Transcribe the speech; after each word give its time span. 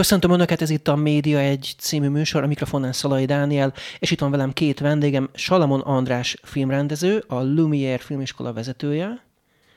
Köszöntöm 0.00 0.30
Önöket, 0.30 0.62
ez 0.62 0.70
itt 0.70 0.88
a 0.88 0.96
Média 0.96 1.38
egy 1.38 1.74
című 1.78 2.08
műsor, 2.08 2.42
a 2.42 2.46
mikrofonnál 2.46 2.92
Szalai 2.92 3.24
Dániel, 3.24 3.74
és 3.98 4.10
itt 4.10 4.20
van 4.20 4.30
velem 4.30 4.52
két 4.52 4.78
vendégem, 4.78 5.30
Salamon 5.34 5.80
András 5.80 6.36
filmrendező, 6.42 7.24
a 7.28 7.34
Lumière 7.34 7.98
filmiskola 7.98 8.52
vezetője. 8.52 9.24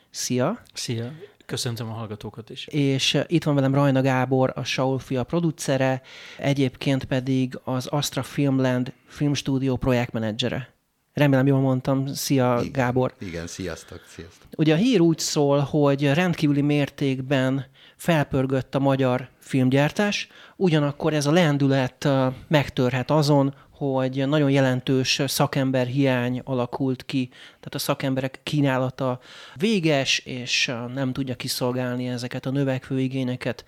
Szia! 0.09 0.59
Szia! 0.73 1.11
Köszöntöm 1.45 1.89
a 1.89 1.93
hallgatókat 1.93 2.50
is. 2.50 2.67
És 2.67 3.14
uh, 3.14 3.21
itt 3.28 3.43
van 3.43 3.55
velem 3.55 3.73
Rajna 3.73 4.01
Gábor, 4.01 4.51
a 4.55 4.64
Saul 4.64 5.00
fia 5.00 5.23
producere, 5.23 6.01
egyébként 6.37 7.03
pedig 7.03 7.59
az 7.64 7.87
Astra 7.87 8.23
Filmland 8.23 8.93
filmstúdió 9.07 9.75
projektmenedzsere. 9.75 10.73
Remélem 11.14 11.47
jól 11.47 11.59
mondtam. 11.59 12.07
Szia, 12.07 12.57
igen, 12.59 12.71
Gábor. 12.71 13.14
Igen, 13.19 13.47
sziasztok, 13.47 14.01
sziasztok. 14.07 14.47
Ugye 14.57 14.73
a 14.73 14.78
hír 14.78 15.00
úgy 15.00 15.19
szól, 15.19 15.59
hogy 15.59 16.14
rendkívüli 16.14 16.61
mértékben 16.61 17.65
felpörgött 18.04 18.75
a 18.75 18.80
magyar 18.80 19.30
filmgyártás, 19.39 20.28
ugyanakkor 20.56 21.14
ez 21.14 21.25
a 21.25 21.32
lendület 21.32 22.07
megtörhet 22.48 23.12
azon, 23.12 23.56
hogy 23.70 24.28
nagyon 24.28 24.50
jelentős 24.50 25.21
szakember 25.26 25.88
hiány 25.88 26.42
alakult 26.43 27.06
ki, 27.06 27.28
tehát 27.29 27.74
a 27.74 27.79
szakemberek 27.79 28.39
kínálata 28.43 29.20
véges, 29.56 30.20
és 30.20 30.71
nem 30.93 31.14
tudja 31.14 31.36
kiszolgálni 31.36 32.08
ezeket 32.08 32.45
a 32.45 32.52
növekvő 32.52 33.00
igényeket. 33.00 33.66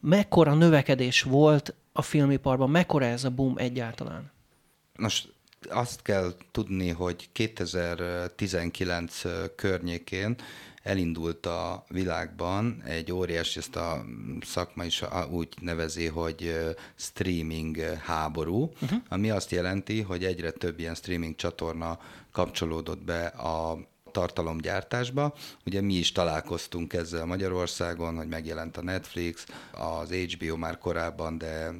Mekkora 0.00 0.54
növekedés 0.54 1.22
volt 1.22 1.74
a 1.92 2.02
filmiparban, 2.02 2.70
mekkora 2.70 3.04
ez 3.04 3.24
a 3.24 3.30
boom 3.30 3.54
egyáltalán? 3.56 4.32
Most 4.98 5.32
azt 5.68 6.02
kell 6.02 6.34
tudni, 6.50 6.88
hogy 6.88 7.28
2019 7.32 9.22
környékén 9.56 10.36
elindult 10.84 11.46
a 11.46 11.84
világban 11.88 12.82
egy 12.86 13.12
óriási, 13.12 13.58
ezt 13.58 13.76
a 13.76 14.04
szakma 14.40 14.84
is 14.84 15.02
úgy 15.30 15.48
nevezi, 15.60 16.06
hogy 16.06 16.54
streaming 16.96 17.76
háború, 17.80 18.72
uh-huh. 18.82 18.98
ami 19.08 19.30
azt 19.30 19.50
jelenti, 19.50 20.00
hogy 20.00 20.24
egyre 20.24 20.50
több 20.50 20.78
ilyen 20.78 20.94
streaming 20.94 21.34
csatorna 21.34 21.98
kapcsolódott 22.32 23.04
be 23.04 23.26
a 23.26 23.78
tartalomgyártásba. 24.12 25.34
Ugye 25.66 25.80
mi 25.80 25.94
is 25.94 26.12
találkoztunk 26.12 26.92
ezzel 26.92 27.24
Magyarországon, 27.24 28.16
hogy 28.16 28.28
megjelent 28.28 28.76
a 28.76 28.82
Netflix, 28.82 29.46
az 29.72 30.10
HBO 30.12 30.56
már 30.56 30.78
korábban, 30.78 31.38
de 31.38 31.70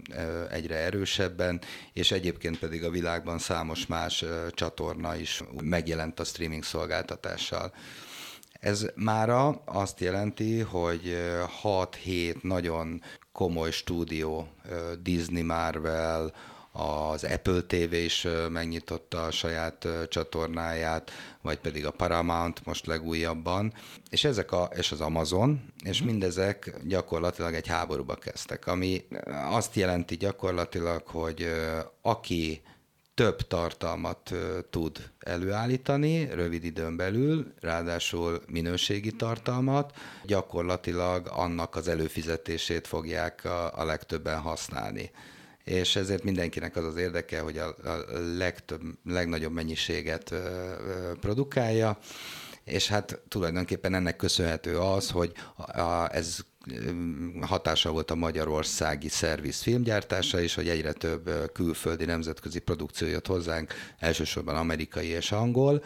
egyre 0.50 0.76
erősebben, 0.76 1.60
és 1.92 2.10
egyébként 2.10 2.58
pedig 2.58 2.84
a 2.84 2.90
világban 2.90 3.38
számos 3.38 3.86
más 3.86 4.24
csatorna 4.50 5.16
is 5.16 5.42
megjelent 5.62 6.20
a 6.20 6.24
streaming 6.24 6.62
szolgáltatással. 6.62 7.72
Ez 8.64 8.86
mára 8.94 9.48
azt 9.64 10.00
jelenti, 10.00 10.60
hogy 10.60 11.16
6-7 11.62 12.40
nagyon 12.40 13.02
komoly 13.32 13.70
stúdió, 13.70 14.48
Disney, 15.02 15.42
Marvel, 15.42 16.32
az 16.72 17.24
Apple 17.24 17.60
TV 17.60 17.92
is 17.92 18.26
megnyitotta 18.48 19.24
a 19.24 19.30
saját 19.30 19.88
csatornáját, 20.08 21.10
vagy 21.42 21.58
pedig 21.58 21.86
a 21.86 21.90
Paramount 21.90 22.64
most 22.66 22.86
legújabban, 22.86 23.72
és 24.10 24.24
ezek 24.24 24.52
a, 24.52 24.68
és 24.76 24.92
az 24.92 25.00
Amazon, 25.00 25.72
és 25.84 25.98
mhm. 25.98 26.10
mindezek 26.10 26.76
gyakorlatilag 26.84 27.54
egy 27.54 27.66
háborúba 27.66 28.14
kezdtek, 28.14 28.66
ami 28.66 29.04
azt 29.50 29.74
jelenti 29.74 30.16
gyakorlatilag, 30.16 31.06
hogy 31.06 31.46
aki 32.02 32.62
több 33.14 33.36
tartalmat 33.36 34.34
tud 34.70 35.10
előállítani 35.18 36.24
rövid 36.34 36.64
időn 36.64 36.96
belül, 36.96 37.52
ráadásul 37.60 38.42
minőségi 38.46 39.12
tartalmat, 39.12 39.94
gyakorlatilag 40.24 41.26
annak 41.30 41.76
az 41.76 41.88
előfizetését 41.88 42.86
fogják 42.86 43.44
a, 43.44 43.84
legtöbben 43.84 44.38
használni. 44.38 45.10
És 45.64 45.96
ezért 45.96 46.24
mindenkinek 46.24 46.76
az 46.76 46.84
az 46.84 46.96
érdeke, 46.96 47.40
hogy 47.40 47.58
a, 47.58 47.74
legtöbb, 48.36 48.80
legnagyobb 49.04 49.52
mennyiséget 49.52 50.34
produkálja, 51.20 51.98
és 52.64 52.88
hát 52.88 53.20
tulajdonképpen 53.28 53.94
ennek 53.94 54.16
köszönhető 54.16 54.78
az, 54.78 55.10
hogy 55.10 55.32
a, 55.56 56.14
ez 56.14 56.38
hatása 57.40 57.90
volt 57.90 58.10
a 58.10 58.14
magyarországi 58.14 59.08
szerviz 59.08 59.62
filmgyártása 59.62 60.40
is, 60.40 60.54
hogy 60.54 60.68
egyre 60.68 60.92
több 60.92 61.30
külföldi 61.52 62.04
nemzetközi 62.04 62.58
produkció 62.58 63.08
jött 63.08 63.26
hozzánk, 63.26 63.72
elsősorban 63.98 64.56
amerikai 64.56 65.06
és 65.06 65.32
angol, 65.32 65.84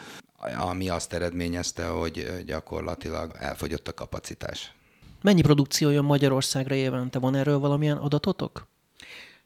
ami 0.58 0.88
azt 0.88 1.12
eredményezte, 1.12 1.86
hogy 1.86 2.42
gyakorlatilag 2.46 3.32
elfogyott 3.38 3.88
a 3.88 3.94
kapacitás. 3.94 4.72
Mennyi 5.22 5.40
produkció 5.40 5.90
jön 5.90 6.04
Magyarországra 6.04 6.74
évente? 6.74 7.18
Van 7.18 7.34
erről 7.34 7.58
valamilyen 7.58 7.96
adatotok? 7.96 8.66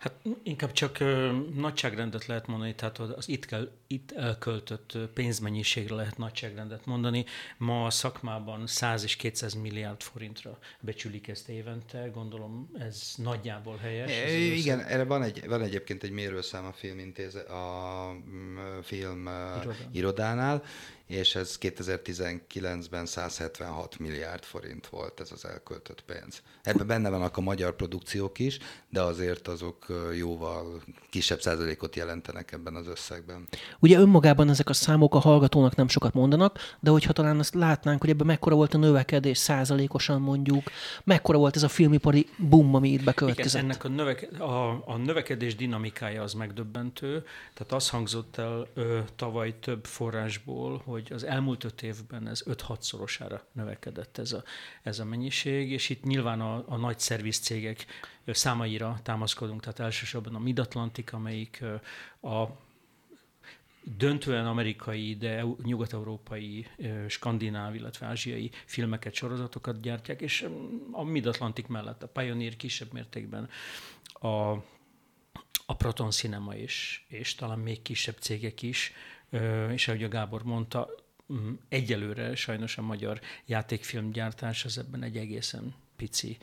Hát 0.02 0.14
inkább 0.42 0.72
csak 0.72 1.00
ö, 1.00 1.38
nagyságrendet 1.54 2.26
lehet 2.26 2.46
mondani, 2.46 2.74
tehát 2.74 2.98
az 2.98 3.28
itt, 3.28 3.44
kell, 3.44 3.70
itt 3.86 4.12
elköltött 4.12 4.98
pénzmennyiségre 5.14 5.94
lehet 5.94 6.18
nagyságrendet 6.18 6.86
mondani. 6.86 7.24
Ma 7.56 7.84
a 7.84 7.90
szakmában 7.90 8.66
100 8.66 9.02
és 9.02 9.16
200 9.16 9.54
milliárd 9.54 10.00
forintra 10.00 10.58
becsülik 10.80 11.28
ezt 11.28 11.48
évente, 11.48 12.10
gondolom 12.14 12.70
ez 12.78 13.14
nagyjából 13.16 13.76
helyes. 13.76 14.10
Ez 14.10 14.32
igen, 14.32 14.80
erre 14.80 15.04
van, 15.04 15.22
egy, 15.22 15.46
van 15.46 15.62
egyébként 15.62 16.02
egy 16.02 16.10
mérőszám 16.10 16.64
a 16.64 16.72
filmintéze, 16.72 17.40
a 17.40 18.12
mm, 18.12 18.58
film 18.82 19.28
Iroda. 19.60 19.74
irodánál, 19.92 20.62
és 21.06 21.34
ez 21.34 21.58
2019-ben 21.60 23.06
176 23.06 23.98
milliárd 23.98 24.42
forint 24.42 24.86
volt 24.86 25.20
ez 25.20 25.32
az 25.32 25.44
elköltött 25.44 26.00
pénz. 26.00 26.42
Ebben 26.62 26.86
benne 26.86 27.10
vannak 27.10 27.36
a 27.36 27.40
magyar 27.40 27.76
produkciók 27.76 28.38
is, 28.38 28.58
de 28.88 29.02
azért 29.02 29.48
azok 29.48 29.86
jóval 30.16 30.82
kisebb 31.10 31.40
százalékot 31.40 31.96
jelentenek 31.96 32.52
ebben 32.52 32.74
az 32.74 32.86
összegben. 32.86 33.48
Ugye 33.78 33.98
önmagában 33.98 34.48
ezek 34.48 34.68
a 34.68 34.72
számok 34.72 35.14
a 35.14 35.18
hallgatónak 35.18 35.74
nem 35.76 35.88
sokat 35.88 36.14
mondanak, 36.14 36.58
de 36.80 36.90
hogyha 36.90 37.12
talán 37.12 37.38
azt 37.38 37.54
látnánk, 37.54 38.00
hogy 38.00 38.10
ebben 38.10 38.26
mekkora 38.26 38.54
volt 38.54 38.74
a 38.74 38.78
növekedés 38.78 39.38
százalékosan 39.38 40.20
mondjuk, 40.20 40.62
mekkora 41.04 41.38
volt 41.38 41.56
ez 41.56 41.62
a 41.62 41.69
filmipari 41.69 42.26
boom, 42.36 42.74
ami 42.74 42.88
itt 42.88 43.04
beköltkezett. 43.04 43.62
Igen, 43.62 43.64
ennek 43.64 43.84
a, 43.84 43.88
növek- 43.88 44.40
a, 44.40 44.82
a 44.86 44.96
növekedés 44.96 45.56
dinamikája 45.56 46.22
az 46.22 46.32
megdöbbentő, 46.32 47.24
tehát 47.54 47.72
az 47.72 47.88
hangzott 47.88 48.36
el 48.36 48.66
ö, 48.74 48.98
tavaly 49.16 49.54
több 49.60 49.84
forrásból, 49.84 50.82
hogy 50.92 51.12
az 51.12 51.25
elmúlt 51.25 51.64
öt 51.64 51.82
évben 51.82 52.28
ez 52.28 52.42
5-6 52.47 52.80
szorosára 52.80 53.47
növekedett 53.53 54.19
ez 54.19 54.32
a, 54.32 54.42
ez 54.82 54.98
a 54.98 55.04
mennyiség, 55.04 55.70
és 55.70 55.88
itt 55.88 56.03
nyilván 56.03 56.41
a, 56.41 56.64
a 56.69 56.76
nagy 56.76 56.98
szervizcégek 56.98 57.86
számaira 58.26 58.98
támaszkodunk, 59.02 59.60
tehát 59.60 59.78
elsősorban 59.78 60.34
a 60.34 60.38
Mid-Atlantic, 60.38 61.12
amelyik 61.12 61.64
a 62.22 62.44
döntően 63.84 64.47
amerikai, 64.47 65.16
de 65.16 65.44
nyugat-európai, 65.62 66.66
skandináv, 67.08 67.75
illetve 67.75 68.06
ázsiai 68.06 68.50
filmeket, 68.64 69.14
sorozatokat 69.14 69.81
gyártják, 69.81 70.20
és 70.20 70.47
a 70.91 71.02
Mid-Atlantic 71.02 71.69
mellett 71.69 72.02
a 72.02 72.08
Pioneer 72.08 72.56
kisebb 72.56 72.92
mértékben 72.92 73.48
a, 74.12 74.28
a 75.66 75.76
Proton 75.76 76.10
Cinema 76.10 76.54
is, 76.54 77.04
és 77.08 77.34
talán 77.34 77.58
még 77.58 77.82
kisebb 77.82 78.16
cégek 78.19 78.62
is, 78.62 78.92
és 79.72 79.88
ahogy 79.88 80.03
a 80.03 80.09
Gábor 80.09 80.43
mondta, 80.43 80.88
mm, 81.32 81.53
egyelőre 81.69 82.34
sajnos 82.34 82.78
a 82.78 82.82
magyar 82.82 83.20
játékfilmgyártás 83.46 84.64
az 84.64 84.79
ebben 84.79 85.02
egy 85.02 85.17
egészen 85.17 85.75
pici 85.96 86.38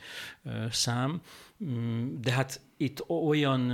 szám, 0.70 1.22
mm, 1.64 2.20
de 2.20 2.32
hát 2.32 2.60
itt 2.76 3.08
olyan 3.08 3.70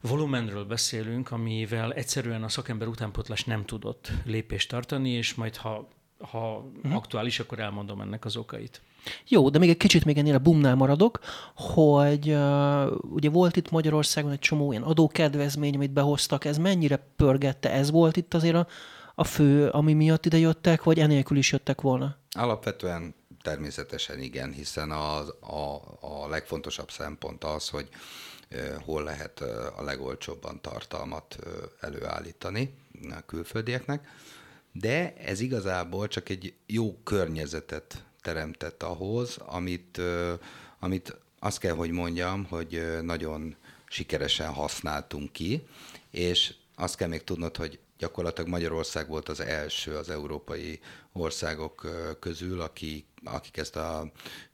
volumenről 0.00 0.64
beszélünk, 0.64 1.30
amivel 1.30 1.92
egyszerűen 1.92 2.42
a 2.42 2.48
szakember 2.48 2.88
utánpotlás 2.88 3.44
nem 3.44 3.64
tudott 3.64 4.12
lépést 4.24 4.68
tartani, 4.68 5.10
és 5.10 5.34
majd 5.34 5.56
ha, 5.56 5.88
ha 6.18 6.58
uh-huh. 6.58 6.94
aktuális, 6.94 7.40
akkor 7.40 7.58
elmondom 7.58 8.00
ennek 8.00 8.24
az 8.24 8.36
okait. 8.36 8.82
Jó, 9.28 9.50
de 9.50 9.58
még 9.58 9.68
egy 9.68 9.76
kicsit 9.76 10.04
még 10.04 10.18
ennél 10.18 10.34
a 10.34 10.38
bumnál 10.38 10.74
maradok, 10.74 11.18
hogy 11.54 12.28
uh, 12.28 13.12
ugye 13.14 13.30
volt 13.30 13.56
itt 13.56 13.70
Magyarországon 13.70 14.30
egy 14.30 14.38
csomó 14.38 14.70
ilyen 14.70 14.82
adókedvezmény, 14.82 15.74
amit 15.74 15.90
behoztak, 15.90 16.44
ez 16.44 16.58
mennyire 16.58 16.96
pörgette? 17.16 17.72
Ez 17.72 17.90
volt 17.90 18.16
itt 18.16 18.34
azért 18.34 18.54
a, 18.54 18.66
a 19.14 19.24
fő, 19.24 19.68
ami 19.68 19.92
miatt 19.92 20.26
ide 20.26 20.38
jöttek, 20.38 20.82
vagy 20.82 20.98
enélkül 20.98 21.36
is 21.36 21.52
jöttek 21.52 21.80
volna? 21.80 22.16
Alapvetően 22.30 23.14
természetesen 23.42 24.20
igen, 24.20 24.52
hiszen 24.52 24.90
a, 24.90 25.18
a, 25.40 25.82
a 26.00 26.28
legfontosabb 26.28 26.90
szempont 26.90 27.44
az, 27.44 27.68
hogy 27.68 27.88
hol 28.84 29.02
lehet 29.02 29.40
a 29.76 29.82
legolcsóbban 29.82 30.60
tartalmat 30.60 31.38
előállítani 31.80 32.74
a 33.10 33.20
külföldieknek 33.26 34.08
de 34.72 35.14
ez 35.14 35.40
igazából 35.40 36.08
csak 36.08 36.28
egy 36.28 36.54
jó 36.66 36.98
környezetet 37.04 38.04
teremtett 38.28 38.82
ahhoz, 38.82 39.36
amit, 39.46 40.00
amit 40.78 41.16
azt 41.38 41.58
kell, 41.58 41.74
hogy 41.74 41.90
mondjam, 41.90 42.44
hogy 42.44 42.98
nagyon 43.02 43.56
sikeresen 43.88 44.52
használtunk 44.52 45.32
ki, 45.32 45.66
és 46.10 46.54
azt 46.74 46.96
kell 46.96 47.08
még 47.08 47.24
tudnod, 47.24 47.56
hogy 47.56 47.78
gyakorlatilag 47.98 48.50
Magyarország 48.50 49.08
volt 49.08 49.28
az 49.28 49.40
első 49.40 49.96
az 49.96 50.10
európai 50.10 50.80
országok 51.12 51.86
közül, 52.20 52.60
aki, 52.60 53.04
akik 53.24 53.56
ezt 53.56 53.76
az 53.76 54.06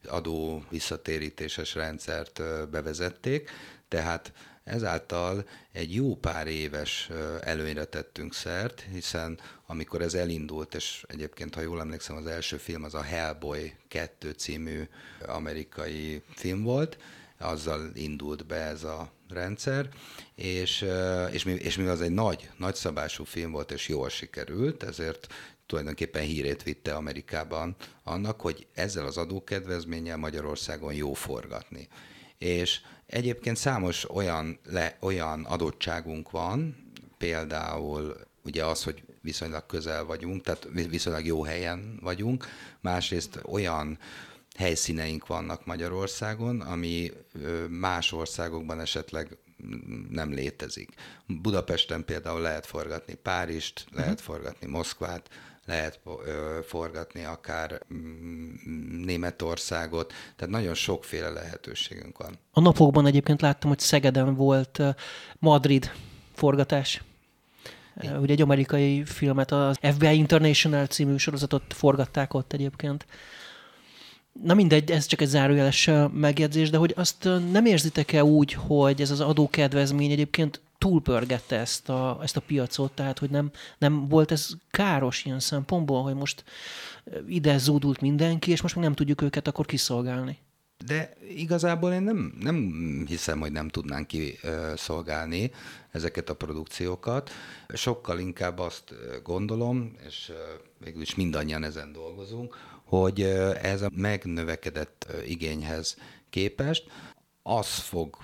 adó 0.07 0.63
visszatérítéses 0.69 1.75
rendszert 1.75 2.41
bevezették, 2.69 3.49
tehát 3.87 4.31
ezáltal 4.65 5.45
egy 5.71 5.95
jó 5.95 6.15
pár 6.15 6.47
éves 6.47 7.09
előnyre 7.41 7.85
tettünk 7.85 8.33
szert, 8.33 8.85
hiszen 8.91 9.39
amikor 9.65 10.01
ez 10.01 10.13
elindult, 10.13 10.75
és 10.75 11.05
egyébként, 11.07 11.55
ha 11.55 11.61
jól 11.61 11.79
emlékszem, 11.79 12.15
az 12.15 12.25
első 12.25 12.57
film 12.57 12.83
az 12.83 12.93
a 12.93 13.01
Hellboy 13.01 13.73
2 13.87 14.31
című 14.31 14.83
amerikai 15.25 16.21
film 16.35 16.63
volt, 16.63 16.97
azzal 17.37 17.91
indult 17.93 18.45
be 18.45 18.55
ez 18.55 18.83
a 18.83 19.11
rendszer, 19.29 19.89
és, 20.35 20.85
és, 21.31 21.45
és 21.45 21.77
mivel 21.77 21.91
az 21.91 22.01
egy 22.01 22.11
nagy, 22.11 22.49
nagyszabású 22.57 23.23
film 23.23 23.51
volt, 23.51 23.71
és 23.71 23.87
jól 23.87 24.09
sikerült, 24.09 24.83
ezért 24.83 25.27
tulajdonképpen 25.65 26.23
hírét 26.23 26.63
vitte 26.63 26.95
Amerikában 26.95 27.75
annak, 28.03 28.41
hogy 28.41 28.67
ezzel 28.73 29.05
az 29.05 29.17
adókedvezménnyel 29.17 30.17
Magyarországon 30.17 30.93
jó 30.93 31.13
forgatni. 31.13 31.87
És 32.37 32.81
egyébként 33.05 33.57
számos 33.57 34.09
olyan, 34.09 34.59
le, 34.63 34.97
olyan 34.99 35.43
adottságunk 35.43 36.31
van, 36.31 36.75
például 37.17 38.15
ugye 38.43 38.65
az, 38.65 38.83
hogy 38.83 39.03
viszonylag 39.21 39.65
közel 39.65 40.05
vagyunk, 40.05 40.43
tehát 40.43 40.67
viszonylag 40.89 41.25
jó 41.25 41.43
helyen 41.43 41.99
vagyunk, 42.01 42.45
másrészt 42.81 43.39
olyan 43.45 43.99
helyszíneink 44.55 45.27
vannak 45.27 45.65
Magyarországon, 45.65 46.61
ami 46.61 47.11
más 47.69 48.11
országokban 48.11 48.79
esetleg 48.79 49.37
nem 50.09 50.33
létezik. 50.33 50.89
Budapesten 51.27 52.05
például 52.05 52.41
lehet 52.41 52.65
forgatni 52.65 53.13
Párizst, 53.13 53.83
uh-huh. 53.85 53.99
lehet 53.99 54.21
forgatni 54.21 54.67
Moszkvát, 54.67 55.29
lehet 55.65 55.99
forgatni 56.67 57.23
akár 57.23 57.81
mm, 57.93 58.34
Németországot, 59.05 60.13
tehát 60.35 60.53
nagyon 60.53 60.73
sokféle 60.73 61.29
lehetőségünk 61.29 62.17
van. 62.17 62.37
A 62.51 62.59
napokban 62.59 63.05
egyébként 63.05 63.41
láttam, 63.41 63.69
hogy 63.69 63.79
Szegeden 63.79 64.35
volt 64.35 64.81
Madrid 65.39 65.91
forgatás. 66.33 67.01
Igen. 68.01 68.19
Ugye 68.19 68.33
egy 68.33 68.41
amerikai 68.41 69.03
filmet, 69.05 69.51
az 69.51 69.77
FBI 69.81 70.17
International 70.17 70.85
című 70.85 71.17
sorozatot 71.17 71.73
forgatták 71.73 72.33
ott 72.33 72.53
egyébként. 72.53 73.05
Na 74.43 74.53
mindegy, 74.53 74.91
ez 74.91 75.05
csak 75.05 75.21
egy 75.21 75.27
zárójeles 75.27 75.89
megjegyzés, 76.13 76.69
de 76.69 76.77
hogy 76.77 76.93
azt 76.95 77.29
nem 77.51 77.65
érzitek-e 77.65 78.23
úgy, 78.23 78.53
hogy 78.53 79.01
ez 79.01 79.11
az 79.11 79.19
adókedvezmény 79.19 80.11
egyébként 80.11 80.61
túlpörgette 80.77 81.59
ezt 81.59 81.89
a, 81.89 82.19
ezt 82.21 82.37
a 82.37 82.41
piacot, 82.41 82.91
tehát 82.91 83.19
hogy 83.19 83.29
nem, 83.29 83.51
nem 83.77 84.07
volt 84.07 84.31
ez 84.31 84.49
káros 84.69 85.25
ilyen 85.25 85.39
szempontból, 85.39 86.03
hogy 86.03 86.15
most 86.15 86.43
ide 87.27 87.57
zúdult 87.57 88.01
mindenki, 88.01 88.51
és 88.51 88.61
most 88.61 88.75
meg 88.75 88.83
nem 88.83 88.93
tudjuk 88.93 89.21
őket 89.21 89.47
akkor 89.47 89.65
kiszolgálni. 89.65 90.37
De 90.85 91.13
igazából 91.29 91.93
én 91.93 92.01
nem, 92.01 92.33
nem 92.39 92.73
hiszem, 93.07 93.39
hogy 93.39 93.51
nem 93.51 93.67
tudnánk 93.67 94.07
kiszolgálni 94.07 95.51
ezeket 95.91 96.29
a 96.29 96.35
produkciókat. 96.35 97.29
Sokkal 97.73 98.19
inkább 98.19 98.59
azt 98.59 98.93
gondolom, 99.23 99.95
és 100.05 100.31
végülis 100.77 101.15
mindannyian 101.15 101.63
ezen 101.63 101.91
dolgozunk, 101.91 102.57
hogy 102.85 103.21
ez 103.61 103.81
a 103.81 103.89
megnövekedett 103.93 105.07
igényhez 105.25 105.97
képest 106.29 106.83
az 107.43 107.67
fog 107.67 108.17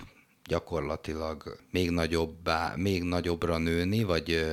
gyakorlatilag 0.45 1.57
még 1.71 1.89
nagyobbá, 1.89 2.73
még 2.75 3.03
nagyobbra 3.03 3.57
nőni, 3.57 4.03
vagy 4.03 4.45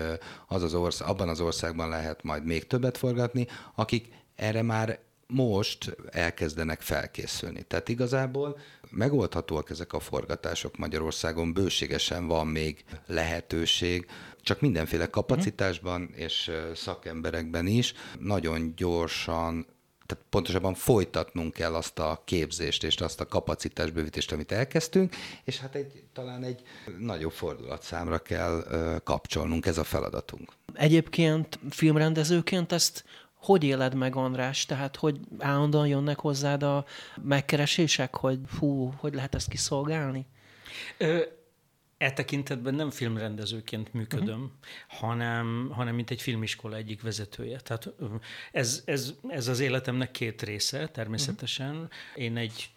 az 0.47 0.63
az 0.63 0.75
ország, 0.75 1.09
abban 1.09 1.29
az 1.29 1.41
országban 1.41 1.89
lehet 1.89 2.23
majd 2.23 2.45
még 2.45 2.67
többet 2.67 2.99
forgatni, 2.99 3.47
akik 3.75 4.09
erre 4.37 4.63
már 4.63 4.99
most 5.27 5.97
elkezdenek 6.11 6.81
felkészülni. 6.81 7.63
Tehát 7.63 7.89
igazából 7.89 8.59
megoldhatóak 8.91 9.71
ezek 9.71 9.93
a 9.93 10.01
forgatások 10.01 10.77
Magyarországon, 10.77 11.53
bőségesen 11.53 12.27
van 12.27 12.47
még 12.47 12.85
lehetőség, 13.07 14.07
csak 14.43 14.61
mindenféle 14.61 15.07
kapacitásban 15.07 16.11
és 16.15 16.51
szakemberekben 16.75 17.67
is 17.67 17.95
nagyon 18.19 18.73
gyorsan 18.77 19.67
tehát 20.09 20.25
pontosabban 20.31 20.75
folytatnunk 20.75 21.53
kell 21.53 21.75
azt 21.75 21.99
a 21.99 22.23
képzést 22.25 22.85
és 22.85 22.97
azt 22.97 23.21
a 23.21 23.27
kapacitásbővítést, 23.27 24.33
amit 24.33 24.53
elkezdtünk, 24.53 25.17
és 25.45 25.59
hát 25.59 25.75
egy, 25.75 26.03
talán 26.13 26.45
egy 26.45 26.63
nagyobb 26.99 27.33
fordulatszámra 27.33 28.19
kell 28.19 28.65
ö, 28.69 28.97
kapcsolnunk, 29.05 29.67
ez 29.67 29.79
a 29.79 29.85
feladatunk. 29.85 30.53
Egyébként 30.75 31.59
filmrendezőként 31.71 32.73
ezt 32.73 33.05
hogy 33.35 33.65
éled 33.65 33.95
meg, 33.95 34.17
András? 34.17 34.67
Tehát, 34.67 34.97
hogy 34.97 35.21
állandóan 35.39 35.87
jönnek 35.87 36.19
hozzád 36.19 36.63
a 36.63 36.85
megkeresések, 37.23 38.15
hogy 38.15 38.39
hú, 38.59 38.93
hogy 38.97 39.15
lehet 39.15 39.35
ezt 39.35 39.49
kiszolgálni? 39.49 40.27
Ö, 40.99 41.23
E 41.99 42.13
tekintetben 42.13 42.75
nem 42.75 42.91
filmrendezőként 42.91 43.93
működöm, 43.93 44.43
uh-huh. 44.43 44.99
hanem, 44.99 45.71
hanem 45.73 45.95
mint 45.95 46.11
egy 46.11 46.23
filmiskola 46.23 46.77
egyik 46.77 47.03
vezetője. 47.03 47.61
Tehát 47.61 47.89
ez, 48.53 48.83
ez, 48.85 49.15
ez 49.29 49.49
az 49.49 49.61
életemnek 49.61 50.11
két 50.11 50.43
része 50.43 50.89
természetesen. 50.89 51.75
Uh-huh. 51.75 51.91
Én 52.15 52.37
egy 52.37 52.71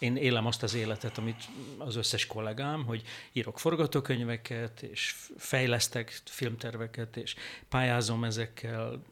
én 0.00 0.16
élem 0.16 0.46
azt 0.46 0.62
az 0.62 0.74
életet, 0.74 1.18
amit 1.18 1.48
az 1.78 1.96
összes 1.96 2.26
kollégám, 2.26 2.84
hogy 2.84 3.02
írok 3.32 3.58
forgatókönyveket, 3.58 4.82
és 4.82 5.14
fejlesztek 5.36 6.20
filmterveket, 6.24 7.16
és 7.16 7.34
pályázom 7.68 8.24
ezekkel, 8.24 9.02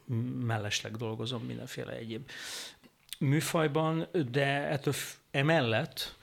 mellesleg 0.40 0.96
dolgozom 0.96 1.42
mindenféle 1.42 1.92
egyéb 1.92 2.30
műfajban, 3.18 4.08
de 4.30 4.46
ettől 4.46 4.94
emellett 5.30 6.16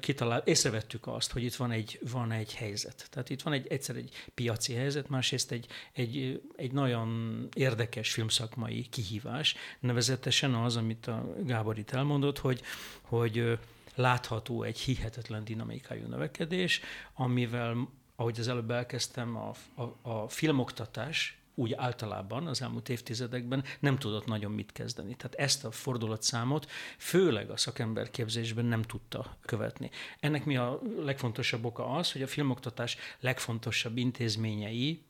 kitalál, 0.00 0.42
észrevettük 0.44 1.06
azt, 1.06 1.32
hogy 1.32 1.42
itt 1.42 1.54
van 1.54 1.70
egy, 1.70 1.98
van 2.10 2.32
egy 2.32 2.54
helyzet. 2.54 3.06
Tehát 3.10 3.30
itt 3.30 3.42
van 3.42 3.52
egy, 3.52 3.66
egyszer 3.66 3.96
egy 3.96 4.12
piaci 4.34 4.74
helyzet, 4.74 5.08
másrészt 5.08 5.50
egy, 5.50 5.66
egy, 5.92 6.42
egy 6.56 6.72
nagyon 6.72 7.48
érdekes 7.54 8.12
filmszakmai 8.12 8.86
kihívás, 8.90 9.54
nevezetesen 9.80 10.54
az, 10.54 10.76
amit 10.76 11.06
a 11.06 11.34
Gábor 11.44 11.78
itt 11.78 11.90
elmondott, 11.90 12.38
hogy, 12.38 12.62
hogy 13.00 13.58
látható 13.94 14.62
egy 14.62 14.78
hihetetlen 14.78 15.44
dinamikájú 15.44 16.06
növekedés, 16.06 16.80
amivel, 17.14 17.88
ahogy 18.16 18.40
az 18.40 18.48
előbb 18.48 18.70
elkezdtem, 18.70 19.36
a, 19.36 19.54
a, 19.74 20.10
a 20.10 20.28
filmoktatás 20.28 21.39
úgy 21.60 21.72
általában 21.72 22.46
az 22.46 22.62
elmúlt 22.62 22.88
évtizedekben 22.88 23.64
nem 23.80 23.98
tudott 23.98 24.26
nagyon 24.26 24.52
mit 24.52 24.72
kezdeni. 24.72 25.16
Tehát 25.16 25.34
ezt 25.34 25.64
a 25.64 25.70
fordulatszámot 25.70 26.70
főleg 26.98 27.50
a 27.50 27.56
szakemberképzésben 27.56 28.64
nem 28.64 28.82
tudta 28.82 29.36
követni. 29.44 29.90
Ennek 30.20 30.44
mi 30.44 30.56
a 30.56 30.80
legfontosabb 30.98 31.64
oka 31.64 31.86
az, 31.86 32.12
hogy 32.12 32.22
a 32.22 32.26
filmoktatás 32.26 32.96
legfontosabb 33.20 33.96
intézményei 33.96 35.02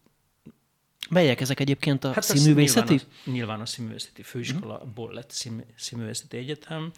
Melyek 1.10 1.40
ezek 1.40 1.60
egyébként 1.60 2.04
a 2.04 2.12
hát 2.12 2.22
színművészeti? 2.22 2.92
Nyilván 2.94 3.10
a, 3.26 3.30
nyilván 3.30 3.60
a 3.60 3.66
színművészeti 3.66 4.22
főiskolaból 4.22 5.12
lett 5.12 5.30
színművészeti 5.76 6.36
egyetem, 6.36 6.92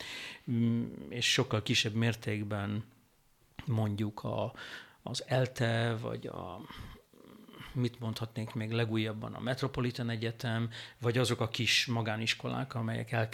mm, 0.50 0.84
és 1.08 1.32
sokkal 1.32 1.62
kisebb 1.62 1.94
mértékben 1.94 2.84
mondjuk 3.64 4.24
a, 4.24 4.52
az 5.02 5.24
ELTE, 5.26 5.96
vagy 6.00 6.26
a 6.26 6.60
mit 7.74 8.00
mondhatnénk 8.00 8.54
még 8.54 8.70
legújabban 8.70 9.34
a 9.34 9.40
Metropolitan 9.40 10.10
Egyetem, 10.10 10.70
vagy 11.00 11.18
azok 11.18 11.40
a 11.40 11.48
kis 11.48 11.86
magániskolák, 11.86 12.74
amelyek 12.74 13.12
el, 13.12 13.28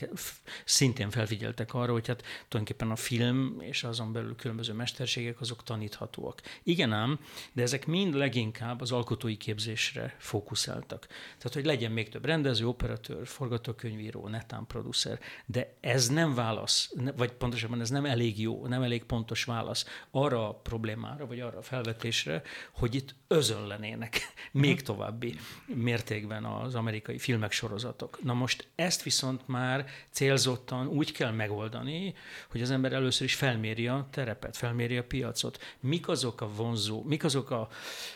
szintén 0.64 1.10
felfigyeltek 1.10 1.74
arra, 1.74 1.92
hogy 1.92 2.06
hát 2.06 2.22
tulajdonképpen 2.48 2.90
a 2.90 2.96
film 2.96 3.56
és 3.60 3.84
azon 3.84 4.12
belül 4.12 4.36
különböző 4.36 4.72
mesterségek 4.72 5.40
azok 5.40 5.62
taníthatóak. 5.62 6.42
Igen 6.62 6.92
ám, 6.92 7.18
de 7.52 7.62
ezek 7.62 7.86
mind 7.86 8.14
leginkább 8.14 8.80
az 8.80 8.92
alkotói 8.92 9.36
képzésre 9.36 10.14
fókuszáltak. 10.18 11.06
Tehát, 11.06 11.54
hogy 11.54 11.64
legyen 11.64 11.92
még 11.92 12.08
több 12.08 12.24
rendező, 12.24 12.66
operatőr, 12.66 13.26
forgatókönyvíró, 13.26 14.28
netán 14.28 14.66
producer, 14.66 15.18
de 15.46 15.76
ez 15.80 16.08
nem 16.08 16.34
válasz, 16.34 16.92
vagy 17.16 17.32
pontosabban 17.32 17.80
ez 17.80 17.90
nem 17.90 18.04
elég 18.04 18.40
jó, 18.40 18.66
nem 18.66 18.82
elég 18.82 19.04
pontos 19.04 19.44
válasz 19.44 19.84
arra 20.10 20.48
a 20.48 20.54
problémára, 20.54 21.26
vagy 21.26 21.40
arra 21.40 21.58
a 21.58 21.62
felvetésre, 21.62 22.42
hogy 22.72 22.94
itt 22.94 23.14
özönlenének 23.26 24.27
még 24.52 24.82
további 24.82 25.38
mértékben 25.66 26.44
az 26.44 26.74
amerikai 26.74 27.18
filmek, 27.18 27.52
sorozatok. 27.52 28.18
Na 28.22 28.34
most 28.34 28.68
ezt 28.74 29.02
viszont 29.02 29.48
már 29.48 29.86
célzottan 30.10 30.86
úgy 30.86 31.12
kell 31.12 31.30
megoldani, 31.30 32.14
hogy 32.50 32.62
az 32.62 32.70
ember 32.70 32.92
először 32.92 33.26
is 33.26 33.34
felméri 33.34 33.86
a 33.86 34.08
terepet, 34.10 34.56
felméri 34.56 34.96
a 34.96 35.04
piacot. 35.04 35.76
Mik 35.80 36.08
azok 36.08 36.40
a 36.40 36.48
vonzó, 36.48 37.02
mik 37.02 37.24
azok 37.24 37.50
a, 37.50 37.68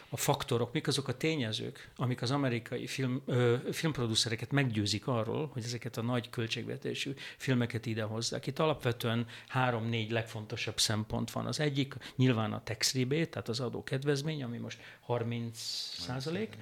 a 0.09 0.17
faktorok, 0.17 0.73
mik 0.73 0.87
azok 0.87 1.09
a 1.09 1.17
tényezők, 1.17 1.91
amik 1.97 2.23
az 2.23 2.31
amerikai 2.31 2.87
film, 2.87 3.23
ö, 3.27 3.57
filmproducereket 3.73 4.51
meggyőzik 4.53 5.07
arról, 5.07 5.51
hogy 5.53 5.63
ezeket 5.65 5.97
a 5.97 6.03
nagy 6.03 6.31
költségvetésű 6.31 7.15
filmeket 7.37 7.87
ide 7.87 8.03
hozzák. 8.03 8.47
Itt 8.47 8.59
alapvetően 8.59 9.27
három-négy 9.49 10.11
legfontosabb 10.11 10.79
szempont 10.79 11.31
van. 11.31 11.47
Az 11.47 11.61
egyik 11.61 11.95
nyilván 12.17 12.53
a 12.53 12.63
tax 12.63 12.95
rebate, 12.95 13.27
tehát 13.27 13.49
az 13.49 13.61
adó 13.61 13.83
kedvezmény, 13.83 14.43
ami 14.43 14.59
most 14.59 14.81
30 15.13 15.59
százalék, 15.99 16.57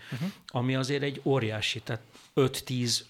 ami 0.47 0.75
azért 0.75 1.03
egy 1.03 1.21
óriási, 1.25 1.81
tehát 1.81 2.03
5-10 2.37 3.01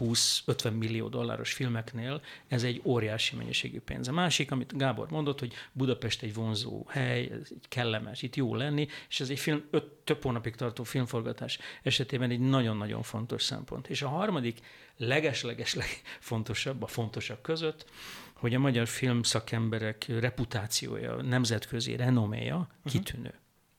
20-50 0.00 0.78
millió 0.78 1.08
dolláros 1.08 1.52
filmeknél 1.52 2.20
ez 2.48 2.62
egy 2.62 2.80
óriási 2.84 3.36
mennyiségű 3.36 3.80
pénz. 3.80 4.08
A 4.08 4.12
másik, 4.12 4.50
amit 4.50 4.76
Gábor 4.76 5.10
mondott, 5.10 5.38
hogy 5.38 5.54
Budapest 5.72 6.22
egy 6.22 6.34
vonzó 6.34 6.84
hely, 6.88 7.24
ez 7.24 7.48
egy 7.50 7.68
kellemes, 7.68 8.22
itt 8.22 8.36
jó 8.36 8.54
lenni, 8.54 8.88
és 9.08 9.20
ez 9.20 9.30
egy 9.30 9.38
film, 9.38 9.64
öt, 9.70 9.84
több 9.84 10.22
hónapig 10.22 10.54
tartó 10.54 10.82
filmforgatás 10.82 11.58
esetében 11.82 12.30
egy 12.30 12.40
nagyon-nagyon 12.40 13.02
fontos 13.02 13.42
szempont. 13.42 13.88
És 13.88 14.02
a 14.02 14.08
harmadik, 14.08 14.58
leges-leges 14.96 15.74
legfontosabb, 15.74 16.82
a 16.82 16.86
fontosabb 16.86 17.40
között, 17.40 17.86
hogy 18.32 18.54
a 18.54 18.58
magyar 18.58 18.86
filmszakemberek 18.86 20.04
reputációja, 20.08 21.22
nemzetközi 21.22 21.96
renoméja 21.96 22.56
uh-huh. 22.56 22.92
kitűnő. 22.92 23.34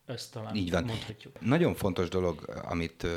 Ezt 0.10 0.32
talán 0.32 0.56
Így 0.56 0.72
van. 0.72 0.84
mondhatjuk. 0.84 1.42
Nagyon 1.42 1.76
fontos 1.76 2.10
dolog, 2.10 2.62
amit 2.64 3.08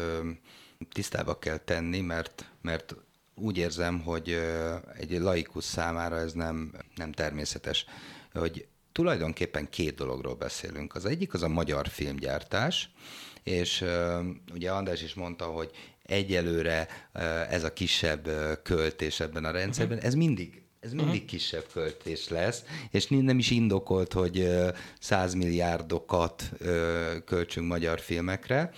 tisztába 0.92 1.38
kell 1.38 1.56
tenni, 1.56 2.00
mert, 2.00 2.50
mert 2.61 2.94
úgy 3.34 3.58
érzem, 3.58 4.00
hogy 4.00 4.38
egy 4.99 5.11
laikus 5.11 5.64
számára 5.64 6.16
ez 6.16 6.32
nem, 6.32 6.72
nem 6.94 7.12
természetes, 7.12 7.84
hogy 8.32 8.66
tulajdonképpen 8.92 9.70
két 9.70 9.94
dologról 9.94 10.34
beszélünk. 10.34 10.94
Az 10.94 11.04
egyik 11.04 11.34
az 11.34 11.42
a 11.42 11.49
magyar 11.49 11.88
filmgyártás, 11.88 12.90
és 13.42 13.84
ugye 14.52 14.72
András 14.72 15.02
is 15.02 15.14
mondta, 15.14 15.44
hogy 15.44 15.70
egyelőre 16.02 16.88
ez 17.50 17.64
a 17.64 17.72
kisebb 17.72 18.28
költés 18.62 19.20
ebben 19.20 19.44
a 19.44 19.50
rendszerben, 19.50 19.99
ez 19.99 20.14
mindig 20.14 20.62
ez 20.85 20.93
mindig 20.93 21.15
uh-huh. 21.15 21.29
kisebb 21.29 21.67
költés 21.73 22.29
lesz, 22.29 22.62
és 22.91 23.07
nem 23.09 23.39
is 23.39 23.51
indokolt, 23.51 24.12
hogy 24.12 24.49
százmilliárdokat 25.01 26.51
költsünk 27.25 27.67
magyar 27.67 28.01
filmekre 28.01 28.73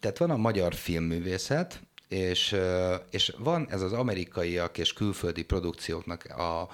tehát 0.00 0.18
van 0.18 0.30
a 0.30 0.36
magyar 0.36 0.74
filmművészet, 0.74 1.80
és, 2.08 2.56
és 3.10 3.32
van 3.38 3.66
ez 3.70 3.82
az 3.82 3.92
amerikaiak 3.92 4.78
és 4.78 4.92
külföldi 4.92 5.42
produkcióknak 5.42 6.24
a 6.24 6.68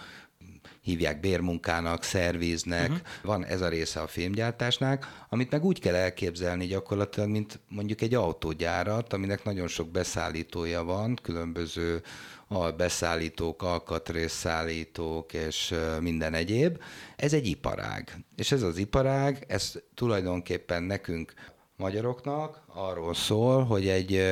hívják 0.80 1.20
bérmunkának, 1.20 2.02
szerviznek, 2.02 2.90
uh-huh. 2.90 3.06
van 3.22 3.44
ez 3.44 3.60
a 3.60 3.68
része 3.68 4.00
a 4.00 4.06
filmgyártásnak, 4.06 5.24
amit 5.28 5.50
meg 5.50 5.64
úgy 5.64 5.80
kell 5.80 5.94
elképzelni 5.94 6.66
gyakorlatilag, 6.66 7.28
mint 7.28 7.58
mondjuk 7.68 8.00
egy 8.00 8.14
autógyárat, 8.14 9.12
aminek 9.12 9.44
nagyon 9.44 9.68
sok 9.68 9.88
beszállítója 9.88 10.84
van, 10.84 11.18
különböző 11.22 12.02
a 12.48 12.70
beszállítók, 12.72 13.62
alkatrészszállítók 13.62 15.32
és 15.32 15.74
minden 16.00 16.34
egyéb. 16.34 16.82
Ez 17.16 17.32
egy 17.32 17.46
iparág. 17.46 18.24
És 18.36 18.52
ez 18.52 18.62
az 18.62 18.76
iparág, 18.76 19.44
ez 19.48 19.72
tulajdonképpen 19.94 20.82
nekünk 20.82 21.32
magyaroknak 21.76 22.62
arról 22.66 23.14
szól, 23.14 23.64
hogy 23.64 23.88
egy 23.88 24.22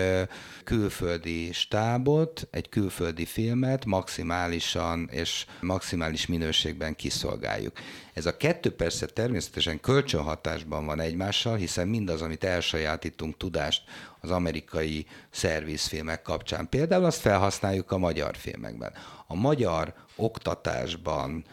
külföldi 0.65 1.53
stábot, 1.53 2.49
egy 2.51 2.69
külföldi 2.69 3.25
filmet 3.25 3.85
maximálisan 3.85 5.09
és 5.11 5.47
maximális 5.61 6.27
minőségben 6.27 6.97
kiszolgáljuk. 6.97 7.73
Ez 8.13 8.27
a 8.27 8.37
kettő 8.37 8.75
persze 8.75 9.07
természetesen 9.07 9.81
kölcsönhatásban 9.81 10.87
van 10.87 11.01
egymással, 11.01 11.57
hiszen 11.57 11.89
mindaz, 11.89 12.23
amit 12.23 12.45
elsajátítunk 12.45 13.37
tudást 13.37 13.83
az 14.21 14.31
amerikai 14.31 15.07
szervizfilmek 15.31 16.23
kapcsán, 16.23 16.69
például 16.69 17.05
azt 17.05 17.21
felhasználjuk 17.21 17.91
a 17.91 17.99
magyar 17.99 18.37
filmekben. 18.37 18.93
A 19.27 19.35
magyar 19.35 19.95
oktatásban, 20.17 21.45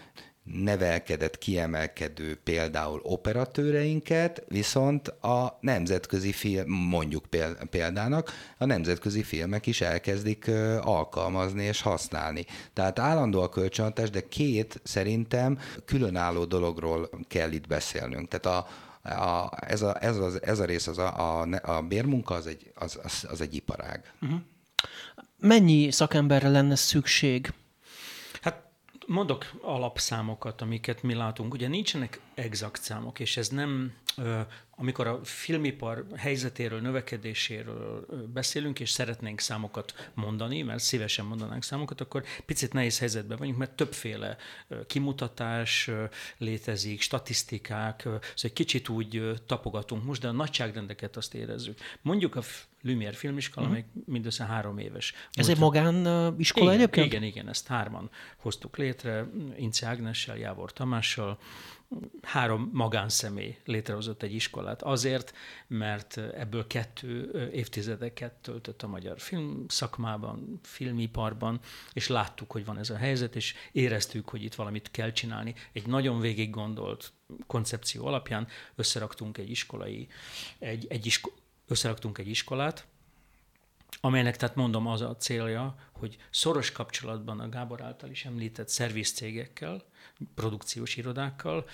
nevelkedett, 0.54 1.38
kiemelkedő 1.38 2.40
például 2.44 3.00
operatőreinket, 3.04 4.44
viszont 4.48 5.08
a 5.08 5.58
nemzetközi 5.62 6.32
film, 6.32 6.70
mondjuk 6.70 7.26
példának, 7.70 8.32
a 8.58 8.66
nemzetközi 8.66 9.24
filmek 9.24 9.66
is 9.66 9.82
elkezdik 9.82 10.48
alkalmazni 10.82 11.64
és 11.64 11.82
használni. 11.82 12.46
Tehát 12.74 13.00
állandó 13.00 13.42
a 13.42 13.50
kölcsönhatás, 13.50 14.10
de 14.10 14.28
két 14.28 14.82
szerintem 14.84 15.60
különálló 15.86 16.46
dologról 16.46 17.10
kell 17.28 17.52
itt 17.52 17.68
beszélnünk. 17.68 18.28
Tehát 18.28 18.46
a, 18.46 18.68
a, 19.10 19.50
ez, 19.68 19.82
a, 19.82 20.04
ez, 20.04 20.18
az, 20.18 20.44
ez 20.44 20.60
a 20.60 20.66
rész, 20.66 20.88
az 20.88 20.98
a, 20.98 21.42
a, 21.42 21.48
a 21.62 21.82
bérmunka, 21.82 22.34
az 22.34 22.48
egy, 22.48 22.72
az, 22.76 23.00
az, 23.04 23.28
az 23.30 23.42
egy 23.42 23.56
iparág. 23.56 24.14
Uh-huh. 24.22 24.40
Mennyi 25.38 25.92
szakemberre 25.92 26.50
lenne 26.50 26.76
szükség 26.76 27.54
Mondok 29.12 29.52
alapszámokat, 29.62 30.62
amiket 30.62 31.04
mi 31.04 31.14
látunk. 31.14 31.54
Ugye 31.54 31.68
nincsenek 31.68 32.20
exakt 32.34 32.82
számok, 32.82 33.20
és 33.20 33.38
ez 33.38 33.50
nem, 33.50 33.94
amikor 34.82 35.08
a 35.08 35.20
filmipar 35.24 36.06
helyzetéről, 36.16 36.80
növekedéséről 36.80 38.06
beszélünk, 38.34 38.80
és 38.80 38.90
szeretnénk 38.90 39.40
számokat 39.40 40.12
mondani, 40.14 40.62
mert 40.62 40.80
szívesen 40.80 41.26
mondanánk 41.26 41.64
számokat, 41.64 42.02
akkor 42.02 42.24
picit 42.46 42.74
nehéz 42.74 43.00
helyzetben 43.00 43.38
vagyunk, 43.38 43.58
mert 43.58 43.72
többféle 43.72 44.38
kimutatás 44.88 45.90
létezik, 46.38 47.02
statisztikák, 47.02 48.00
szóval 48.02 48.22
egy 48.42 48.54
kicsit 48.54 48.90
úgy 48.90 49.42
tapogatunk 49.46 50.04
most, 50.04 50.22
de 50.22 50.28
a 50.28 50.32
nagyságrendeket 50.32 51.18
azt 51.18 51.34
érezzük. 51.34 51.80
Mondjuk 52.02 52.36
a 52.36 52.42
Lumière 52.82 53.16
filmiskola, 53.16 53.68
uh-huh. 53.68 53.82
még 53.82 54.04
mindössze 54.06 54.46
három 54.46 54.78
éves. 54.78 55.14
Ez 55.32 55.50
egy 55.50 55.58
magániskola 55.58 56.66
igen, 56.66 56.80
egyébként? 56.80 57.06
Igen, 57.06 57.24
igen, 57.24 57.50
ezt 57.50 57.68
hárman 57.68 58.10
hoztuk 58.38 58.78
létre, 58.78 59.28
Ince 59.58 59.88
Ágnessel, 59.88 60.38
Jávor 60.38 60.74
Tamással, 60.74 61.40
három 62.22 62.70
magánszemély 62.74 63.58
létrehozott 63.66 64.24
egy 64.24 64.34
iskolát. 64.34 64.82
Azért, 64.82 65.34
mert 65.68 66.18
ebből 66.18 66.68
kettő 66.68 67.50
évtizedeket 67.54 68.34
töltött 68.34 68.82
a 68.82 68.88
magyar 68.88 69.20
film 69.20 69.66
szakmában, 69.68 70.60
filmiparban, 70.64 71.60
és 71.94 72.08
láttuk, 72.08 72.52
hogy 72.52 72.66
van 72.66 72.78
ez 72.78 72.90
a 72.90 72.96
helyzet, 72.96 73.36
és 73.36 73.56
éreztük, 73.72 74.30
hogy 74.30 74.44
itt 74.44 74.56
valamit 74.56 74.92
kell 74.92 75.12
csinálni. 75.12 75.56
Egy 75.72 75.88
nagyon 75.88 76.20
végig 76.20 76.50
gondolt 76.50 77.14
koncepció 77.48 78.06
alapján 78.06 78.48
összeraktunk 78.76 79.38
egy 79.38 79.50
iskolai, 79.50 80.08
egy, 80.60 80.86
egy 80.90 81.06
isko, 81.06 81.32
összeraktunk 81.68 82.18
egy 82.18 82.28
iskolát, 82.28 82.88
amelynek, 84.02 84.38
tehát 84.38 84.56
mondom, 84.56 84.88
az 84.88 85.02
a 85.02 85.16
célja, 85.16 85.76
hogy 85.92 86.18
szoros 86.30 86.72
kapcsolatban 86.72 87.40
a 87.40 87.50
Gábor 87.50 87.82
által 87.82 88.10
is 88.10 88.26
említett 88.26 88.70
szervizcégekkel, 88.70 89.84
produkciós 90.36 90.96
irodákkal, 90.96 91.66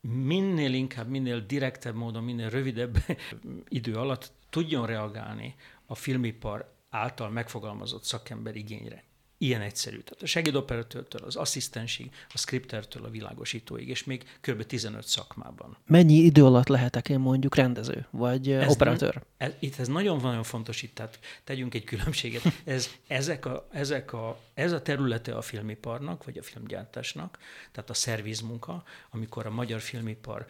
minél 0.00 0.74
inkább, 0.74 1.08
minél 1.08 1.40
direktebb 1.40 1.94
módon, 1.94 2.24
minél 2.24 2.50
rövidebb 2.50 2.96
idő 3.68 3.94
alatt 3.94 4.32
tudjon 4.50 4.86
reagálni 4.86 5.54
a 5.86 5.94
filmipar 5.94 6.74
által 6.90 7.30
megfogalmazott 7.30 8.04
szakember 8.04 8.56
igényre. 8.56 9.04
Ilyen 9.42 9.60
egyszerű. 9.60 9.98
Tehát 9.98 10.22
a 10.22 10.26
segédoperatőrtől, 10.26 11.22
az 11.24 11.36
asszisztensig, 11.36 12.10
a 12.28 12.38
skriptertől 12.38 13.04
a 13.04 13.10
világosítóig, 13.10 13.88
és 13.88 14.04
még 14.04 14.24
kb. 14.40 14.66
15 14.66 15.06
szakmában. 15.06 15.76
Mennyi 15.86 16.14
idő 16.14 16.44
alatt 16.44 16.68
lehetek 16.68 17.08
én 17.08 17.18
mondjuk 17.18 17.54
rendező, 17.54 18.06
vagy 18.10 18.50
ez 18.50 18.70
operatőr? 18.70 19.22
Ez, 19.36 19.52
itt 19.58 19.78
ez 19.78 19.88
nagyon-nagyon 19.88 20.42
fontos, 20.42 20.82
itt 20.82 20.94
tehát 20.94 21.18
tegyünk 21.44 21.74
egy 21.74 21.84
különbséget. 21.84 22.42
Ez, 22.64 22.88
ezek 23.06 23.46
a, 23.46 23.68
ezek 23.72 24.12
a, 24.12 24.40
ez 24.54 24.72
a 24.72 24.82
területe 24.82 25.34
a 25.34 25.42
filmiparnak, 25.42 26.24
vagy 26.24 26.38
a 26.38 26.42
filmgyártásnak, 26.42 27.38
tehát 27.72 27.90
a 27.90 27.94
szervizmunka, 27.94 28.84
amikor 29.10 29.46
a 29.46 29.50
magyar 29.50 29.80
filmipar 29.80 30.46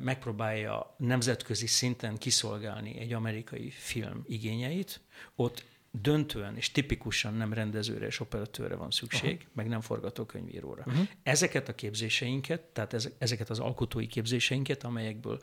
megpróbálja 0.00 0.94
nemzetközi 0.98 1.66
szinten 1.66 2.18
kiszolgálni 2.18 2.98
egy 2.98 3.12
amerikai 3.12 3.70
film 3.70 4.24
igényeit, 4.26 5.00
ott 5.34 5.64
döntően 5.92 6.56
és 6.56 6.70
tipikusan 6.70 7.34
nem 7.34 7.52
rendezőre 7.52 8.06
és 8.06 8.20
operatőre 8.20 8.74
van 8.74 8.90
szükség, 8.90 9.36
Aha. 9.40 9.50
meg 9.52 9.68
nem 9.68 9.80
forgatókönyvíróra. 9.80 10.82
Uh-huh. 10.86 11.08
Ezeket 11.22 11.68
a 11.68 11.74
képzéseinket, 11.74 12.60
tehát 12.60 13.12
ezeket 13.18 13.50
az 13.50 13.58
alkotói 13.58 14.06
képzéseinket, 14.06 14.84
amelyekből 14.84 15.40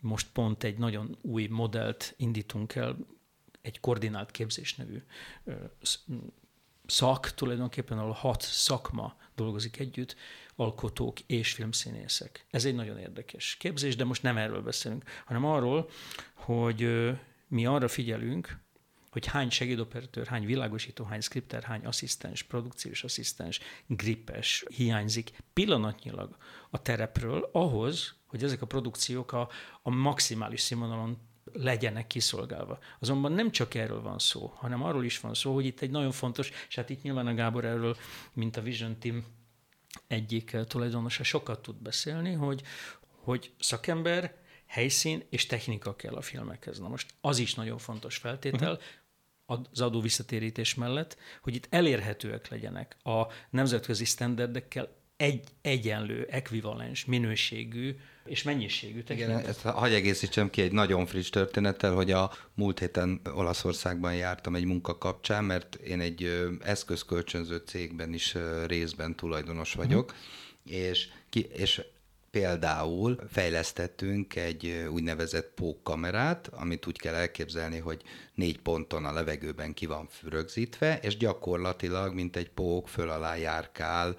most 0.00 0.26
pont 0.32 0.64
egy 0.64 0.78
nagyon 0.78 1.18
új 1.20 1.46
modellt 1.46 2.14
indítunk 2.16 2.74
el, 2.74 2.96
egy 3.62 3.80
koordinált 3.80 4.30
képzés 4.30 4.74
nevű 4.74 5.02
szak, 6.86 7.30
tulajdonképpen 7.30 7.98
ahol 7.98 8.12
hat 8.12 8.42
szakma 8.42 9.16
dolgozik 9.34 9.78
együtt, 9.78 10.16
alkotók 10.56 11.20
és 11.20 11.52
filmszínészek. 11.52 12.46
Ez 12.50 12.64
egy 12.64 12.74
nagyon 12.74 12.98
érdekes 12.98 13.56
képzés, 13.56 13.96
de 13.96 14.04
most 14.04 14.22
nem 14.22 14.36
erről 14.36 14.62
beszélünk, 14.62 15.04
hanem 15.24 15.44
arról, 15.44 15.90
hogy 16.34 17.10
mi 17.48 17.66
arra 17.66 17.88
figyelünk, 17.88 18.63
hogy 19.14 19.26
hány 19.26 19.50
segédoperatőr, 19.50 20.26
hány 20.26 20.46
világosító, 20.46 21.04
hány 21.04 21.20
skripter, 21.20 21.62
hány 21.62 21.84
asszisztens, 21.84 22.42
produkciós 22.42 23.04
asszisztens, 23.04 23.60
grippes 23.86 24.64
hiányzik 24.76 25.30
pillanatnyilag 25.52 26.36
a 26.70 26.82
terepről 26.82 27.48
ahhoz, 27.52 28.14
hogy 28.26 28.44
ezek 28.44 28.62
a 28.62 28.66
produkciók 28.66 29.32
a, 29.32 29.48
a 29.82 29.90
maximális 29.90 30.60
színvonalon 30.60 31.18
legyenek 31.52 32.06
kiszolgálva. 32.06 32.78
Azonban 32.98 33.32
nem 33.32 33.50
csak 33.50 33.74
erről 33.74 34.02
van 34.02 34.18
szó, 34.18 34.52
hanem 34.56 34.82
arról 34.82 35.04
is 35.04 35.20
van 35.20 35.34
szó, 35.34 35.54
hogy 35.54 35.64
itt 35.64 35.80
egy 35.80 35.90
nagyon 35.90 36.12
fontos, 36.12 36.50
és 36.68 36.74
hát 36.74 36.90
itt 36.90 37.02
nyilván 37.02 37.26
a 37.26 37.34
Gábor 37.34 37.64
erről, 37.64 37.96
mint 38.32 38.56
a 38.56 38.62
Vision 38.62 38.98
Team 38.98 39.24
egyik 40.06 40.56
tulajdonosa 40.66 41.22
sokat 41.22 41.62
tud 41.62 41.76
beszélni, 41.76 42.32
hogy, 42.32 42.62
hogy 43.20 43.52
szakember, 43.58 44.42
helyszín 44.66 45.22
és 45.30 45.46
technika 45.46 45.96
kell 45.96 46.14
a 46.14 46.22
filmekhez. 46.22 46.78
Na 46.78 46.88
most 46.88 47.14
az 47.20 47.38
is 47.38 47.54
nagyon 47.54 47.78
fontos 47.78 48.16
feltétel, 48.16 48.72
uh-huh 48.72 49.02
az 49.46 49.80
adó 49.80 50.00
visszatérítés 50.00 50.74
mellett, 50.74 51.16
hogy 51.42 51.54
itt 51.54 51.66
elérhetőek 51.70 52.48
legyenek 52.48 52.96
a 53.02 53.26
nemzetközi 53.50 54.04
sztenderdekkel 54.04 54.88
egy 55.16 55.48
egyenlő, 55.62 56.26
ekvivalens 56.30 57.04
minőségű 57.04 57.96
és 58.24 58.42
mennyiségű 58.42 59.02
technika. 59.02 59.30
Igen, 59.30 59.46
ezt 59.46 59.62
hagy 59.62 59.92
egészítsem 59.92 60.50
ki 60.50 60.62
egy 60.62 60.72
nagyon 60.72 61.06
friss 61.06 61.28
történettel, 61.28 61.94
hogy 61.94 62.10
a 62.10 62.30
múlt 62.54 62.78
héten 62.78 63.20
Olaszországban 63.34 64.14
jártam 64.14 64.54
egy 64.54 64.64
munka 64.64 64.98
kapcsán, 64.98 65.44
mert 65.44 65.74
én 65.74 66.00
egy 66.00 66.48
eszközkölcsönző 66.62 67.56
cégben 67.56 68.12
is 68.12 68.36
részben 68.66 69.16
tulajdonos 69.16 69.72
vagyok, 69.72 70.14
uh-huh. 70.64 70.80
és, 70.80 71.08
ki, 71.30 71.40
és 71.52 71.82
Például 72.34 73.18
fejlesztettünk 73.30 74.36
egy 74.36 74.86
úgynevezett 74.90 75.52
pókkamerát, 75.54 76.50
amit 76.52 76.86
úgy 76.86 76.98
kell 76.98 77.14
elképzelni, 77.14 77.78
hogy 77.78 78.02
négy 78.34 78.58
ponton 78.58 79.04
a 79.04 79.12
levegőben 79.12 79.74
ki 79.74 79.86
van 79.86 80.08
rögzítve, 80.28 80.98
és 81.02 81.16
gyakorlatilag, 81.16 82.14
mint 82.14 82.36
egy 82.36 82.50
pók, 82.50 82.88
föl 82.88 83.10
alá 83.10 83.36
járkál 83.36 84.16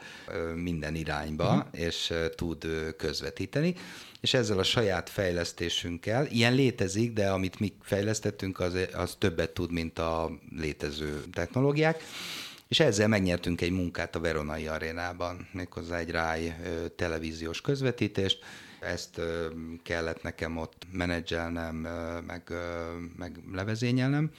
minden 0.55 0.95
irányba, 0.95 1.47
uh-huh. 1.47 1.81
és 1.81 2.13
tud 2.35 2.67
közvetíteni. 2.97 3.75
És 4.21 4.33
ezzel 4.33 4.59
a 4.59 4.63
saját 4.63 5.09
fejlesztésünkkel, 5.09 6.25
ilyen 6.25 6.53
létezik, 6.53 7.13
de 7.13 7.29
amit 7.29 7.59
mi 7.59 7.73
fejlesztettünk, 7.81 8.59
az, 8.59 8.77
az 8.93 9.15
többet 9.19 9.53
tud, 9.53 9.71
mint 9.71 9.99
a 9.99 10.31
létező 10.57 11.23
technológiák 11.33 12.03
és 12.67 12.79
ezzel 12.79 13.07
megnyertünk 13.07 13.61
egy 13.61 13.71
munkát 13.71 14.15
a 14.15 14.19
Veronai 14.19 14.67
arénában, 14.67 15.47
méghozzá 15.51 15.97
egy 15.97 16.09
ráj 16.09 16.55
televíziós 16.95 17.61
közvetítést, 17.61 18.43
ezt 18.79 19.21
kellett 19.83 20.21
nekem 20.21 20.57
ott 20.57 20.87
menedzselnem, 20.91 21.75
meg, 22.27 22.53
meg 23.17 23.39
levezényelnem, 23.51 24.31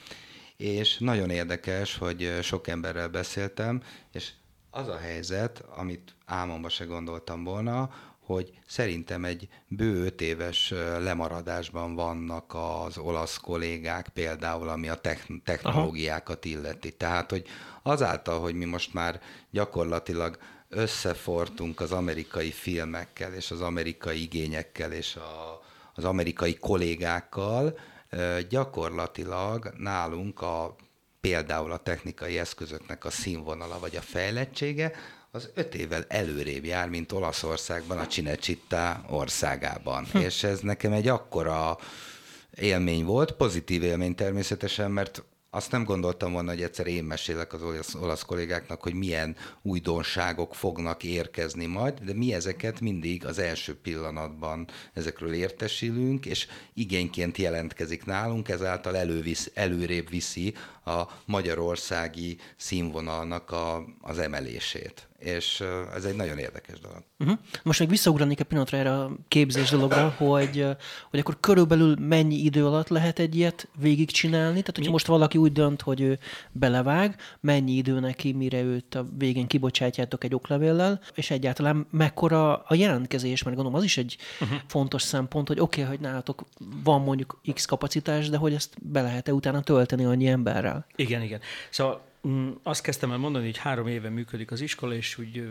és 0.57 0.97
nagyon 0.97 1.29
érdekes, 1.29 1.97
hogy 1.97 2.37
sok 2.41 2.67
emberrel 2.67 3.07
beszéltem, 3.07 3.81
és 4.11 4.31
az 4.69 4.87
a 4.87 4.97
helyzet, 4.97 5.63
amit 5.75 6.15
álmomba 6.25 6.69
se 6.69 6.85
gondoltam 6.85 7.43
volna, 7.43 7.89
hogy 8.27 8.59
szerintem 8.67 9.25
egy 9.25 9.47
bő 9.67 10.05
öt 10.05 10.21
éves 10.21 10.73
lemaradásban 10.99 11.95
vannak 11.95 12.53
az 12.53 12.97
olasz 12.97 13.37
kollégák, 13.37 14.09
például 14.09 14.69
ami 14.69 14.89
a 14.89 15.01
technológiákat 15.43 16.45
illeti. 16.45 16.91
Tehát, 16.91 17.29
hogy 17.29 17.45
azáltal, 17.83 18.39
hogy 18.39 18.55
mi 18.55 18.65
most 18.65 18.93
már 18.93 19.21
gyakorlatilag 19.51 20.37
összefortunk 20.69 21.79
az 21.79 21.91
amerikai 21.91 22.51
filmekkel, 22.51 23.33
és 23.33 23.51
az 23.51 23.61
amerikai 23.61 24.21
igényekkel, 24.21 24.91
és 24.91 25.15
a, 25.15 25.61
az 25.93 26.03
amerikai 26.03 26.57
kollégákkal, 26.57 27.79
gyakorlatilag 28.49 29.73
nálunk 29.77 30.41
a 30.41 30.75
például 31.21 31.71
a 31.71 31.77
technikai 31.77 32.37
eszközöknek 32.37 33.05
a 33.05 33.09
színvonala 33.09 33.79
vagy 33.79 33.95
a 33.95 34.01
fejlettsége, 34.01 34.91
az 35.31 35.49
öt 35.53 35.75
évvel 35.75 36.05
előrébb 36.07 36.65
jár, 36.65 36.89
mint 36.89 37.11
Olaszországban, 37.11 37.97
a 37.97 38.07
Cinecittà 38.07 39.05
országában. 39.09 40.05
Hm. 40.05 40.17
És 40.17 40.43
ez 40.43 40.59
nekem 40.59 40.91
egy 40.91 41.07
akkora 41.07 41.77
élmény 42.55 43.05
volt, 43.05 43.31
pozitív 43.31 43.83
élmény 43.83 44.15
természetesen, 44.15 44.91
mert 44.91 45.23
azt 45.49 45.71
nem 45.71 45.83
gondoltam 45.83 46.31
volna, 46.31 46.49
hogy 46.49 46.61
egyszer 46.61 46.87
én 46.87 47.03
mesélek 47.03 47.53
az 47.53 47.61
olasz, 47.61 47.93
olasz 47.93 48.21
kollégáknak, 48.21 48.81
hogy 48.81 48.93
milyen 48.93 49.35
újdonságok 49.61 50.55
fognak 50.55 51.03
érkezni 51.03 51.65
majd, 51.65 51.99
de 51.99 52.13
mi 52.13 52.33
ezeket 52.33 52.79
mindig 52.79 53.25
az 53.25 53.39
első 53.39 53.75
pillanatban 53.75 54.67
ezekről 54.93 55.33
értesülünk, 55.33 56.25
és 56.25 56.47
igényként 56.73 57.37
jelentkezik 57.37 58.05
nálunk, 58.05 58.49
ezáltal 58.49 58.97
elővisz, 58.97 59.51
előrébb 59.53 60.09
viszi 60.09 60.53
a 60.87 61.07
magyarországi 61.25 62.37
színvonalnak 62.57 63.51
a, 63.51 63.83
az 64.01 64.17
emelését 64.17 65.07
és 65.19 65.63
ez 65.95 66.03
egy 66.05 66.15
nagyon 66.15 66.37
érdekes 66.37 66.79
dolog. 66.79 67.03
Uh-huh. 67.19 67.37
Most 67.63 67.79
még 67.79 67.89
visszaugranék 67.89 68.39
egy 68.39 68.45
pillanatra 68.45 68.77
erre 68.77 68.93
a 68.93 69.11
képzés 69.27 69.69
dologra, 69.69 70.13
hogy, 70.17 70.65
hogy 71.09 71.19
akkor 71.19 71.37
körülbelül 71.39 71.95
mennyi 71.99 72.35
idő 72.35 72.65
alatt 72.65 72.87
lehet 72.87 73.19
egy 73.19 73.35
ilyet 73.35 73.67
végigcsinálni? 73.79 74.59
Tehát, 74.59 74.75
hogyha 74.75 74.85
Mi? 74.85 74.91
most 74.91 75.05
valaki 75.05 75.37
úgy 75.37 75.51
dönt, 75.51 75.81
hogy 75.81 76.01
ő 76.01 76.19
belevág, 76.51 77.15
mennyi 77.39 77.71
idő 77.71 77.99
neki, 77.99 78.31
mire 78.31 78.61
őt 78.61 78.95
a 78.95 79.05
végén 79.17 79.47
kibocsátjátok 79.47 80.23
egy 80.23 80.33
oklevéllel, 80.33 81.01
és 81.15 81.31
egyáltalán 81.31 81.87
mekkora 81.91 82.55
a 82.57 82.75
jelentkezés, 82.75 83.43
mert 83.43 83.55
gondolom 83.55 83.79
az 83.79 83.85
is 83.85 83.97
egy 83.97 84.17
uh-huh. 84.41 84.57
fontos 84.67 85.01
szempont, 85.01 85.47
hogy 85.47 85.59
oké, 85.59 85.81
okay, 85.81 85.95
hogy 85.95 86.05
nálatok 86.05 86.45
van 86.83 87.01
mondjuk 87.01 87.41
X 87.53 87.65
kapacitás, 87.65 88.29
de 88.29 88.37
hogy 88.37 88.53
ezt 88.53 88.73
be 88.81 89.01
lehet-e 89.01 89.33
utána 89.33 89.61
tölteni 89.61 90.05
annyi 90.05 90.27
emberrel? 90.27 90.76
Igen, 90.95 91.21
igen. 91.21 91.41
Szóval 91.69 92.05
Mm, 92.27 92.51
azt 92.63 92.81
kezdtem 92.81 93.11
el 93.11 93.17
mondani, 93.17 93.45
hogy 93.45 93.57
három 93.57 93.87
éve 93.87 94.09
működik 94.09 94.51
az 94.51 94.61
iskola, 94.61 94.93
és 94.93 95.17
úgy 95.17 95.49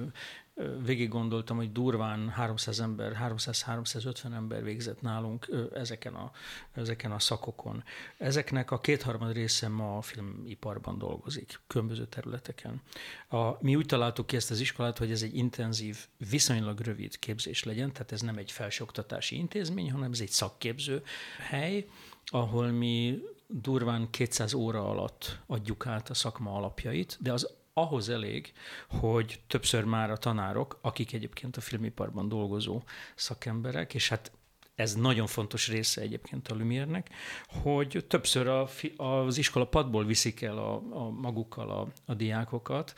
végig 0.84 1.08
gondoltam, 1.08 1.56
hogy 1.56 1.72
durván 1.72 2.28
300 2.28 2.80
ember, 2.80 3.16
300-350 3.22 4.34
ember 4.34 4.64
végzett 4.64 5.00
nálunk 5.00 5.48
ezeken 5.74 6.14
a, 6.14 6.30
ezeken 6.72 7.12
a 7.12 7.18
szakokon. 7.18 7.84
Ezeknek 8.18 8.70
a 8.70 8.80
kétharmad 8.80 9.32
része 9.32 9.68
ma 9.68 9.96
a 9.96 10.00
filmiparban 10.00 10.98
dolgozik, 10.98 11.60
különböző 11.66 12.06
területeken. 12.06 12.82
A, 13.28 13.64
mi 13.64 13.76
úgy 13.76 13.86
találtuk 13.86 14.26
ki 14.26 14.36
ezt 14.36 14.50
az 14.50 14.60
iskolát, 14.60 14.98
hogy 14.98 15.10
ez 15.10 15.22
egy 15.22 15.36
intenzív, 15.36 16.06
viszonylag 16.30 16.80
rövid 16.80 17.18
képzés 17.18 17.64
legyen, 17.64 17.92
tehát 17.92 18.12
ez 18.12 18.20
nem 18.20 18.36
egy 18.36 18.52
felsőoktatási 18.52 19.36
intézmény, 19.36 19.90
hanem 19.90 20.12
ez 20.12 20.20
egy 20.20 20.30
szakképző 20.30 21.02
hely, 21.38 21.86
ahol 22.24 22.66
mi 22.66 23.22
durván 23.46 24.10
200 24.10 24.54
óra 24.54 24.88
alatt 24.88 25.38
adjuk 25.46 25.86
át 25.86 26.10
a 26.10 26.14
szakma 26.14 26.52
alapjait, 26.52 27.18
de 27.20 27.32
az 27.32 27.54
ahhoz 27.72 28.08
elég, 28.08 28.52
hogy 28.88 29.40
többször 29.46 29.84
már 29.84 30.10
a 30.10 30.16
tanárok, 30.16 30.78
akik 30.80 31.12
egyébként 31.12 31.56
a 31.56 31.60
filmiparban 31.60 32.28
dolgozó 32.28 32.82
szakemberek, 33.14 33.94
és 33.94 34.08
hát 34.08 34.32
ez 34.74 34.94
nagyon 34.94 35.26
fontos 35.26 35.68
része 35.68 36.00
egyébként 36.00 36.48
a 36.48 36.54
Lumiernek, 36.54 37.10
hogy 37.62 38.04
többször 38.08 38.46
a, 38.46 38.68
az 38.96 39.38
iskola 39.38 39.66
padból 39.66 40.04
viszik 40.04 40.42
el 40.42 40.58
a, 40.58 40.74
a 40.90 41.10
magukkal 41.10 41.70
a, 41.70 41.88
a 42.04 42.14
diákokat, 42.14 42.94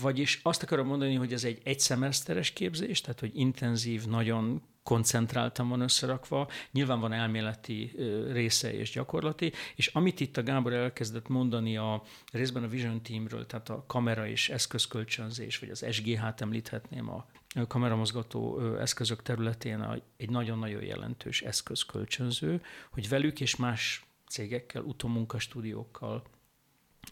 vagyis 0.00 0.40
azt 0.42 0.62
akarom 0.62 0.86
mondani, 0.86 1.14
hogy 1.14 1.32
ez 1.32 1.44
egy 1.44 1.60
egyszemeszteres 1.64 2.50
képzés, 2.50 3.00
tehát 3.00 3.20
hogy 3.20 3.30
intenzív, 3.34 4.06
nagyon 4.06 4.62
koncentráltan 4.82 5.68
van 5.68 5.80
összerakva, 5.80 6.48
nyilván 6.70 7.00
van 7.00 7.12
elméleti 7.12 7.92
része 8.32 8.74
és 8.74 8.90
gyakorlati, 8.90 9.52
és 9.74 9.86
amit 9.86 10.20
itt 10.20 10.36
a 10.36 10.42
Gábor 10.42 10.72
elkezdett 10.72 11.28
mondani 11.28 11.76
a 11.76 12.02
részben 12.32 12.62
a 12.62 12.68
Vision 12.68 13.02
Teamről, 13.02 13.46
tehát 13.46 13.68
a 13.68 13.84
kamera 13.86 14.26
és 14.26 14.48
eszközkölcsönzés, 14.48 15.58
vagy 15.58 15.70
az 15.70 15.86
SGH-t 15.90 16.40
említhetném 16.40 17.10
a 17.10 17.26
kameramozgató 17.66 18.60
eszközök 18.76 19.22
területén 19.22 20.02
egy 20.16 20.30
nagyon-nagyon 20.30 20.82
jelentős 20.82 21.42
eszközkölcsönző, 21.42 22.62
hogy 22.90 23.08
velük 23.08 23.40
és 23.40 23.56
más 23.56 24.06
cégekkel, 24.28 24.82
utómunkastúdiókkal 24.82 26.22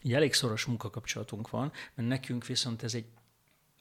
egy 0.03 0.13
elég 0.13 0.33
szoros 0.33 0.65
munkakapcsolatunk 0.65 1.49
van, 1.49 1.71
mert 1.93 2.07
nekünk 2.07 2.45
viszont 2.45 2.83
ez 2.83 2.93
egy 2.93 3.05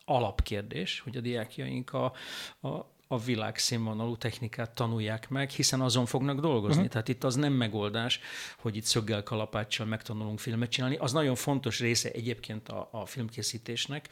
alapkérdés, 0.04 1.00
hogy 1.00 1.16
a 1.16 1.20
diákjaink 1.20 1.92
a, 1.92 2.12
a, 2.60 2.68
a 3.12 3.18
világszínvonalú 3.18 4.16
technikát 4.16 4.74
tanulják 4.74 5.28
meg, 5.28 5.50
hiszen 5.50 5.80
azon 5.80 6.06
fognak 6.06 6.40
dolgozni. 6.40 6.76
Uh-huh. 6.76 6.90
Tehát 6.90 7.08
itt 7.08 7.24
az 7.24 7.34
nem 7.34 7.52
megoldás, 7.52 8.20
hogy 8.58 8.76
itt 8.76 8.84
szöggel 8.84 9.22
kalapáccsal 9.22 9.86
megtanulunk 9.86 10.38
filmet 10.38 10.70
csinálni. 10.70 10.96
Az 10.96 11.12
nagyon 11.12 11.34
fontos 11.34 11.80
része 11.80 12.10
egyébként 12.10 12.68
a, 12.68 12.88
a 12.92 13.06
filmkészítésnek, 13.06 14.08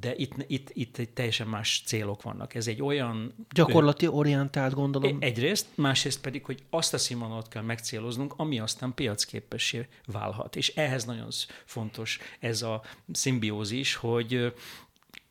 de 0.00 0.14
itt, 0.16 0.32
itt, 0.46 0.70
itt 0.72 0.98
egy 0.98 1.10
teljesen 1.10 1.46
más 1.46 1.82
célok 1.86 2.22
vannak. 2.22 2.54
Ez 2.54 2.66
egy 2.66 2.82
olyan... 2.82 3.34
Gyakorlati 3.50 4.06
orientált 4.06 4.74
gondolom. 4.74 5.16
Egyrészt, 5.20 5.66
másrészt 5.74 6.20
pedig, 6.20 6.44
hogy 6.44 6.62
azt 6.70 6.94
a 6.94 6.98
színvonalat 6.98 7.48
kell 7.48 7.62
megcéloznunk, 7.62 8.34
ami 8.36 8.58
aztán 8.58 8.94
piacképessé 8.94 9.86
válhat. 10.06 10.56
És 10.56 10.74
ehhez 10.74 11.04
nagyon 11.04 11.28
fontos 11.64 12.18
ez 12.40 12.62
a 12.62 12.82
szimbiózis, 13.12 13.94
hogy 13.94 14.52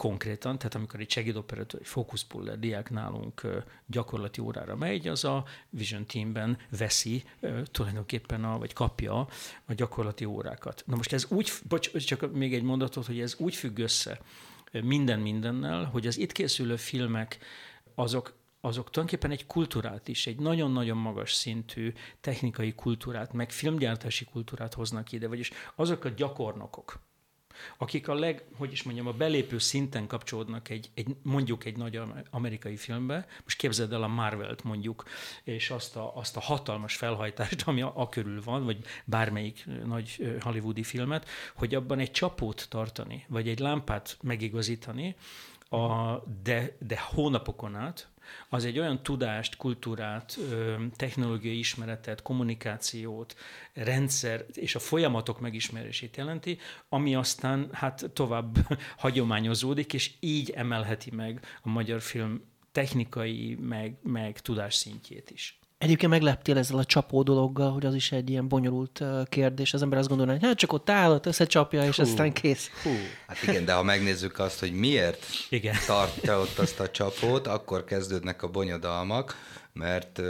konkrétan, 0.03 0.57
tehát 0.57 0.75
amikor 0.75 0.99
egy 0.99 1.09
segédoperatőr, 1.09 1.81
egy 1.81 1.87
fókuszpuller 1.87 2.59
diák 2.59 2.89
nálunk 2.89 3.41
gyakorlati 3.85 4.41
órára 4.41 4.75
megy, 4.75 5.07
az 5.07 5.23
a 5.23 5.45
Vision 5.69 6.05
Teamben 6.05 6.57
veszi 6.77 7.23
tulajdonképpen, 7.71 8.43
a, 8.43 8.57
vagy 8.57 8.73
kapja 8.73 9.27
a 9.65 9.73
gyakorlati 9.73 10.25
órákat. 10.25 10.83
Na 10.85 10.95
most 10.95 11.13
ez 11.13 11.25
úgy, 11.29 11.51
bocs, 11.67 12.05
csak 12.05 12.33
még 12.33 12.53
egy 12.53 12.63
mondatot, 12.63 13.05
hogy 13.05 13.19
ez 13.19 13.35
úgy 13.37 13.55
függ 13.55 13.77
össze 13.77 14.19
minden 14.71 15.19
mindennel, 15.19 15.83
hogy 15.85 16.07
az 16.07 16.17
itt 16.17 16.31
készülő 16.31 16.75
filmek 16.75 17.37
azok 17.95 18.33
azok 18.61 18.89
tulajdonképpen 18.89 19.31
egy 19.31 19.45
kultúrát 19.45 20.07
is, 20.07 20.27
egy 20.27 20.39
nagyon-nagyon 20.39 20.97
magas 20.97 21.33
szintű 21.33 21.93
technikai 22.21 22.73
kultúrát, 22.73 23.33
meg 23.33 23.51
filmgyártási 23.51 24.25
kultúrát 24.25 24.73
hoznak 24.73 25.11
ide, 25.11 25.27
vagyis 25.27 25.51
azok 25.75 26.05
a 26.05 26.09
gyakornokok, 26.09 26.99
akik 27.77 28.07
a 28.07 28.13
leg, 28.13 28.43
hogy 28.57 28.71
is 28.71 28.83
mondjam, 28.83 29.07
a 29.07 29.11
belépő 29.11 29.57
szinten 29.57 30.07
kapcsolódnak 30.07 30.69
egy, 30.69 30.89
egy 30.93 31.15
mondjuk 31.21 31.65
egy 31.65 31.77
nagy 31.77 32.01
amerikai 32.29 32.75
filmbe, 32.75 33.27
most 33.43 33.57
képzeld 33.57 33.93
el 33.93 34.03
a 34.03 34.07
Marvelt 34.07 34.63
mondjuk, 34.63 35.03
és 35.43 35.69
azt 35.69 35.95
a, 35.95 36.15
azt 36.15 36.37
a 36.37 36.39
hatalmas 36.39 36.95
felhajtást, 36.95 37.61
ami 37.67 37.81
a, 37.81 37.91
a 37.95 38.09
körül 38.09 38.41
van, 38.43 38.65
vagy 38.65 38.77
bármelyik 39.05 39.65
nagy 39.85 40.37
hollywoodi 40.39 40.83
filmet, 40.83 41.29
hogy 41.55 41.75
abban 41.75 41.99
egy 41.99 42.11
csapót 42.11 42.65
tartani, 42.69 43.25
vagy 43.27 43.47
egy 43.47 43.59
lámpát 43.59 44.17
megigazítani, 44.21 45.15
a, 45.69 46.17
de, 46.43 46.75
de 46.79 46.99
hónapokon 46.99 47.75
át, 47.75 48.07
az 48.49 48.65
egy 48.65 48.79
olyan 48.79 49.03
tudást, 49.03 49.55
kultúrát, 49.55 50.37
technológiai 50.95 51.57
ismeretet, 51.57 52.21
kommunikációt, 52.21 53.35
rendszer 53.73 54.45
és 54.53 54.75
a 54.75 54.79
folyamatok 54.79 55.39
megismerését 55.39 56.17
jelenti, 56.17 56.57
ami 56.89 57.15
aztán 57.15 57.69
hát 57.71 58.09
tovább 58.13 58.57
hagyományozódik, 58.97 59.93
és 59.93 60.11
így 60.19 60.49
emelheti 60.49 61.11
meg 61.11 61.45
a 61.61 61.69
magyar 61.69 62.01
film 62.01 62.41
technikai, 62.71 63.57
meg, 63.61 63.97
meg 64.03 64.39
tudás 64.39 64.75
szintjét 64.75 65.31
is. 65.31 65.59
Egyébként 65.83 66.11
megleptél 66.11 66.57
ezzel 66.57 66.77
a 66.77 66.85
csapó 66.85 67.23
dologgal, 67.23 67.71
hogy 67.71 67.85
az 67.85 67.95
is 67.95 68.11
egy 68.11 68.29
ilyen 68.29 68.47
bonyolult 68.47 69.03
kérdés. 69.29 69.73
Az 69.73 69.81
ember 69.81 69.99
azt 69.99 70.07
gondolja, 70.07 70.33
hogy 70.33 70.43
hát 70.43 70.57
csak 70.57 70.73
ott 70.73 70.89
áll, 70.89 71.11
ott 71.11 71.25
összecsapja, 71.25 71.83
és 71.83 71.95
hú, 71.95 72.01
aztán 72.01 72.33
kész. 72.33 72.69
Hú. 72.83 72.89
Hát 73.27 73.43
igen, 73.43 73.65
de 73.65 73.73
ha 73.73 73.83
megnézzük 73.83 74.39
azt, 74.39 74.59
hogy 74.59 74.73
miért 74.73 75.25
igen. 75.49 75.75
tartja 75.87 76.39
ott 76.39 76.57
azt 76.57 76.79
a 76.79 76.89
csapót, 76.89 77.47
akkor 77.47 77.83
kezdődnek 77.83 78.43
a 78.43 78.47
bonyodalmak, 78.47 79.35
mert 79.73 80.21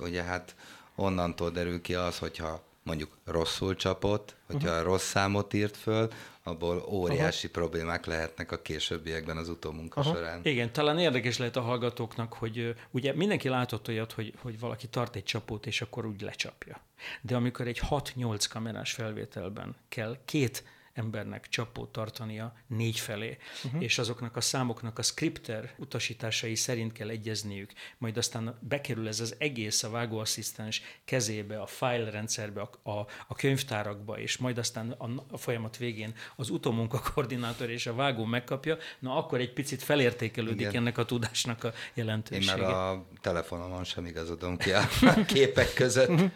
ugye 0.00 0.22
hát 0.22 0.54
onnantól 0.96 1.50
derül 1.50 1.80
ki 1.80 1.94
az, 1.94 2.18
hogyha 2.18 2.62
mondjuk 2.82 3.10
rosszul 3.24 3.74
csapott, 3.74 4.36
hogyha 4.46 4.70
uh-huh. 4.70 4.84
rossz 4.84 5.08
számot 5.08 5.54
írt 5.54 5.76
föl, 5.76 6.08
abból 6.42 6.84
óriási 6.88 7.46
Aha. 7.46 7.60
problémák 7.60 8.06
lehetnek 8.06 8.52
a 8.52 8.62
későbbiekben 8.62 9.36
az 9.36 9.48
utómunka 9.48 10.00
Aha. 10.00 10.14
során. 10.14 10.40
Igen, 10.42 10.72
talán 10.72 10.98
érdekes 10.98 11.38
lehet 11.38 11.56
a 11.56 11.60
hallgatóknak, 11.60 12.32
hogy 12.32 12.74
ugye 12.90 13.14
mindenki 13.14 13.48
látott 13.48 13.88
olyat, 13.88 14.12
hogy, 14.12 14.32
hogy 14.38 14.58
valaki 14.58 14.86
tart 14.86 15.16
egy 15.16 15.24
csapót, 15.24 15.66
és 15.66 15.82
akkor 15.82 16.06
úgy 16.06 16.20
lecsapja. 16.20 16.80
De 17.20 17.36
amikor 17.36 17.66
egy 17.66 17.80
6-8 17.90 18.44
kamerás 18.50 18.92
felvételben 18.92 19.76
kell 19.88 20.16
két 20.24 20.64
embernek 20.94 21.48
csapót 21.48 21.92
tartania 21.92 22.56
négy 22.66 22.98
felé, 22.98 23.38
uh-huh. 23.64 23.82
és 23.82 23.98
azoknak 23.98 24.36
a 24.36 24.40
számoknak 24.40 24.98
a 24.98 25.02
scripter 25.02 25.74
utasításai 25.76 26.54
szerint 26.54 26.92
kell 26.92 27.08
egyezniük, 27.08 27.72
majd 27.98 28.16
aztán 28.16 28.58
bekerül 28.60 29.08
ez 29.08 29.20
az 29.20 29.34
egész 29.38 29.82
a 29.82 29.90
vágóasszisztens 29.90 30.82
kezébe, 31.04 31.60
a 31.60 31.66
file 31.66 32.10
rendszerbe, 32.10 32.60
a, 32.60 32.90
a, 32.90 33.06
a 33.28 33.34
könyvtárakba, 33.34 34.18
és 34.18 34.36
majd 34.36 34.58
aztán 34.58 34.90
a, 34.90 35.24
a 35.30 35.36
folyamat 35.36 35.76
végén 35.76 36.14
az 36.36 36.50
utómunkakoordinátor 36.50 37.70
és 37.70 37.86
a 37.86 37.94
vágó 37.94 38.24
megkapja, 38.24 38.76
na 38.98 39.16
akkor 39.16 39.40
egy 39.40 39.52
picit 39.52 39.82
felértékelődik 39.82 40.60
Igen. 40.60 40.74
ennek 40.74 40.98
a 40.98 41.04
tudásnak 41.04 41.64
a 41.64 41.72
jelentősége. 41.94 42.56
Én 42.56 42.62
már 42.62 42.70
a 42.70 43.06
telefonomon 43.20 43.84
sem 43.84 44.06
igazodom 44.06 44.56
ki 44.56 44.72
a 44.72 44.88
képek 45.26 45.74
között. 45.74 46.30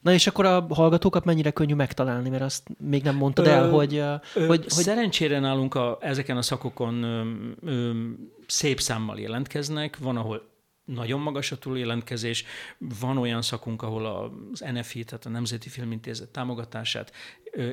Na 0.00 0.12
és 0.12 0.26
akkor 0.26 0.44
a 0.44 0.66
hallgatókat 0.70 1.24
mennyire 1.24 1.50
könnyű 1.50 1.74
megtalálni, 1.74 2.28
mert 2.28 2.42
azt 2.42 2.68
még 2.78 3.02
nem 3.02 3.16
mondtad 3.16 3.46
ö, 3.46 3.50
el, 3.50 3.70
hogy... 3.70 3.94
Ö, 3.94 4.16
hogy, 4.34 4.46
hogy... 4.46 4.68
Szerencsére 4.68 5.38
nálunk 5.38 5.74
a, 5.74 5.98
ezeken 6.00 6.36
a 6.36 6.42
szakokon 6.42 7.02
ö, 7.02 7.22
ö, 7.62 7.90
szép 8.46 8.80
számmal 8.80 9.18
jelentkeznek, 9.18 9.98
van, 9.98 10.16
ahol 10.16 10.48
nagyon 10.84 11.20
magas 11.20 11.52
a 11.52 11.58
túljelentkezés, 11.58 12.44
van 13.00 13.18
olyan 13.18 13.42
szakunk, 13.42 13.82
ahol 13.82 14.06
az 14.52 14.64
NFI, 14.72 15.04
tehát 15.04 15.26
a 15.26 15.28
Nemzeti 15.28 15.68
Filmintézet 15.68 16.28
támogatását 16.28 17.12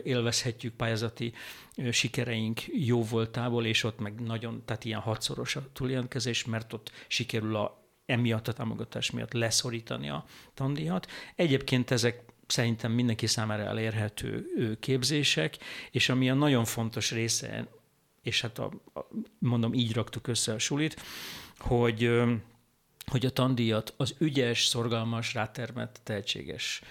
élvezhetjük 0.04 0.74
pályázati 0.74 1.34
sikereink 1.92 2.62
jó 2.68 3.04
voltából, 3.04 3.66
és 3.66 3.84
ott 3.84 4.00
meg 4.00 4.22
nagyon, 4.22 4.62
tehát 4.66 4.86
ilyen 4.86 5.00
hatszoros 5.00 5.56
a 5.56 5.62
túljelentkezés, 5.74 6.46
mert 6.46 6.74
ott 6.74 6.92
sikerül 7.08 7.56
a 7.56 7.87
emiatt 8.08 8.48
a 8.48 8.54
támogatás 8.54 9.12
miatt 9.12 9.34
leszorítani 9.34 10.10
a 10.10 10.26
tandíjat. 10.54 11.08
Egyébként 11.36 11.92
ezek 11.92 12.22
szerintem 12.48 12.92
mindenki 12.92 13.28
számára 13.28 13.64
elérhető 13.64 14.48
képzések, 14.80 15.58
és 15.92 16.10
ami 16.10 16.30
a 16.30 16.34
nagyon 16.34 16.66
fontos 16.66 17.12
része, 17.12 17.68
és 18.22 18.42
hát 18.42 18.60
a, 18.60 18.72
a, 18.94 19.00
mondom, 19.40 19.74
így 19.74 19.94
raktuk 19.94 20.28
össze 20.28 20.54
a 20.54 20.60
sulit, 20.60 21.02
hogy 21.58 22.12
hogy 23.12 23.26
a 23.26 23.30
tandíjat 23.30 23.94
az 23.98 24.16
ügyes, 24.20 24.66
szorgalmas, 24.66 25.34
rátermett, 25.34 26.00
tehetséges 26.04 26.82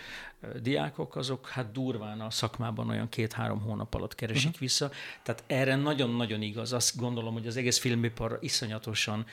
diákok, 0.63 1.17
azok 1.17 1.49
hát 1.49 1.73
durván 1.73 2.21
a 2.21 2.31
szakmában 2.31 2.89
olyan 2.89 3.09
két-három 3.09 3.61
hónap 3.61 3.95
alatt 3.95 4.15
keresik 4.15 4.47
uh-huh. 4.47 4.61
vissza. 4.61 4.91
Tehát 5.23 5.45
erre 5.47 5.77
nagyon-nagyon 5.77 6.43
igaz. 6.43 6.73
Azt 6.73 6.97
gondolom, 6.97 7.33
hogy 7.33 7.47
az 7.47 7.57
egész 7.57 7.79
filmipar 7.79 8.39
iszonyatosan 8.41 9.27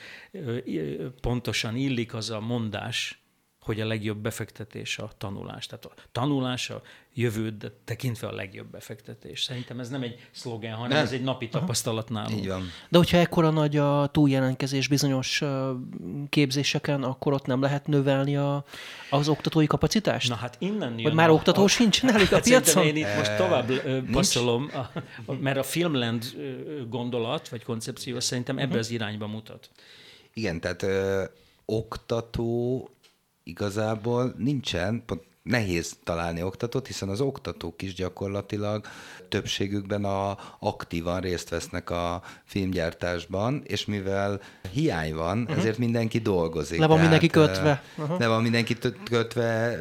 pontosan 1.20 1.76
illik 1.76 2.14
az 2.14 2.30
a 2.30 2.40
mondás, 2.40 3.23
hogy 3.64 3.80
a 3.80 3.86
legjobb 3.86 4.18
befektetés 4.18 4.98
a 4.98 5.10
tanulás. 5.18 5.66
Tehát 5.66 5.84
a 5.84 5.92
tanulás 6.12 6.70
a 6.70 6.82
jövőd 7.14 7.72
tekintve 7.84 8.26
a 8.26 8.32
legjobb 8.32 8.66
befektetés. 8.66 9.42
Szerintem 9.42 9.80
ez 9.80 9.88
nem 9.88 10.02
egy 10.02 10.28
szlogen, 10.30 10.74
hanem 10.74 10.90
nem. 10.90 11.04
ez 11.04 11.12
egy 11.12 11.22
napi 11.22 11.48
tapasztalat 11.48 12.08
nálunk. 12.08 12.38
Így 12.38 12.48
van. 12.48 12.70
De 12.88 12.98
hogyha 12.98 13.16
ekkora 13.16 13.50
nagy 13.50 13.76
a 13.76 14.08
túljelentkezés 14.12 14.88
bizonyos 14.88 15.42
képzéseken, 16.28 17.02
akkor 17.02 17.32
ott 17.32 17.46
nem 17.46 17.60
lehet 17.60 17.86
növelni 17.86 18.36
a, 18.36 18.64
az 19.10 19.28
oktatói 19.28 19.66
kapacitást? 19.66 20.28
Na 20.28 20.34
hát 20.34 20.56
innen 20.58 20.92
jön. 20.92 21.02
Vagy 21.02 21.14
már 21.14 21.28
a, 21.28 21.32
oktató 21.32 21.62
a, 21.62 21.68
sincs 21.68 22.02
náluk 22.12 22.32
a 22.32 22.34
hát 22.34 22.44
piacon? 22.44 22.84
Én 22.84 22.96
itt 22.96 23.16
most 23.16 23.36
tovább 23.36 23.70
passzolom, 24.12 24.70
a, 25.26 25.32
mert 25.32 25.58
a 25.58 25.62
Filmland 25.62 26.24
gondolat, 26.88 27.48
vagy 27.48 27.64
koncepció 27.64 28.20
szerintem 28.20 28.56
ebbe 28.56 28.66
uh-huh. 28.66 28.80
az 28.80 28.90
irányba 28.90 29.26
mutat. 29.26 29.70
Igen, 30.32 30.60
tehát 30.60 30.82
ö, 30.82 31.24
oktató 31.64 32.88
igazából 33.44 34.34
nincsen, 34.38 35.04
pont 35.06 35.22
nehéz 35.44 35.96
találni 36.04 36.42
oktatót, 36.42 36.86
hiszen 36.86 37.08
az 37.08 37.20
oktatók 37.20 37.82
is 37.82 37.94
gyakorlatilag 37.94 38.86
többségükben 39.28 40.04
a, 40.04 40.38
aktívan 40.58 41.20
részt 41.20 41.48
vesznek 41.48 41.90
a 41.90 42.22
filmgyártásban, 42.44 43.62
és 43.66 43.84
mivel 43.84 44.40
hiány 44.72 45.14
van, 45.14 45.40
uh-huh. 45.40 45.56
ezért 45.56 45.78
mindenki 45.78 46.18
dolgozik. 46.18 46.78
Le 46.78 46.86
van 46.86 46.96
Tehát, 46.96 47.10
mindenki 47.10 47.38
kötve. 47.38 47.82
Uh-huh. 47.96 48.18
Le 48.18 48.28
van 48.28 48.42
mindenki 48.42 48.76
kötve 49.04 49.78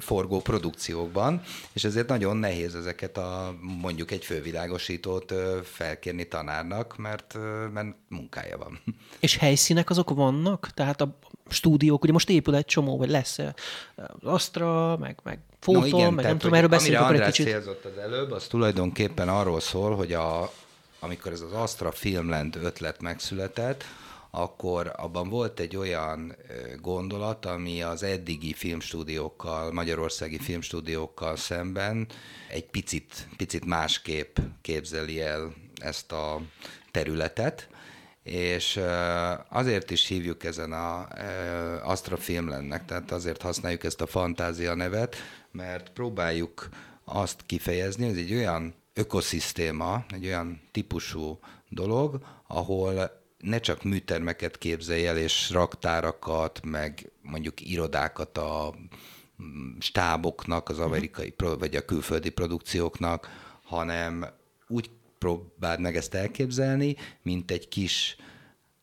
forgó 0.00 0.40
produkciókban, 0.40 1.42
és 1.72 1.84
ezért 1.84 2.08
nagyon 2.08 2.36
nehéz 2.36 2.74
ezeket 2.74 3.16
a 3.16 3.54
mondjuk 3.80 4.10
egy 4.10 4.24
fővilágosítót 4.24 5.34
felkérni 5.64 6.28
tanárnak, 6.28 6.96
mert, 6.96 7.38
mert 7.72 7.94
munkája 8.08 8.58
van. 8.58 8.80
És 9.20 9.36
helyszínek 9.36 9.90
azok 9.90 10.10
vannak? 10.10 10.70
Tehát 10.74 11.00
a 11.00 11.18
stúdiók, 11.48 12.02
ugye 12.02 12.12
most 12.12 12.30
épül 12.30 12.54
egy 12.54 12.64
csomó, 12.64 12.96
vagy 12.96 13.10
lesz 13.10 13.38
Astra, 14.22 14.79
meg, 14.98 15.18
meg 15.22 15.38
fotó, 15.60 15.78
no, 15.78 15.86
igen, 15.86 15.98
meg 15.98 16.24
tehát, 16.24 16.30
nem 16.30 16.38
tudom, 16.38 16.54
erről 16.54 16.68
beszélünk 16.68 17.02
akkor 17.02 17.14
egy 17.14 17.26
kicsit. 17.26 17.46
célzott 17.46 17.84
az 17.84 17.98
előbb, 17.98 18.30
az 18.30 18.46
tulajdonképpen 18.46 19.28
arról 19.28 19.60
szól, 19.60 19.96
hogy 19.96 20.12
a, 20.12 20.52
amikor 21.00 21.32
ez 21.32 21.40
az 21.40 21.52
Astra 21.52 21.92
Filmland 21.92 22.56
ötlet 22.62 23.02
megszületett, 23.02 23.84
akkor 24.30 24.92
abban 24.96 25.28
volt 25.28 25.60
egy 25.60 25.76
olyan 25.76 26.36
gondolat, 26.80 27.46
ami 27.46 27.82
az 27.82 28.02
eddigi 28.02 28.52
filmstúdiókkal, 28.52 29.72
magyarországi 29.72 30.38
filmstúdiókkal 30.38 31.36
szemben 31.36 32.06
egy 32.48 32.64
picit, 32.64 33.28
picit 33.36 33.64
másképp 33.64 34.38
képzeli 34.62 35.20
el 35.20 35.54
ezt 35.74 36.12
a 36.12 36.40
területet, 36.90 37.68
és 38.22 38.80
azért 39.48 39.90
is 39.90 40.06
hívjuk 40.06 40.44
ezen 40.44 40.72
a 40.72 41.08
Astra 41.82 42.16
Filmlandnek, 42.16 42.84
tehát 42.84 43.10
azért 43.10 43.42
használjuk 43.42 43.84
ezt 43.84 44.00
a 44.00 44.06
fantázia 44.06 44.74
nevet, 44.74 45.16
mert 45.50 45.90
próbáljuk 45.90 46.68
azt 47.04 47.40
kifejezni, 47.46 48.08
ez 48.08 48.16
egy 48.16 48.34
olyan 48.34 48.74
ökoszisztéma, 48.94 50.04
egy 50.08 50.26
olyan 50.26 50.60
típusú 50.70 51.38
dolog, 51.68 52.18
ahol 52.46 53.20
ne 53.38 53.58
csak 53.58 53.82
műtermeket 53.82 54.58
képzelj 54.58 55.06
el, 55.06 55.18
és 55.18 55.50
raktárakat, 55.50 56.60
meg 56.64 57.10
mondjuk 57.22 57.60
irodákat 57.60 58.38
a 58.38 58.74
mm, 59.42 59.78
stáboknak, 59.78 60.68
az 60.68 60.78
amerikai 60.78 61.34
vagy 61.58 61.76
a 61.76 61.84
külföldi 61.84 62.30
produkcióknak, 62.30 63.28
hanem 63.62 64.26
úgy 64.68 64.90
próbáld 65.20 65.80
meg 65.80 65.96
ezt 65.96 66.14
elképzelni, 66.14 66.96
mint 67.22 67.50
egy 67.50 67.68
kis, 67.68 68.16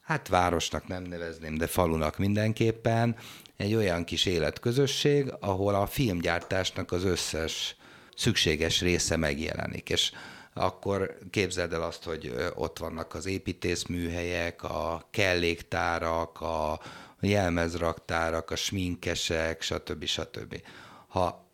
hát 0.01 0.27
városnak 0.27 0.87
nem 0.87 1.03
nevezném, 1.03 1.57
de 1.57 1.67
falunak 1.67 2.17
mindenképpen, 2.17 3.15
egy 3.57 3.73
olyan 3.73 4.03
kis 4.03 4.25
életközösség, 4.25 5.33
ahol 5.39 5.75
a 5.75 5.85
filmgyártásnak 5.85 6.91
az 6.91 7.03
összes 7.03 7.75
szükséges 8.15 8.81
része 8.81 9.17
megjelenik. 9.17 9.89
És 9.89 10.11
akkor 10.53 11.17
képzeld 11.29 11.73
el 11.73 11.81
azt, 11.81 12.03
hogy 12.03 12.51
ott 12.55 12.77
vannak 12.77 13.13
az 13.13 13.25
építészműhelyek, 13.25 14.63
a 14.63 15.07
kelléktárak, 15.11 16.41
a 16.41 16.79
jelmezraktárak, 17.19 18.51
a 18.51 18.55
sminkesek, 18.55 19.61
stb. 19.61 20.05
stb. 20.05 20.61
Ha, 21.07 21.46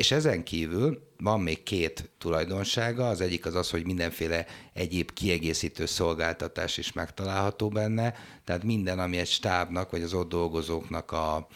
és 0.00 0.10
ezen 0.10 0.44
kívül 0.44 1.02
van 1.18 1.40
még 1.40 1.62
két 1.62 2.10
tulajdonsága, 2.18 3.08
az 3.08 3.20
egyik 3.20 3.46
az 3.46 3.54
az, 3.54 3.70
hogy 3.70 3.84
mindenféle 3.84 4.46
egyéb 4.72 5.12
kiegészítő 5.12 5.86
szolgáltatás 5.86 6.78
is 6.78 6.92
megtalálható 6.92 7.68
benne, 7.68 8.14
tehát 8.44 8.62
minden, 8.62 8.98
ami 8.98 9.16
egy 9.16 9.28
stábnak, 9.28 9.90
vagy 9.90 10.02
az 10.02 10.14
ott 10.14 10.28
dolgozóknak 10.28 11.12
a 11.12 11.46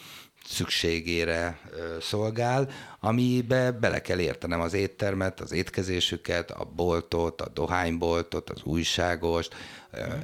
szükségére 0.47 1.59
szolgál, 1.99 2.69
amibe 2.99 3.71
bele 3.71 4.01
kell 4.01 4.19
értenem 4.19 4.61
az 4.61 4.73
éttermet, 4.73 5.39
az 5.39 5.51
étkezésüket, 5.51 6.51
a 6.51 6.71
boltot, 6.75 7.41
a 7.41 7.49
dohányboltot, 7.49 8.49
az 8.49 8.63
újságost, 8.63 9.55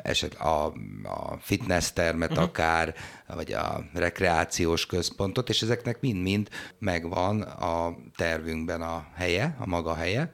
eset 0.01 0.33
a, 0.33 0.65
a 1.03 1.37
fitness 1.39 1.91
termet 1.91 2.29
uh-huh. 2.31 2.45
akár, 2.45 2.95
vagy 3.35 3.53
a 3.53 3.83
rekreációs 3.93 4.85
központot, 4.85 5.49
és 5.49 5.61
ezeknek 5.61 6.01
mind-mind 6.01 6.49
megvan 6.79 7.41
a 7.41 7.97
tervünkben 8.15 8.81
a 8.81 9.07
helye, 9.15 9.55
a 9.59 9.67
maga 9.67 9.95
helye 9.95 10.33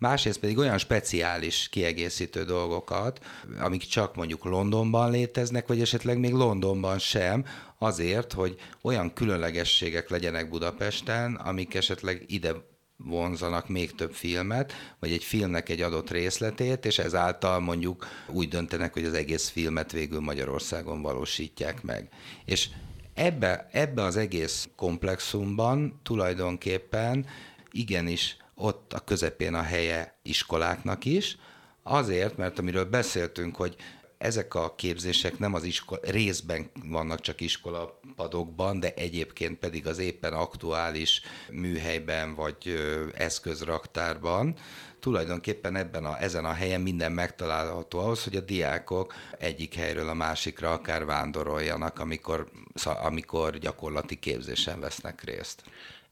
másrészt 0.00 0.40
pedig 0.40 0.58
olyan 0.58 0.78
speciális 0.78 1.68
kiegészítő 1.70 2.44
dolgokat, 2.44 3.20
amik 3.58 3.82
csak 3.82 4.14
mondjuk 4.14 4.44
Londonban 4.44 5.10
léteznek, 5.10 5.66
vagy 5.66 5.80
esetleg 5.80 6.18
még 6.18 6.32
Londonban 6.32 6.98
sem, 6.98 7.44
azért, 7.82 8.32
hogy 8.32 8.56
olyan 8.82 9.12
különlegességek 9.12 10.08
legyenek 10.08 10.48
Budapesten, 10.48 11.34
amik 11.34 11.74
esetleg 11.74 12.24
ide 12.26 12.52
vonzanak 12.96 13.68
még 13.68 13.94
több 13.94 14.12
filmet, 14.12 14.72
vagy 14.98 15.12
egy 15.12 15.24
filmnek 15.24 15.68
egy 15.68 15.80
adott 15.80 16.10
részletét, 16.10 16.84
és 16.84 16.98
ezáltal 16.98 17.60
mondjuk 17.60 18.06
úgy 18.26 18.48
döntenek, 18.48 18.92
hogy 18.92 19.04
az 19.04 19.12
egész 19.12 19.48
filmet 19.48 19.92
végül 19.92 20.20
Magyarországon 20.20 21.02
valósítják 21.02 21.82
meg. 21.82 22.08
És 22.44 22.68
ebbe, 23.14 23.68
ebbe 23.72 24.02
az 24.02 24.16
egész 24.16 24.68
komplexumban 24.76 26.00
tulajdonképpen 26.02 27.26
igenis 27.70 28.36
ott 28.54 28.92
a 28.92 29.00
közepén 29.00 29.54
a 29.54 29.62
helye 29.62 30.18
iskoláknak 30.22 31.04
is, 31.04 31.38
azért, 31.82 32.36
mert 32.36 32.58
amiről 32.58 32.84
beszéltünk, 32.84 33.56
hogy 33.56 33.76
ezek 34.20 34.54
a 34.54 34.74
képzések 34.74 35.38
nem 35.38 35.54
az 35.54 35.64
iskola, 35.64 36.00
részben 36.04 36.70
vannak 36.84 37.20
csak 37.20 37.40
iskolapadokban, 37.40 38.80
de 38.80 38.94
egyébként 38.94 39.58
pedig 39.58 39.86
az 39.86 39.98
éppen 39.98 40.32
aktuális 40.32 41.22
műhelyben 41.50 42.34
vagy 42.34 42.80
eszközraktárban. 43.14 44.54
Tulajdonképpen 44.98 45.76
ebben 45.76 46.04
a, 46.04 46.22
ezen 46.22 46.44
a 46.44 46.52
helyen 46.52 46.80
minden 46.80 47.12
megtalálható 47.12 47.98
ahhoz, 47.98 48.24
hogy 48.24 48.36
a 48.36 48.40
diákok 48.40 49.14
egyik 49.38 49.74
helyről 49.74 50.08
a 50.08 50.14
másikra 50.14 50.72
akár 50.72 51.04
vándoroljanak, 51.04 51.98
amikor, 51.98 52.50
amikor 52.84 53.58
gyakorlati 53.58 54.18
képzésen 54.18 54.80
vesznek 54.80 55.24
részt. 55.24 55.62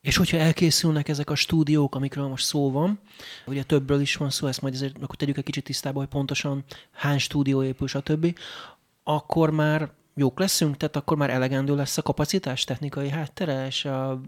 És 0.09 0.17
hogyha 0.17 0.37
elkészülnek 0.37 1.09
ezek 1.09 1.31
a 1.31 1.35
stúdiók, 1.35 1.95
amikről 1.95 2.27
most 2.27 2.45
szó 2.45 2.71
van, 2.71 2.99
ugye 3.47 3.63
többről 3.63 4.01
is 4.01 4.17
van 4.17 4.31
szó, 4.31 4.47
ezt 4.47 4.61
majd 4.61 4.75
ezért 4.75 4.97
akkor 4.97 5.17
tegyük 5.17 5.37
egy 5.37 5.45
kicsit 5.45 5.65
tisztába, 5.65 5.99
hogy 5.99 6.09
pontosan 6.09 6.65
hány 6.93 7.19
stúdió 7.19 7.63
épül, 7.63 7.89
stb., 7.89 8.39
akkor 9.03 9.51
már 9.51 9.91
jók 10.15 10.39
leszünk, 10.39 10.77
tehát 10.77 10.97
akkor 10.97 11.17
már 11.17 11.31
elegendő 11.31 11.75
lesz 11.77 11.99
a 11.99 12.03
kapacitás, 12.03 12.65
technikai 12.65 13.09
háttere 13.09 13.67
és 13.67 13.85
a 13.85 14.21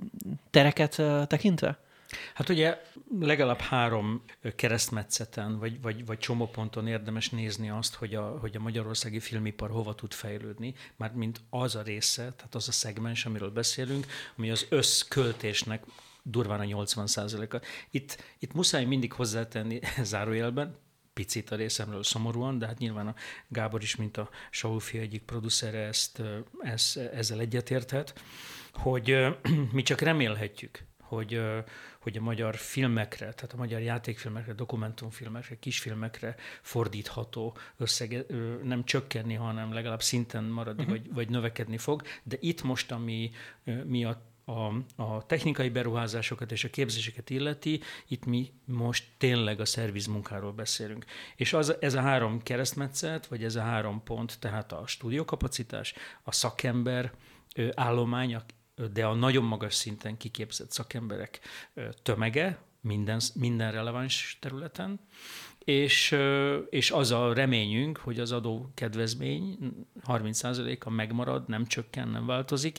tereket 0.50 1.02
tekintve? 1.26 1.78
Hát 2.34 2.48
ugye 2.48 2.80
legalább 3.20 3.60
három 3.60 4.22
keresztmetszeten, 4.56 5.58
vagy, 5.58 5.80
vagy, 5.80 6.06
vagy 6.06 6.18
csomóponton 6.18 6.86
érdemes 6.86 7.30
nézni 7.30 7.70
azt, 7.70 7.94
hogy 7.94 8.14
a, 8.14 8.38
hogy 8.38 8.56
a 8.56 8.60
magyarországi 8.60 9.20
filmipar 9.20 9.70
hova 9.70 9.94
tud 9.94 10.12
fejlődni, 10.12 10.74
már 10.96 11.12
mint 11.12 11.40
az 11.50 11.74
a 11.74 11.82
része, 11.82 12.22
tehát 12.22 12.54
az 12.54 12.68
a 12.68 12.72
szegmens, 12.72 13.26
amiről 13.26 13.50
beszélünk, 13.50 14.06
ami 14.36 14.50
az 14.50 14.66
összköltésnek 14.68 15.84
durván 16.22 16.60
a 16.60 16.64
80 16.64 17.06
a 17.50 17.60
Itt, 17.90 18.22
itt 18.38 18.52
muszáj 18.52 18.84
mindig 18.84 19.12
hozzátenni 19.12 19.80
zárójelben, 20.02 20.78
picit 21.12 21.50
a 21.50 21.56
részemről 21.56 22.02
szomorúan, 22.02 22.58
de 22.58 22.66
hát 22.66 22.78
nyilván 22.78 23.06
a 23.06 23.14
Gábor 23.48 23.82
is, 23.82 23.96
mint 23.96 24.16
a 24.16 24.30
Saulfi 24.50 24.98
egyik 24.98 25.22
producere 25.22 25.78
ezt, 25.78 26.22
ezt, 26.60 26.96
ezzel 26.96 27.40
egyetérthet, 27.40 28.22
hogy 28.72 29.16
mi 29.72 29.82
csak 29.82 30.00
remélhetjük, 30.00 30.88
hogy, 31.10 31.40
hogy 32.00 32.16
a 32.16 32.20
magyar 32.20 32.56
filmekre, 32.56 33.32
tehát 33.32 33.52
a 33.52 33.56
magyar 33.56 33.80
játékfilmekre, 33.80 34.52
dokumentumfilmekre, 34.52 35.58
kisfilmekre 35.58 36.36
fordítható 36.62 37.56
összege 37.76 38.24
nem 38.62 38.84
csökkenni, 38.84 39.34
hanem 39.34 39.72
legalább 39.72 40.02
szinten 40.02 40.44
maradni, 40.44 40.82
uh-huh. 40.82 40.98
vagy, 40.98 41.12
vagy 41.12 41.28
növekedni 41.28 41.78
fog. 41.78 42.02
De 42.22 42.36
itt 42.40 42.62
most, 42.62 42.92
ami 42.92 43.30
miatt 43.84 44.28
a, 44.44 44.72
a 45.02 45.26
technikai 45.26 45.68
beruházásokat 45.68 46.52
és 46.52 46.64
a 46.64 46.70
képzéseket 46.70 47.30
illeti, 47.30 47.80
itt 48.08 48.24
mi 48.24 48.52
most 48.64 49.04
tényleg 49.18 49.60
a 49.60 49.64
szervizmunkáról 49.64 50.52
beszélünk. 50.52 51.04
És 51.36 51.52
az, 51.52 51.76
ez 51.80 51.94
a 51.94 52.00
három 52.00 52.42
keresztmetszet, 52.42 53.26
vagy 53.26 53.44
ez 53.44 53.56
a 53.56 53.62
három 53.62 54.02
pont, 54.02 54.38
tehát 54.40 54.72
a 54.72 54.86
stúdiókapacitás, 54.86 55.94
a 56.22 56.32
szakember 56.32 57.12
állomány, 57.74 58.34
de 58.92 59.04
a 59.04 59.14
nagyon 59.14 59.44
magas 59.44 59.74
szinten 59.74 60.16
kiképzett 60.16 60.70
szakemberek 60.70 61.40
tömege 62.02 62.58
minden, 62.80 63.20
minden 63.34 63.72
releváns 63.72 64.38
területen, 64.40 65.00
és, 65.64 66.16
és 66.70 66.90
az 66.90 67.10
a 67.10 67.32
reményünk, 67.32 67.98
hogy 67.98 68.20
az 68.20 68.32
adó 68.32 68.70
kedvezmény 68.74 69.58
30%-a 70.06 70.90
megmarad, 70.90 71.48
nem 71.48 71.66
csökken, 71.66 72.08
nem 72.08 72.26
változik. 72.26 72.78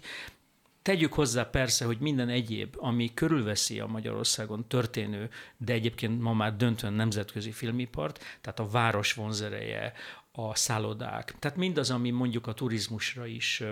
Tegyük 0.81 1.13
hozzá 1.13 1.43
persze, 1.43 1.85
hogy 1.85 1.97
minden 1.99 2.29
egyéb, 2.29 2.75
ami 2.77 3.13
körülveszi 3.13 3.79
a 3.79 3.85
Magyarországon 3.85 4.67
történő, 4.67 5.29
de 5.57 5.73
egyébként 5.73 6.21
ma 6.21 6.33
már 6.33 6.55
döntően 6.55 6.93
nemzetközi 6.93 7.51
filmipart, 7.51 8.23
tehát 8.41 8.59
a 8.59 8.69
város 8.69 9.13
vonzereje, 9.13 9.93
a 10.31 10.55
szállodák, 10.55 11.35
tehát 11.39 11.57
mindaz, 11.57 11.91
ami 11.91 12.09
mondjuk 12.09 12.47
a 12.47 12.53
turizmusra 12.53 13.25
is 13.25 13.63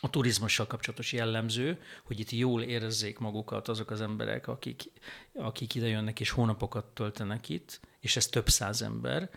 a 0.00 0.10
turizmussal 0.10 0.66
kapcsolatos 0.66 1.12
jellemző, 1.12 1.80
hogy 2.04 2.20
itt 2.20 2.30
jól 2.30 2.62
érezzék 2.62 3.18
magukat 3.18 3.68
azok 3.68 3.90
az 3.90 4.00
emberek, 4.00 4.48
akik, 4.48 4.82
akik 5.34 5.74
ide 5.74 5.86
jönnek 5.86 6.20
és 6.20 6.30
hónapokat 6.30 6.84
töltenek 6.84 7.48
itt, 7.48 7.80
és 8.00 8.16
ez 8.16 8.26
több 8.26 8.48
száz 8.48 8.82
ember, 8.82 9.30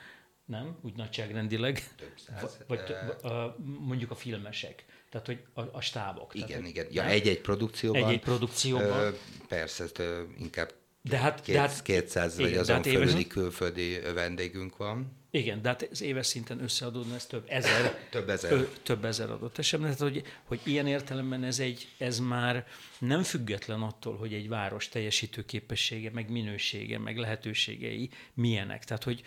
nem? 0.46 0.78
Úgy 0.82 0.96
nagyságrendileg. 0.96 1.84
Több 1.96 2.14
száz. 2.16 2.58
Vagy 2.68 2.80
uh, 3.24 3.32
mondjuk 3.80 4.12
a 4.12 4.16
filmesek. 4.16 4.86
Tehát, 5.10 5.28
hogy 5.28 5.44
a, 5.54 5.62
a 5.62 5.82
stábok. 5.82 6.36
Igen, 6.36 6.48
tehát, 6.48 6.68
igen. 6.68 6.88
Ja, 6.92 7.06
egy-egy 7.06 7.42
produkcióban. 7.42 8.04
Egy-egy 8.04 8.20
produkcióban. 8.20 9.08
Uh, 9.08 9.18
persze, 9.48 9.86
uh, 10.00 10.06
inkább 10.38 10.74
de 11.02 11.18
hát, 11.18 11.42
két, 11.42 11.56
de 11.56 11.62
hát, 11.62 11.82
200 11.82 12.40
igen, 12.40 12.50
vagy 12.50 12.60
azon 12.60 12.76
hát 12.76 12.88
fölüli 12.88 13.28
külföldi 13.28 14.00
vendégünk 14.14 14.78
van. 14.78 15.23
Igen, 15.36 15.62
de 15.62 15.68
hát 15.70 15.88
az 15.92 16.02
éves 16.02 16.26
szinten 16.26 16.64
összeadódna 16.64 17.16
ez 17.16 17.26
több 17.26 17.46
ezer. 17.48 17.98
több 18.10 18.30
ezer. 18.30 18.52
Ö, 18.52 18.64
több 18.84 19.06
ezer 19.06 19.30
adott 19.30 19.58
esetben. 19.58 19.96
Tehát, 19.96 20.14
hogy, 20.14 20.24
hogy 20.44 20.60
ilyen 20.64 20.88
értelemben 20.88 21.44
ez, 21.44 21.60
egy, 21.60 21.88
ez 21.98 22.20
már 22.20 22.68
nem 23.00 23.24
független 23.24 23.82
attól, 23.82 24.18
hogy 24.18 24.34
egy 24.34 24.48
város 24.48 24.90
teljesítő 24.90 25.46
képessége, 25.46 26.12
meg 26.12 26.30
minősége, 26.30 27.00
meg 27.00 27.18
lehetőségei 27.18 28.10
milyenek. 28.34 28.84
Tehát, 28.84 29.04
hogy 29.04 29.24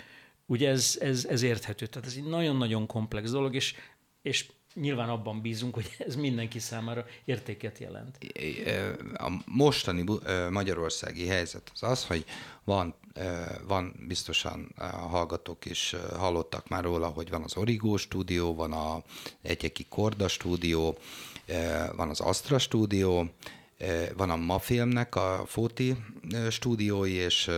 ugye 0.47 0.69
ez, 0.69 0.99
ez, 1.01 1.25
ez 1.25 1.42
érthető. 1.42 1.87
Tehát 1.87 2.09
ez 2.09 2.14
egy 2.16 2.27
nagyon-nagyon 2.27 2.87
komplex 2.87 3.31
dolog, 3.31 3.55
és, 3.55 3.75
és 4.23 4.47
nyilván 4.81 5.09
abban 5.09 5.41
bízunk, 5.41 5.75
hogy 5.75 5.97
ez 5.99 6.17
mindenki 6.17 6.59
számára 6.59 7.05
értéket 7.25 7.79
jelent. 7.79 8.19
A 9.15 9.43
mostani 9.47 10.05
magyarországi 10.51 11.27
helyzet 11.27 11.71
az 11.75 11.83
az, 11.83 12.07
hogy 12.07 12.25
van, 12.65 12.95
van 13.67 13.95
biztosan 14.09 14.73
a 14.77 14.85
hallgatók 14.85 15.65
is 15.65 15.95
hallottak 16.17 16.69
már 16.69 16.85
róla, 16.85 17.09
hogy 17.09 17.31
van 17.31 17.43
az 17.43 17.57
Origo 17.57 17.97
stúdió, 17.97 18.55
van 18.55 18.73
a 18.73 19.03
Egyeki 19.43 19.87
Korda 19.89 20.29
stúdió, 20.29 20.99
van 21.97 22.09
az 22.09 22.21
Astra 22.21 22.59
stúdió, 22.59 23.31
van 24.17 24.31
a 24.31 24.37
Mafilmnek 24.37 25.15
a 25.15 25.43
Fóti 25.47 25.97
stúdiói, 26.51 27.12
és, 27.12 27.51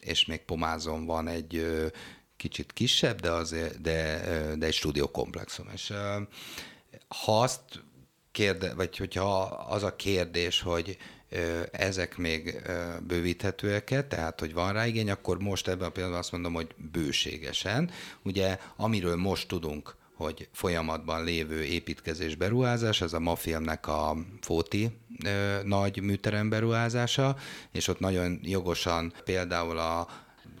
és 0.00 0.26
még 0.26 0.40
Pomázon 0.40 1.06
van 1.06 1.28
egy 1.28 1.66
kicsit 2.42 2.72
kisebb, 2.72 3.20
de, 3.20 3.30
azért, 3.30 3.80
de, 3.80 4.20
de 4.58 4.66
egy 4.66 4.72
stúdiókomplexum. 4.72 5.66
És 5.74 5.92
ha 7.08 7.40
azt 7.40 7.60
kérde, 8.32 8.74
vagy 8.74 8.96
hogyha 8.96 9.42
az 9.44 9.82
a 9.82 9.96
kérdés, 9.96 10.60
hogy 10.60 10.96
ezek 11.70 12.16
még 12.16 12.62
bővíthetőek, 13.06 14.06
tehát 14.08 14.40
hogy 14.40 14.52
van 14.52 14.72
rá 14.72 14.86
igény, 14.86 15.10
akkor 15.10 15.38
most 15.38 15.68
ebben 15.68 15.88
a 15.88 15.90
pillanatban 15.90 16.22
azt 16.22 16.32
mondom, 16.32 16.54
hogy 16.54 16.74
bőségesen. 16.92 17.90
Ugye, 18.22 18.58
amiről 18.76 19.16
most 19.16 19.48
tudunk, 19.48 19.96
hogy 20.14 20.48
folyamatban 20.52 21.24
lévő 21.24 21.64
építkezés 21.64 22.34
beruházás, 22.34 23.00
ez 23.00 23.12
a 23.12 23.20
Mafilmnek 23.20 23.86
a 23.86 24.16
Fóti 24.40 24.90
ö, 25.24 25.58
nagy 25.64 26.02
műterem 26.02 26.48
beruházása, 26.48 27.36
és 27.72 27.88
ott 27.88 27.98
nagyon 27.98 28.40
jogosan 28.42 29.12
például 29.24 29.78
a 29.78 30.08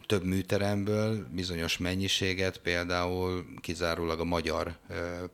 több 0.06 0.24
műteremből 0.24 1.26
bizonyos 1.30 1.78
mennyiséget 1.78 2.58
például 2.58 3.44
kizárólag 3.60 4.20
a 4.20 4.24
magyar 4.24 4.76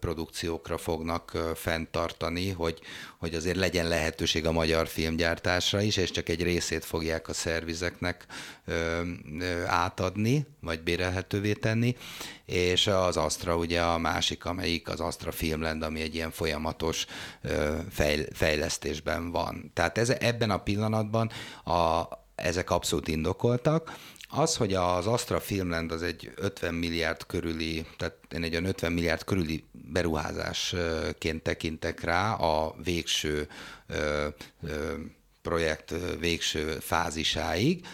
produkciókra 0.01 0.79
fognak 0.79 1.39
fenntartani, 1.55 2.51
hogy, 2.51 2.81
hogy 3.19 3.35
azért 3.35 3.57
legyen 3.57 3.89
lehetőség 3.89 4.47
a 4.47 4.53
magyar 4.53 4.89
filmgyártásra 4.89 5.81
is, 5.81 5.97
és 5.97 6.11
csak 6.11 6.29
egy 6.29 6.43
részét 6.43 6.85
fogják 6.85 7.29
a 7.29 7.33
szervizeknek 7.33 8.27
átadni, 9.67 10.47
vagy 10.61 10.81
bérelhetővé 10.83 11.53
tenni, 11.53 11.97
és 12.45 12.87
az 12.87 13.17
Astra 13.17 13.57
ugye 13.57 13.81
a 13.81 13.99
másik, 13.99 14.45
amelyik 14.45 14.89
az 14.89 15.01
Astra 15.01 15.33
Filmland, 15.33 15.83
ami 15.83 16.01
egy 16.01 16.15
ilyen 16.15 16.31
folyamatos 16.31 17.07
fejlesztésben 18.33 19.31
van. 19.31 19.71
Tehát 19.75 19.99
ez, 19.99 20.11
ebben 20.11 20.51
a 20.51 20.63
pillanatban 20.63 21.31
a, 21.65 22.03
ezek 22.35 22.71
abszolút 22.71 23.09
indokoltak. 23.09 23.97
Az, 24.31 24.57
hogy 24.57 24.75
az 24.75 25.07
Astra 25.07 25.41
Filmland 25.41 25.93
az 25.93 26.03
egy 26.03 26.33
50 26.37 26.75
milliárd 26.75 27.27
körüli, 27.27 27.87
tehát 27.97 28.17
én 28.35 28.43
egy 28.43 28.53
olyan 28.53 28.65
50 28.65 28.93
milliárd 28.93 29.25
körüli 29.25 29.65
beruházásként 29.73 31.43
tekintek 31.43 32.01
rá 32.01 32.33
a 32.33 32.75
végső 32.85 33.49
projekt 35.43 35.95
végső 36.19 36.79
fázisáig. 36.81 37.87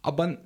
Abban 0.00 0.44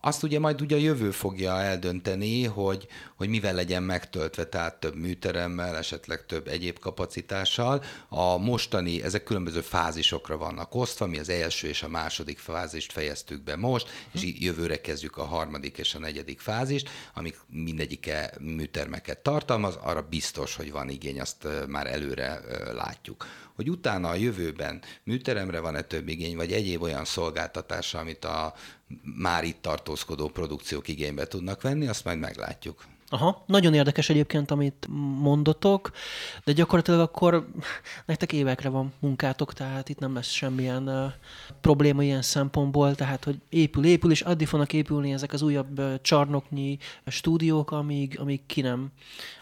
azt 0.00 0.22
ugye 0.22 0.38
majd 0.38 0.60
ugye 0.60 0.76
a 0.76 0.78
jövő 0.78 1.10
fogja 1.10 1.60
eldönteni, 1.60 2.44
hogy, 2.44 2.86
hogy 3.16 3.28
mivel 3.28 3.54
legyen 3.54 3.82
megtöltve, 3.82 4.44
tehát 4.44 4.80
több 4.80 4.94
műteremmel, 4.94 5.76
esetleg 5.76 6.26
több 6.26 6.48
egyéb 6.48 6.78
kapacitással. 6.78 7.84
A 8.08 8.36
mostani, 8.36 9.02
ezek 9.02 9.24
különböző 9.24 9.60
fázisokra 9.60 10.36
vannak 10.36 10.74
osztva, 10.74 11.06
mi 11.06 11.18
az 11.18 11.28
első 11.28 11.68
és 11.68 11.82
a 11.82 11.88
második 11.88 12.38
fázist 12.38 12.92
fejeztük 12.92 13.42
be 13.42 13.56
most, 13.56 13.88
és 14.12 14.34
jövőre 14.38 14.80
kezdjük 14.80 15.16
a 15.16 15.24
harmadik 15.24 15.78
és 15.78 15.94
a 15.94 15.98
negyedik 15.98 16.40
fázist, 16.40 16.90
amik 17.14 17.38
mindegyike 17.48 18.34
műtermeket 18.40 19.18
tartalmaz, 19.18 19.78
arra 19.82 20.06
biztos, 20.10 20.56
hogy 20.56 20.72
van 20.72 20.88
igény, 20.88 21.20
azt 21.20 21.46
már 21.66 21.86
előre 21.86 22.40
látjuk 22.72 23.26
hogy 23.54 23.70
utána 23.70 24.08
a 24.08 24.14
jövőben 24.14 24.82
műteremre 25.02 25.60
van-e 25.60 25.82
több 25.82 26.08
igény, 26.08 26.36
vagy 26.36 26.52
egyéb 26.52 26.82
olyan 26.82 27.04
szolgáltatásra, 27.04 27.98
amit 27.98 28.24
a 28.24 28.54
már 29.02 29.44
itt 29.44 29.62
tartózkodó 29.62 30.28
produkciók 30.28 30.88
igénybe 30.88 31.26
tudnak 31.26 31.62
venni, 31.62 31.86
azt 31.86 32.04
majd 32.04 32.18
meglátjuk. 32.18 32.84
Aha, 33.14 33.44
nagyon 33.46 33.74
érdekes 33.74 34.08
egyébként, 34.08 34.50
amit 34.50 34.86
mondotok, 35.18 35.90
de 36.44 36.52
gyakorlatilag 36.52 37.00
akkor 37.00 37.48
nektek 38.06 38.32
évekre 38.32 38.68
van 38.68 38.92
munkátok, 39.00 39.52
tehát 39.52 39.88
itt 39.88 39.98
nem 39.98 40.14
lesz 40.14 40.28
semmilyen 40.30 40.88
uh, 40.88 41.12
probléma 41.60 42.02
ilyen 42.02 42.22
szempontból, 42.22 42.94
tehát 42.94 43.24
hogy 43.24 43.40
épül, 43.48 43.84
épül, 43.84 44.10
és 44.10 44.20
addig 44.20 44.46
fognak 44.46 44.72
épülni 44.72 45.12
ezek 45.12 45.32
az 45.32 45.42
újabb 45.42 45.78
uh, 45.78 45.94
csarnoknyi 46.02 46.78
stúdiók, 47.06 47.70
amíg, 47.70 48.18
amíg 48.20 48.46
ki 48.46 48.60
nem 48.60 48.92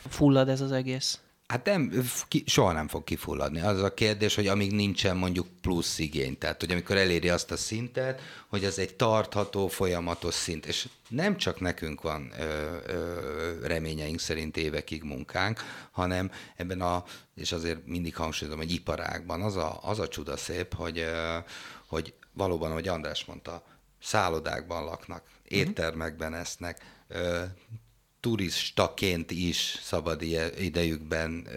fullad 0.09 0.49
ez 0.49 0.61
az 0.61 0.73
egész. 0.73 1.21
Hát 1.53 1.65
nem, 1.65 1.93
ki, 2.29 2.43
soha 2.47 2.73
nem 2.73 2.89
fog 2.89 3.05
kifulladni. 3.05 3.61
Az 3.61 3.83
a 3.83 3.95
kérdés, 3.95 4.35
hogy 4.35 4.47
amíg 4.47 4.73
nincsen 4.73 5.17
mondjuk 5.17 5.47
plusz 5.61 5.99
igény, 5.99 6.39
tehát 6.39 6.61
hogy 6.61 6.71
amikor 6.71 6.97
eléri 6.97 7.29
azt 7.29 7.51
a 7.51 7.57
szintet, 7.57 8.21
hogy 8.49 8.65
ez 8.65 8.79
egy 8.79 8.95
tartható, 8.95 9.69
folyamatos 9.69 10.35
szint, 10.35 10.67
és 10.67 10.89
nem 11.09 11.37
csak 11.37 11.61
nekünk 11.61 12.03
van 12.03 12.33
ö, 12.39 12.77
ö, 12.87 13.67
reményeink 13.67 14.21
szerint 14.21 14.57
évekig 14.57 15.03
munkánk, 15.03 15.61
hanem 15.91 16.31
ebben 16.57 16.81
a, 16.81 17.05
és 17.35 17.53
azért 17.53 17.87
mindig 17.87 18.17
hangsúlyozom, 18.17 18.59
hogy 18.59 18.73
iparágban 18.73 19.43
az 19.43 19.57
a, 19.57 19.79
az 19.83 19.99
a 19.99 20.09
csuda 20.09 20.37
szép, 20.37 20.75
hogy, 20.75 20.99
ö, 20.99 21.39
hogy 21.87 22.15
valóban, 22.33 22.71
ahogy 22.71 22.89
András 22.89 23.25
mondta, 23.25 23.65
szállodákban 24.03 24.85
laknak, 24.85 25.23
mhm. 25.25 25.59
éttermekben 25.59 26.35
esznek, 26.35 26.81
turistaként 28.23 29.31
is 29.31 29.79
szabad 29.83 30.23
idejükben 30.59 31.49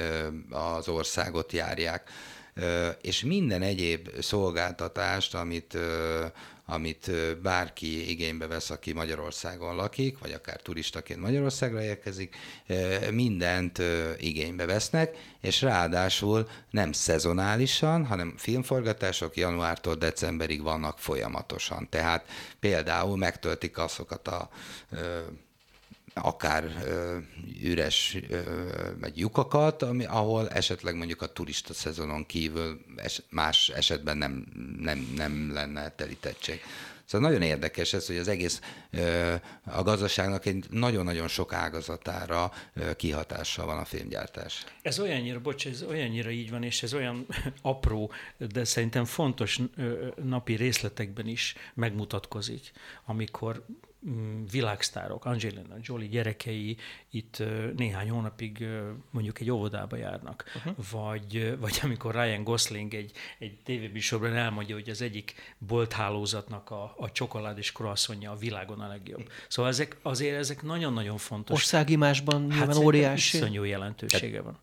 az 0.49 0.88
országot 0.88 1.51
járják. 1.51 2.10
És 3.01 3.23
minden 3.23 3.62
egyéb 3.62 4.21
szolgáltatást, 4.21 5.36
amit, 5.36 5.78
amit 6.65 7.12
bárki 7.41 8.10
igénybe 8.10 8.47
vesz, 8.47 8.69
aki 8.69 8.93
Magyarországon 8.93 9.75
lakik, 9.75 10.17
vagy 10.17 10.32
akár 10.32 10.62
turistaként 10.62 11.19
Magyarországra 11.19 11.82
érkezik, 11.82 12.36
mindent 13.12 13.82
igénybe 14.17 14.65
vesznek, 14.65 15.17
és 15.41 15.62
ráadásul 15.62 16.49
nem 16.69 16.91
szezonálisan, 16.91 18.06
hanem 18.06 18.34
filmforgatások 18.38 19.38
januártól 19.38 19.95
decemberig 19.95 20.62
vannak 20.62 20.99
folyamatosan. 20.99 21.89
Tehát 21.89 22.25
például 22.60 23.17
megtöltik 23.17 23.78
azokat 23.78 24.28
a 24.28 24.49
akár 26.21 26.63
ö, 26.86 27.17
üres 27.63 28.17
ö, 28.30 28.41
vagy 28.99 29.17
lyukakat, 29.17 29.82
ami, 29.82 30.06
ahol 30.06 30.49
esetleg 30.49 30.95
mondjuk 30.95 31.21
a 31.21 31.34
turista 31.34 31.73
szezonon 31.73 32.25
kívül 32.25 32.80
es, 32.95 33.21
más 33.30 33.69
esetben 33.69 34.17
nem, 34.17 34.45
nem, 34.80 35.12
nem 35.15 35.54
lenne 35.54 35.89
telítettség. 35.89 36.62
Szóval 37.06 37.30
nagyon 37.30 37.41
érdekes 37.41 37.93
ez, 37.93 38.08
hogy 38.08 38.17
az 38.17 38.28
egész 38.28 38.62
a 39.63 39.84
gazdaságnak 39.84 40.45
egy 40.45 40.65
nagyon-nagyon 40.69 41.28
sok 41.28 41.54
ágazatára 41.54 42.51
kihatással 42.95 43.65
van 43.65 43.78
a 43.78 43.86
filmgyártás. 43.86 44.63
Ez 44.82 44.99
olyannyira, 44.99 45.39
bocs, 45.39 45.67
ez 45.67 45.84
olyannyira 45.84 46.30
így 46.30 46.49
van, 46.49 46.63
és 46.63 46.84
ez 46.84 46.93
olyan 46.93 47.25
apró, 47.62 48.12
de 48.38 48.63
szerintem 48.63 49.06
fontos 49.06 49.60
napi 50.23 50.56
részletekben 50.56 51.28
is 51.28 51.56
megmutatkozik, 51.73 52.71
amikor 53.06 53.65
világsztárok, 54.51 55.25
Angelina 55.25 55.75
Jolie 55.81 56.07
gyerekei 56.07 56.77
itt 57.09 57.43
néhány 57.75 58.09
hónapig 58.09 58.67
mondjuk 59.09 59.39
egy 59.39 59.51
óvodába 59.51 59.95
járnak, 59.95 60.43
uh-huh. 60.55 60.75
vagy, 60.91 61.57
vagy 61.59 61.79
amikor 61.83 62.13
Ryan 62.13 62.43
Gosling 62.43 62.93
egy, 62.93 63.11
egy 63.39 63.59
tévébísorban 63.63 64.35
elmondja, 64.35 64.75
hogy 64.75 64.89
az 64.89 65.01
egyik 65.01 65.33
bolthálózatnak 65.57 66.69
a, 66.69 66.93
a 66.97 67.11
csokolád 67.11 67.57
és 67.57 67.71
croissantja 67.71 68.31
a 68.31 68.35
világon 68.35 68.79
a 68.79 68.87
legjobb. 68.87 69.31
Szóval 69.47 69.71
ezek, 69.71 69.97
azért 70.01 70.37
ezek 70.37 70.61
nagyon-nagyon 70.61 71.17
fontos. 71.17 71.55
Országimásban 71.55 72.51
hát 72.51 72.67
nyilván 72.67 72.85
óriási. 72.85 73.37
Iszonyú 73.37 73.63
jelentősége 73.63 74.41
van. 74.41 74.59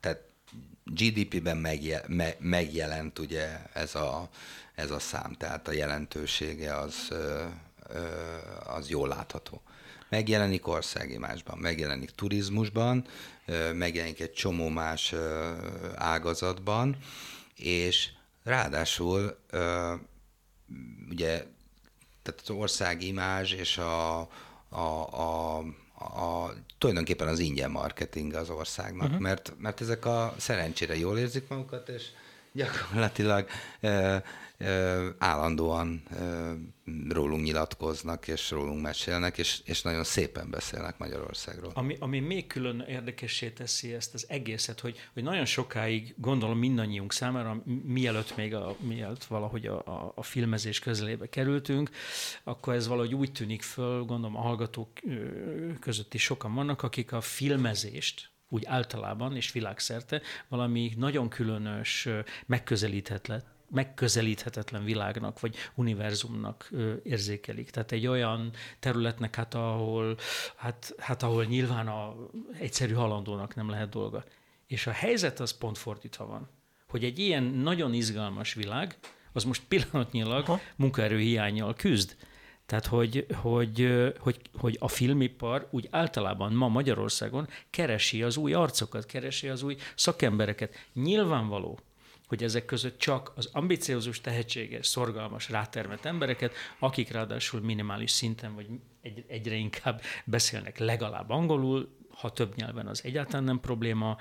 Tehát 0.00 0.22
GDP-ben 0.84 1.56
megje, 1.56 2.02
me, 2.08 2.34
megjelent 2.38 3.18
ugye 3.18 3.58
ez 3.72 3.94
a, 3.94 4.28
ez 4.74 4.90
a 4.90 4.98
szám, 4.98 5.34
tehát 5.38 5.68
a 5.68 5.72
jelentősége 5.72 6.76
az 6.76 7.12
az 8.64 8.88
jól 8.88 9.08
látható. 9.08 9.62
Megjelenik 10.08 10.68
országimásban, 10.68 11.58
megjelenik 11.58 12.10
turizmusban, 12.10 13.06
megjelenik 13.74 14.20
egy 14.20 14.32
csomó 14.32 14.68
más 14.68 15.14
ágazatban, 15.94 16.96
és 17.54 18.08
ráadásul 18.42 19.38
ugye 21.10 21.44
tehát 22.22 22.40
az 22.42 22.50
országimázs 22.50 23.52
és 23.52 23.78
a, 23.78 24.18
a, 24.68 24.78
a, 25.10 25.58
a, 25.98 26.52
tulajdonképpen 26.78 27.28
az 27.28 27.38
ingyen 27.38 27.70
marketing 27.70 28.34
az 28.34 28.50
országnak, 28.50 29.06
uh-huh. 29.06 29.20
mert, 29.20 29.52
mert 29.58 29.80
ezek 29.80 30.04
a 30.04 30.34
szerencsére 30.36 30.96
jól 30.96 31.18
érzik 31.18 31.48
magukat, 31.48 31.88
és 31.88 32.04
gyakorlatilag 32.56 33.48
állandóan 35.18 36.02
rólunk 37.08 37.44
nyilatkoznak, 37.44 38.28
és 38.28 38.50
rólunk 38.50 38.82
mesélnek, 38.82 39.38
és, 39.38 39.60
és 39.64 39.82
nagyon 39.82 40.04
szépen 40.04 40.50
beszélnek 40.50 40.98
Magyarországról. 40.98 41.70
Ami, 41.74 41.96
ami 42.00 42.20
még 42.20 42.46
külön 42.46 42.84
érdekessé 42.88 43.50
teszi 43.50 43.94
ezt 43.94 44.14
az 44.14 44.24
egészet, 44.28 44.80
hogy, 44.80 44.98
hogy 45.12 45.22
nagyon 45.22 45.44
sokáig, 45.44 46.14
gondolom 46.16 46.58
mindannyiunk 46.58 47.12
számára, 47.12 47.62
mielőtt 47.82 48.36
még 48.36 48.54
a, 48.54 48.76
mielőtt 48.80 49.24
valahogy 49.24 49.66
a, 49.66 49.78
a, 49.78 50.12
a 50.14 50.22
filmezés 50.22 50.78
közelébe 50.78 51.28
kerültünk, 51.28 51.90
akkor 52.44 52.74
ez 52.74 52.86
valahogy 52.86 53.14
úgy 53.14 53.32
tűnik 53.32 53.62
föl, 53.62 54.04
gondolom 54.04 54.36
a 54.36 54.40
hallgatók 54.40 54.88
között 55.80 56.14
is 56.14 56.22
sokan 56.22 56.54
vannak, 56.54 56.82
akik 56.82 57.12
a 57.12 57.20
filmezést, 57.20 58.30
úgy 58.48 58.64
általában 58.64 59.36
és 59.36 59.52
világszerte 59.52 60.22
valami 60.48 60.92
nagyon 60.96 61.28
különös, 61.28 62.08
megközelíthetetlen 62.46 63.42
megközelíthetetlen 63.70 64.84
világnak, 64.84 65.40
vagy 65.40 65.56
univerzumnak 65.74 66.70
érzékelik. 67.02 67.70
Tehát 67.70 67.92
egy 67.92 68.06
olyan 68.06 68.50
területnek, 68.78 69.34
hát 69.34 69.54
ahol, 69.54 70.16
hát, 70.56 70.94
hát 70.98 71.22
ahol 71.22 71.44
nyilván 71.44 71.88
a 71.88 72.16
egyszerű 72.58 72.92
halandónak 72.92 73.54
nem 73.54 73.70
lehet 73.70 73.88
dolga. 73.88 74.24
És 74.66 74.86
a 74.86 74.90
helyzet 74.90 75.40
az 75.40 75.58
pont 75.58 75.78
fordítva 75.78 76.26
van 76.26 76.48
hogy 76.88 77.04
egy 77.04 77.18
ilyen 77.18 77.42
nagyon 77.42 77.94
izgalmas 77.94 78.54
világ, 78.54 78.96
az 79.32 79.44
most 79.44 79.62
pillanatnyilag 79.68 80.48
Aha. 80.48 80.60
munkaerőhiányjal 80.76 81.74
küzd. 81.74 82.16
Tehát, 82.66 82.86
hogy, 82.86 83.26
hogy, 83.34 83.88
hogy, 84.18 84.40
hogy 84.58 84.76
a 84.80 84.88
filmipar 84.88 85.68
úgy 85.70 85.88
általában 85.90 86.52
ma 86.52 86.68
Magyarországon 86.68 87.48
keresi 87.70 88.22
az 88.22 88.36
új 88.36 88.52
arcokat, 88.52 89.06
keresi 89.06 89.48
az 89.48 89.62
új 89.62 89.76
szakembereket. 89.94 90.74
Nyilvánvaló, 90.92 91.78
hogy 92.26 92.42
ezek 92.42 92.64
között 92.64 92.98
csak 92.98 93.32
az 93.36 93.48
ambiciózus, 93.52 94.20
tehetséges, 94.20 94.86
szorgalmas, 94.86 95.50
rátermett 95.50 96.04
embereket, 96.04 96.54
akik 96.78 97.10
ráadásul 97.10 97.60
minimális 97.60 98.10
szinten, 98.10 98.54
vagy 98.54 98.66
egy, 99.02 99.24
egyre 99.28 99.54
inkább 99.54 100.02
beszélnek 100.24 100.78
legalább 100.78 101.30
angolul, 101.30 101.95
ha 102.16 102.30
több 102.30 102.56
nyelven 102.56 102.86
az 102.86 103.04
egyáltalán 103.04 103.44
nem 103.44 103.60
probléma. 103.60 104.16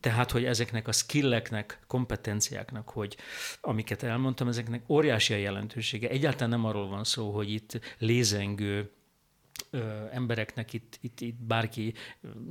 Tehát, 0.00 0.30
hogy 0.30 0.44
ezeknek 0.44 0.88
a 0.88 0.92
skilleknek, 0.92 1.78
kompetenciáknak, 1.86 2.88
hogy 2.88 3.16
amiket 3.60 4.02
elmondtam, 4.02 4.48
ezeknek 4.48 4.82
óriási 4.88 5.34
a 5.34 5.36
jelentősége. 5.36 6.08
Egyáltalán 6.08 6.50
nem 6.50 6.64
arról 6.64 6.88
van 6.88 7.04
szó, 7.04 7.30
hogy 7.30 7.50
itt 7.50 7.80
lézengő 7.98 8.90
ö, 9.74 10.04
embereknek 10.10 10.72
itt, 10.72 10.98
itt, 11.00 11.20
itt 11.20 11.42
bárki 11.42 11.94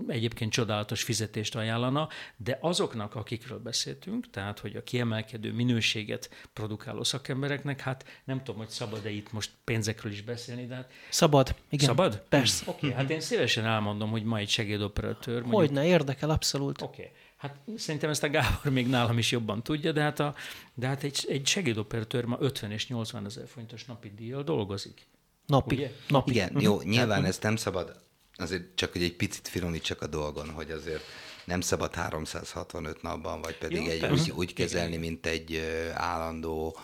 egyébként 0.08 0.52
csodálatos 0.52 1.04
fizetést 1.04 1.56
ajánlana, 1.56 2.08
de 2.38 2.58
azoknak, 2.62 3.16
akikről 3.16 3.60
beszéltünk, 3.60 4.30
tehát 4.30 4.60
hogy 4.60 4.76
a 4.76 4.84
kiemelkedő 4.84 5.54
minőséget 5.54 6.48
produkáló 6.54 7.04
szakembereknek, 7.04 7.82
hát 7.82 8.22
nem 8.24 8.38
tudom, 8.38 8.60
hogy 8.60 8.70
szabad-e 8.70 9.10
itt 9.10 9.32
most 9.32 9.52
pénzekről 9.64 10.12
is 10.12 10.22
beszélni, 10.22 10.66
de 10.66 10.76
hát... 10.76 10.92
Szabad, 11.10 11.56
igen. 11.70 11.88
Szabad? 11.88 12.24
Persze. 12.30 12.64
Oké, 12.68 12.86
okay, 12.86 12.98
hát 12.98 13.10
én 13.10 13.20
szívesen 13.20 13.66
elmondom, 13.66 14.10
hogy 14.10 14.24
ma 14.24 14.38
egy 14.38 14.50
segédoperatőr... 14.50 15.42
Mondjuk... 15.42 15.56
Hogyne, 15.56 15.86
érdekel, 15.86 16.30
abszolút. 16.30 16.82
Oké. 16.82 17.02
Okay. 17.02 17.14
Hát 17.42 17.60
szerintem 17.76 18.10
ezt 18.10 18.24
a 18.24 18.30
Gábor 18.30 18.72
még 18.72 18.88
nálam 18.88 19.18
is 19.18 19.32
jobban 19.32 19.64
tudja, 19.64 19.92
de 19.92 20.02
hát, 20.02 20.20
a, 20.20 20.36
de 20.74 20.88
hát 20.88 21.04
egy, 21.04 21.26
egy 21.30 21.48
segédoperatőr 21.48 22.26
ma 22.26 22.38
50 22.40 22.72
és 22.72 22.88
80 22.88 23.26
ezer 23.26 23.48
forintos 23.48 23.86
napi 23.86 24.12
díjjal 24.16 24.44
dolgozik. 24.44 25.08
Napi. 25.46 25.76
Ugye? 25.76 25.92
Napi. 26.08 26.32
Igen, 26.32 26.60
jó, 26.60 26.82
nyilván 26.82 27.26
ezt 27.26 27.44
nem 27.44 27.56
szabad, 27.56 28.02
azért 28.36 28.76
csak 28.76 28.92
hogy 28.92 29.04
egy 29.04 29.16
picit 29.16 29.48
finomítsak 29.48 30.02
a 30.02 30.08
dolgon, 30.08 30.50
hogy 30.50 30.72
azért 30.72 31.04
nem 31.46 31.62
szabad 31.62 31.96
365 31.96 33.02
napban, 33.02 33.42
vagy 33.42 33.58
pedig 33.58 33.86
jó, 33.86 33.92
egy, 33.92 34.06
úgy, 34.12 34.32
úgy 34.36 34.54
kezelni, 34.54 34.98
mint 34.98 35.26
egy 35.26 35.62
állandó 35.94 36.78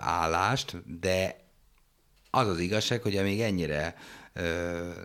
állást, 0.00 0.98
de 1.00 1.44
az 2.30 2.48
az 2.48 2.58
igazság, 2.58 3.02
hogy 3.02 3.16
amíg 3.16 3.40
ennyire 3.40 3.96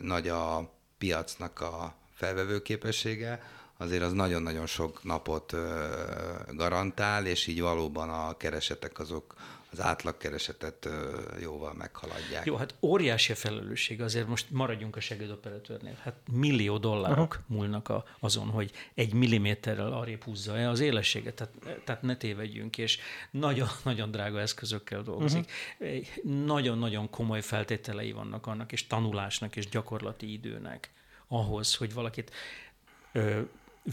nagy 0.01 0.27
a 0.27 0.73
piacnak 0.97 1.59
a 1.59 1.95
felvevő 2.13 2.61
képessége, 2.61 3.43
azért 3.77 4.03
az 4.03 4.13
nagyon-nagyon 4.13 4.65
sok 4.65 5.03
napot 5.03 5.55
garantál, 6.51 7.25
és 7.25 7.47
így 7.47 7.61
valóban 7.61 8.09
a 8.09 8.37
keresetek 8.37 8.99
azok 8.99 9.35
az 9.71 9.81
átlagkeresetet 9.81 10.89
jóval 11.41 11.73
meghaladják. 11.73 12.45
Jó, 12.45 12.55
hát 12.55 12.75
óriási 12.81 13.31
a 13.31 13.35
felelősség, 13.35 14.01
azért 14.01 14.27
most 14.27 14.49
maradjunk 14.49 14.95
a 14.95 14.99
segédoperatőrnél. 14.99 15.97
Hát 16.01 16.15
millió 16.31 16.77
dollárok 16.77 17.33
Aha. 17.33 17.43
múlnak 17.47 17.89
a, 17.89 18.05
azon, 18.19 18.47
hogy 18.47 18.71
egy 18.93 19.13
milliméterrel 19.13 19.93
arrébb 19.93 20.23
húzza 20.23 20.57
-e 20.57 20.69
az 20.69 20.79
élességet, 20.79 21.35
tehát, 21.35 21.81
tehát 21.83 22.01
ne 22.01 22.17
tévedjünk, 22.17 22.77
és 22.77 22.99
nagyon-nagyon 23.31 24.11
drága 24.15 24.39
eszközökkel 24.39 25.01
dolgozik. 25.01 25.51
Uh-huh. 25.79 26.45
Nagyon-nagyon 26.45 27.09
komoly 27.09 27.41
feltételei 27.41 28.11
vannak 28.11 28.47
annak, 28.47 28.71
és 28.71 28.87
tanulásnak, 28.87 29.55
és 29.55 29.69
gyakorlati 29.69 30.31
időnek 30.31 30.89
ahhoz, 31.27 31.75
hogy 31.75 31.93
valakit 31.93 32.31
ö, 33.11 33.41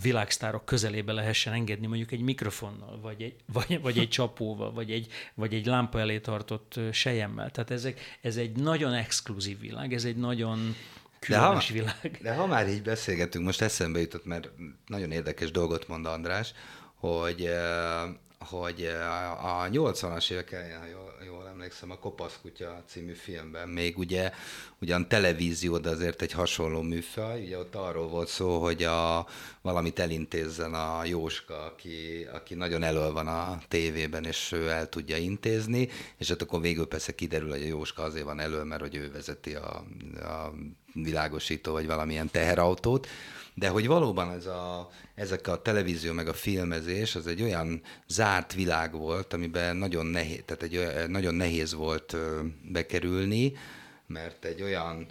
világsztárok 0.02 0.64
közelébe 0.64 1.12
lehessen 1.12 1.52
engedni 1.52 1.86
mondjuk 1.86 2.12
egy 2.12 2.20
mikrofonnal, 2.20 3.00
vagy 3.00 3.22
egy, 3.22 3.34
vagy, 3.52 3.80
vagy 3.80 3.98
egy 3.98 4.08
csapóval, 4.08 4.72
vagy 4.72 4.90
egy, 4.90 5.12
vagy 5.34 5.54
egy 5.54 5.66
lámpa 5.66 6.00
elé 6.00 6.18
tartott 6.18 6.80
sejemmel. 6.92 7.50
Tehát 7.50 7.70
ezek, 7.70 8.18
ez 8.20 8.36
egy 8.36 8.56
nagyon 8.56 8.92
exkluzív 8.92 9.60
világ, 9.60 9.94
ez 9.94 10.04
egy 10.04 10.16
nagyon 10.16 10.76
különös 11.18 11.72
de 11.72 11.72
ha, 11.72 11.78
világ. 11.78 12.18
De 12.22 12.34
ha 12.34 12.46
már 12.46 12.68
így 12.68 12.82
beszélgetünk, 12.82 13.44
most 13.44 13.60
eszembe 13.60 14.00
jutott, 14.00 14.24
mert 14.24 14.50
nagyon 14.86 15.10
érdekes 15.10 15.50
dolgot 15.50 15.88
mond 15.88 16.06
András, 16.06 16.52
hogy 16.94 17.48
hogy 18.38 18.84
a 19.42 19.68
80-as 19.70 20.30
évek 20.30 20.52
elején, 20.52 20.78
ha 20.78 20.86
jól, 20.86 21.14
jól 21.26 21.48
emlékszem, 21.48 21.90
a 21.90 21.98
Kopaszkutya 21.98 22.82
című 22.86 23.12
filmben 23.12 23.68
még 23.68 23.98
ugye 23.98 24.32
ugyan 24.80 25.08
televízió, 25.08 25.78
de 25.78 25.88
azért 25.88 26.22
egy 26.22 26.32
hasonló 26.32 26.80
műfaj, 26.80 27.42
ugye 27.42 27.58
ott 27.58 27.74
arról 27.74 28.08
volt 28.08 28.28
szó, 28.28 28.62
hogy 28.62 28.82
a, 28.82 29.26
valamit 29.62 29.98
elintézzen 29.98 30.74
a 30.74 31.04
Jóska, 31.04 31.64
aki, 31.64 32.26
aki 32.32 32.54
nagyon 32.54 32.82
elől 32.82 33.12
van 33.12 33.26
a 33.26 33.58
tévében, 33.68 34.24
és 34.24 34.52
ő 34.52 34.68
el 34.68 34.88
tudja 34.88 35.16
intézni, 35.16 35.88
és 36.16 36.28
hát 36.28 36.42
akkor 36.42 36.60
végül 36.60 36.86
persze 36.86 37.14
kiderül, 37.14 37.50
hogy 37.50 37.62
a 37.62 37.66
Jóska 37.66 38.02
azért 38.02 38.24
van 38.24 38.40
elől, 38.40 38.64
mert 38.64 38.80
hogy 38.80 38.96
ő 38.96 39.10
vezeti 39.12 39.54
a, 39.54 39.84
a 40.20 40.52
világosító, 40.92 41.72
vagy 41.72 41.86
valamilyen 41.86 42.30
teherautót, 42.30 43.06
de 43.58 43.68
hogy 43.68 43.86
valóban 43.86 44.30
ez 44.30 44.46
a, 44.46 44.90
ezek 45.14 45.46
a 45.46 45.62
televízió 45.62 46.12
meg 46.12 46.28
a 46.28 46.32
filmezés, 46.32 47.14
az 47.14 47.26
egy 47.26 47.42
olyan 47.42 47.82
zárt 48.06 48.52
világ 48.52 48.92
volt, 48.92 49.32
amiben 49.32 49.76
nagyon 49.76 50.06
nehéz, 50.06 50.42
tehát 50.44 50.62
egy, 50.62 51.08
nagyon 51.08 51.34
nehéz 51.34 51.74
volt 51.74 52.16
bekerülni, 52.62 53.52
mert 54.06 54.44
egy 54.44 54.62
olyan 54.62 55.06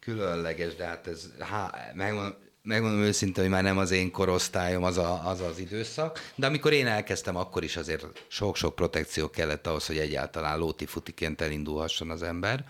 különleges, 0.00 0.74
de 0.74 0.84
hát 0.84 1.06
ez, 1.06 1.30
há, 1.38 1.90
megmondom, 1.94 2.34
megmondom 2.66 3.00
őszintén, 3.00 3.42
hogy 3.42 3.52
már 3.52 3.62
nem 3.62 3.78
az 3.78 3.90
én 3.90 4.10
korosztályom 4.10 4.82
az, 4.82 4.98
a, 4.98 5.22
az 5.24 5.40
az 5.40 5.58
időszak, 5.58 6.32
de 6.34 6.46
amikor 6.46 6.72
én 6.72 6.86
elkezdtem, 6.86 7.36
akkor 7.36 7.64
is 7.64 7.76
azért 7.76 8.06
sok-sok 8.28 8.74
protekció 8.74 9.30
kellett 9.30 9.66
ahhoz, 9.66 9.86
hogy 9.86 9.98
egyáltalán 9.98 10.58
lóti-futiként 10.58 11.40
elindulhasson 11.40 12.10
az 12.10 12.22
ember. 12.22 12.64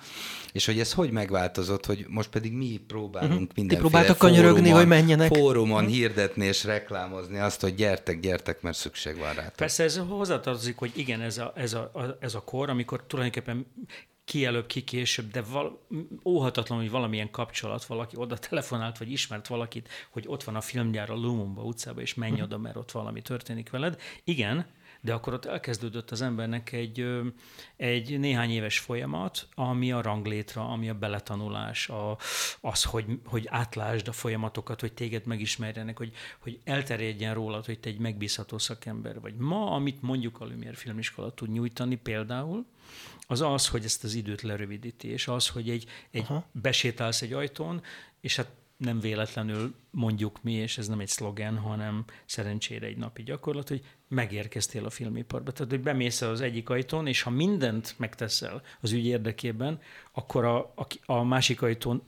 És 0.53 0.66
hogy 0.66 0.80
ez 0.80 0.92
hogy 0.92 1.11
megváltozott, 1.11 1.86
hogy 1.86 2.07
most 2.09 2.28
pedig 2.28 2.53
mi 2.53 2.80
próbálunk 2.86 3.32
uh-huh. 3.32 3.55
mindenféle 3.55 4.05
Ti 4.05 4.14
kanyörögni, 4.18 4.70
hogy 4.70 4.86
menjenek. 4.86 5.34
fórumon 5.34 5.82
uh-huh. 5.82 5.97
hirdetni 5.97 6.44
és 6.44 6.64
reklámozni 6.64 7.38
azt, 7.38 7.61
hogy 7.61 7.74
gyertek, 7.74 8.20
gyertek, 8.20 8.62
mert 8.62 8.76
szükség 8.76 9.18
van 9.18 9.34
rá. 9.34 9.53
Persze 9.57 9.84
ez 9.84 10.01
hozzátartozik, 10.09 10.76
hogy 10.76 10.92
igen, 10.94 11.20
ez 11.20 11.38
a, 11.38 11.53
ez 11.57 11.72
a, 11.72 11.90
ez 12.20 12.34
a 12.34 12.40
kor, 12.40 12.70
amikor 12.70 13.05
tulajdonképpen 13.07 13.66
ki 14.27 14.45
előbb, 14.45 14.66
ki 14.66 14.85
később, 14.85 15.31
de 15.31 15.43
val- 15.43 15.79
óhatatlan, 16.24 16.79
hogy 16.79 16.91
valamilyen 16.91 17.31
kapcsolat, 17.31 17.85
valaki 17.85 18.16
oda 18.16 18.39
telefonált, 18.39 18.99
vagy 18.99 19.11
ismert 19.12 19.47
valakit, 19.47 19.89
hogy 20.11 20.24
ott 20.27 20.45
van 20.45 20.57
a 20.57 20.61
filmgyár 20.61 21.11
a 21.11 21.14
Lumumba 21.14 21.62
utcába, 21.62 22.01
és 22.01 22.14
menj 22.14 22.43
oda, 22.43 22.59
mert 22.59 22.77
ott 22.77 22.91
valami 22.91 23.22
történik 23.22 23.70
veled. 23.70 24.01
Igen, 24.24 24.66
de 25.01 25.12
akkor 25.12 25.33
ott 25.33 25.45
elkezdődött 25.45 26.11
az 26.11 26.22
embernek 26.22 26.72
egy, 26.72 27.07
egy 27.77 28.18
néhány 28.18 28.51
éves 28.51 28.79
folyamat, 28.79 29.49
ami 29.55 29.93
a 29.93 30.03
ranglétra, 30.03 30.68
ami 30.68 30.89
a 30.89 30.95
beletanulás, 30.95 31.89
a, 31.89 32.18
az, 32.61 32.85
hogy, 32.85 33.07
hogy 33.24 33.47
átlásd 33.49 34.09
a 34.09 34.12
folyamatokat, 34.12 34.81
hogy 34.81 34.93
téged 34.93 35.27
megismerjenek, 35.27 35.99
hogy, 35.99 36.12
hogy 36.39 36.61
elterjedjen 36.64 37.35
rólad, 37.35 37.66
hogy 37.66 37.79
te 37.79 37.89
egy 37.89 37.99
megbízható 37.99 38.59
szakember 38.59 39.20
vagy. 39.20 39.35
Ma, 39.37 39.70
amit 39.70 40.03
mondjuk 40.03 40.41
a 40.41 40.47
Lumière 40.47 40.74
Filmiskola 40.74 41.35
tud 41.35 41.51
nyújtani 41.51 41.97
például, 41.97 42.66
az 43.27 43.41
az, 43.41 43.68
hogy 43.68 43.85
ezt 43.85 44.05
az 44.05 44.14
időt 44.14 44.43
lerövidíti, 44.43 45.09
és 45.09 45.29
az, 45.29 45.49
hogy 45.49 45.70
egy, 45.70 45.87
egy 46.11 46.27
besétálsz 46.53 47.22
egy 47.22 47.33
ajtón, 47.33 47.83
és 48.20 48.37
hát 48.37 48.51
nem 48.77 49.01
véletlenül 49.01 49.74
mondjuk 49.91 50.43
mi, 50.43 50.53
és 50.53 50.79
ez 50.79 50.89
nem 50.89 51.01
egy 51.01 51.09
szlogen, 51.09 51.59
hanem 51.59 52.05
szerencsére 52.24 52.87
egy 52.87 52.97
napi 52.97 53.22
gyakorlat, 53.22 53.68
hogy 53.68 53.85
megérkeztél 54.09 54.85
a 54.85 54.91
filmiparba. 54.91 55.53
Tehát, 55.53 55.70
hogy 55.70 55.83
bemész 55.83 56.20
az 56.20 56.41
egyik 56.41 56.68
ajtón, 56.68 57.07
és 57.07 57.22
ha 57.22 57.31
mindent 57.31 57.95
megteszel 57.99 58.62
az 58.81 58.93
ügy 58.93 59.07
érdekében, 59.07 59.81
akkor 60.12 60.45
a, 60.45 60.59
a, 60.59 60.87
a 61.07 61.22
másik 61.22 61.62
ajtón 61.62 62.03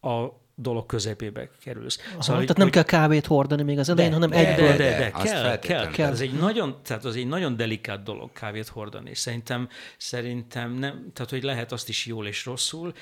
a 0.00 0.28
dolog 0.60 0.86
közepébe 0.86 1.50
kerülsz. 1.60 1.98
Aha, 1.98 2.22
szóval, 2.22 2.24
tehát 2.24 2.46
hogy, 2.46 2.56
nem 2.56 2.70
kell 2.70 2.82
kávét 2.82 3.26
hordani 3.26 3.62
még 3.62 3.78
az 3.78 3.88
elején, 3.88 4.10
de, 4.10 4.16
hanem 4.16 4.30
de, 4.30 4.36
egyből. 4.36 4.66
De, 4.66 4.76
de, 4.76 4.98
de, 4.98 5.10
kell, 5.10 5.58
kell, 5.58 5.90
kell. 5.90 6.10
Ez 6.10 6.20
egy 6.20 6.32
nagyon, 6.32 6.76
tehát 6.82 7.04
az 7.04 7.16
egy 7.16 7.26
nagyon 7.26 7.56
delikát 7.56 8.02
dolog 8.02 8.32
kávét 8.32 8.68
hordani, 8.68 9.14
szerintem, 9.14 9.68
szerintem 9.96 10.72
nem, 10.72 11.10
tehát 11.12 11.30
hogy 11.30 11.42
lehet 11.42 11.72
azt 11.72 11.88
is 11.88 12.06
jól 12.06 12.26
és 12.26 12.44
rosszul, 12.44 12.92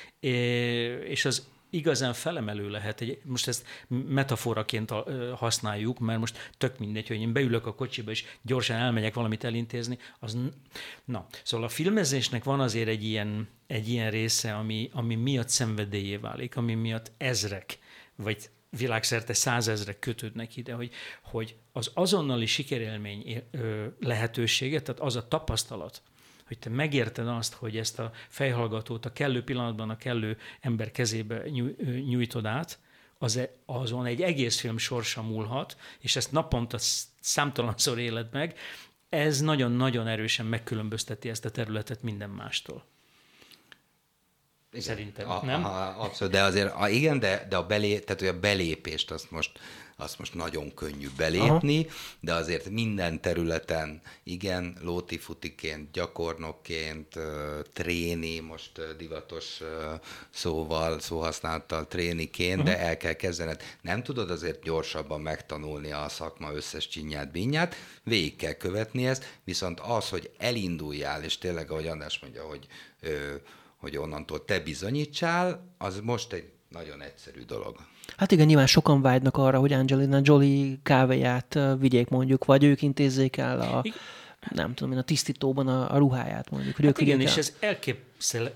és 1.09 1.25
az 1.25 1.47
igazán 1.71 2.13
felemelő 2.13 2.71
lehet. 2.71 3.01
Egy, 3.01 3.21
most 3.25 3.49
ezt 3.49 3.67
metaforaként 3.89 4.91
használjuk, 5.35 5.99
mert 5.99 6.19
most 6.19 6.51
tök 6.59 6.79
mindegy, 6.79 7.09
hogy 7.09 7.21
én 7.21 7.33
beülök 7.33 7.67
a 7.67 7.75
kocsiba, 7.75 8.11
és 8.11 8.25
gyorsan 8.43 8.77
elmegyek 8.77 9.15
valamit 9.15 9.45
elintézni. 9.45 9.99
Az, 10.19 10.39
na, 11.05 11.27
szóval 11.43 11.67
a 11.67 11.71
filmezésnek 11.71 12.45
van 12.45 12.61
azért 12.61 12.89
egy 12.89 13.05
ilyen, 13.05 13.49
egy 13.67 13.89
ilyen 13.89 14.11
része, 14.11 14.55
ami, 14.55 14.91
ami 14.93 15.15
miatt 15.15 15.49
szenvedélyé 15.49 16.17
válik, 16.17 16.57
ami 16.57 16.75
miatt 16.75 17.13
ezrek, 17.17 17.79
vagy 18.17 18.51
világszerte 18.71 19.33
százezrek 19.33 19.99
kötődnek 19.99 20.57
ide, 20.57 20.73
hogy, 20.73 20.91
hogy 21.23 21.57
az 21.73 21.91
azonnali 21.95 22.47
sikerélmény 22.47 23.43
lehetősége, 24.01 24.83
tehát 24.83 25.01
az 25.01 25.17
a 25.17 25.29
tapasztalat, 25.29 26.03
hogy 26.49 26.59
te 26.59 26.71
megérted 26.71 27.29
azt, 27.29 27.55
hogy 27.55 27.77
ezt 27.77 27.99
a 27.99 28.13
fejhallgatót 28.29 29.07
a 29.07 29.13
kellő 29.13 29.45
pillanatban 29.45 29.91
a 29.91 29.97
kellő 29.97 30.39
ember 30.61 30.91
kezébe 30.91 31.49
nyújtod 32.07 32.47
át, 32.47 32.79
az, 33.19 33.37
e, 33.37 33.51
azon 33.67 34.07
egy 34.07 34.23
egész 34.23 34.61
film 34.61 34.79
sorsa 34.79 35.23
múlhat, 35.23 35.77
és 35.99 36.17
ezt 36.17 36.33
naponta 36.33 36.79
számtalanszor 37.21 37.99
éled 37.99 38.29
meg, 38.33 38.59
ez 39.09 39.41
nagyon-nagyon 39.41 40.07
erősen 40.07 40.47
megkülönbözteti 40.47 41.29
ezt 41.29 41.45
a 41.45 41.51
területet 41.51 42.03
minden 42.03 42.31
mástól. 42.31 42.85
Igen. 44.71 44.85
Szerintem, 44.85 45.31
a, 45.31 45.45
nem? 45.45 45.65
A, 45.65 46.03
abszolút, 46.03 46.33
de 46.33 46.43
azért, 46.43 46.75
a, 46.75 46.89
igen, 46.89 47.19
de, 47.19 47.47
de 47.49 47.57
a, 47.57 47.67
belé, 47.67 47.99
tehát, 47.99 48.21
hogy 48.21 48.29
a 48.29 48.41
belépést 48.41 49.11
azt 49.11 49.31
most 49.31 49.59
azt 50.01 50.19
most 50.19 50.35
nagyon 50.35 50.75
könnyű 50.75 51.09
belépni, 51.17 51.79
Aha. 51.79 51.95
de 52.21 52.35
azért 52.35 52.71
minden 52.71 53.21
területen, 53.21 54.01
igen, 54.23 54.77
lótifutiként, 54.81 55.91
gyakornokként, 55.91 57.19
tréni, 57.73 58.39
most 58.39 58.97
divatos 58.97 59.61
szóval, 60.31 61.01
szóhasználattal 61.01 61.87
tréniként, 61.87 62.63
de 62.63 62.79
el 62.79 62.97
kell 62.97 63.13
kezdened. 63.13 63.63
Nem 63.81 64.03
tudod 64.03 64.31
azért 64.31 64.63
gyorsabban 64.63 65.21
megtanulni 65.21 65.93
a 65.93 66.09
szakma 66.09 66.53
összes 66.53 66.89
csinyát, 66.89 67.31
binyát, 67.31 67.75
végig 68.05 68.37
kell 68.37 68.53
követni 68.53 69.07
ezt, 69.07 69.39
viszont 69.45 69.81
az, 69.81 70.09
hogy 70.09 70.31
elinduljál, 70.39 71.25
és 71.25 71.39
tényleg, 71.39 71.71
ahogy 71.71 71.87
András 71.87 72.19
mondja, 72.19 72.45
hogy 72.45 72.67
hogy 73.77 73.97
onnantól 73.97 74.45
te 74.45 74.61
bizonyítsál, 74.61 75.75
az 75.79 76.01
most 76.01 76.33
egy 76.33 76.51
nagyon 76.69 77.03
egyszerű 77.03 77.43
dolog. 77.43 77.77
Hát 78.17 78.33
igen, 78.33 78.47
nyilván 78.47 78.67
sokan 78.67 79.03
vágynak 79.03 79.37
arra, 79.37 79.59
hogy 79.59 79.73
Angelina 79.73 80.21
Jolie 80.23 80.77
kávéját 80.83 81.59
vigyék 81.79 82.09
mondjuk, 82.09 82.45
vagy 82.45 82.65
ők 82.65 82.83
intézzék 82.83 83.37
el 83.37 83.61
a, 83.61 83.85
nem 84.51 84.75
tudom 84.75 84.93
én, 84.93 84.99
a 84.99 85.03
tisztítóban 85.03 85.69
a, 85.69 85.95
a 85.95 85.99
ruháját 85.99 86.51
mondjuk. 86.51 86.77
Hogy 86.77 86.85
hát 86.85 87.01
igen, 87.01 87.21
és 87.21 87.37
ez, 87.37 87.53
elképzel, 87.61 88.07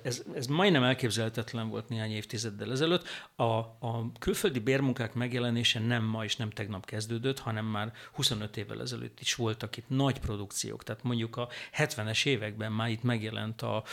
ez, 0.02 0.22
ez 0.34 0.46
majdnem 0.46 0.82
elképzelhetetlen 0.82 1.68
volt 1.68 1.88
néhány 1.88 2.10
évtizeddel 2.10 2.70
ezelőtt. 2.70 3.08
A, 3.36 3.42
a 3.42 4.12
külföldi 4.18 4.58
bérmunkák 4.58 5.14
megjelenése 5.14 5.80
nem 5.80 6.04
ma 6.04 6.24
és 6.24 6.36
nem 6.36 6.50
tegnap 6.50 6.86
kezdődött, 6.86 7.38
hanem 7.38 7.64
már 7.64 7.92
25 8.12 8.56
évvel 8.56 8.80
ezelőtt 8.80 9.20
is 9.20 9.34
voltak 9.34 9.76
itt 9.76 9.88
nagy 9.88 10.20
produkciók. 10.20 10.82
Tehát 10.84 11.02
mondjuk 11.02 11.36
a 11.36 11.48
70-es 11.76 12.26
években 12.26 12.72
már 12.72 12.90
itt 12.90 13.02
megjelent 13.02 13.62
a, 13.62 13.84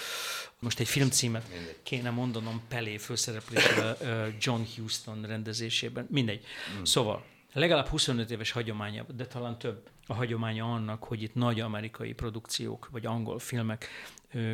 most 0.60 0.80
egy 0.80 0.88
filmcímet 0.88 1.46
kéne 1.84 2.10
mondanom, 2.10 2.62
Pelé 2.68 2.98
főszereplésével 2.98 3.98
John 4.40 4.62
Huston 4.76 5.26
rendezésében, 5.26 6.08
mindegy. 6.10 6.46
Mm. 6.80 6.84
Szóval 6.84 7.26
legalább 7.54 7.88
25 7.88 8.32
éves 8.32 8.52
hagyománya, 8.52 9.06
de 9.16 9.26
talán 9.26 9.58
több 9.58 9.90
a 10.10 10.14
hagyománya 10.14 10.74
annak, 10.74 11.04
hogy 11.04 11.24
itt 11.24 11.34
nagy 11.34 11.60
amerikai 11.60 12.14
produkciók, 12.14 12.90
vagy 12.92 13.06
angol 13.06 13.40
filmek 13.40 13.88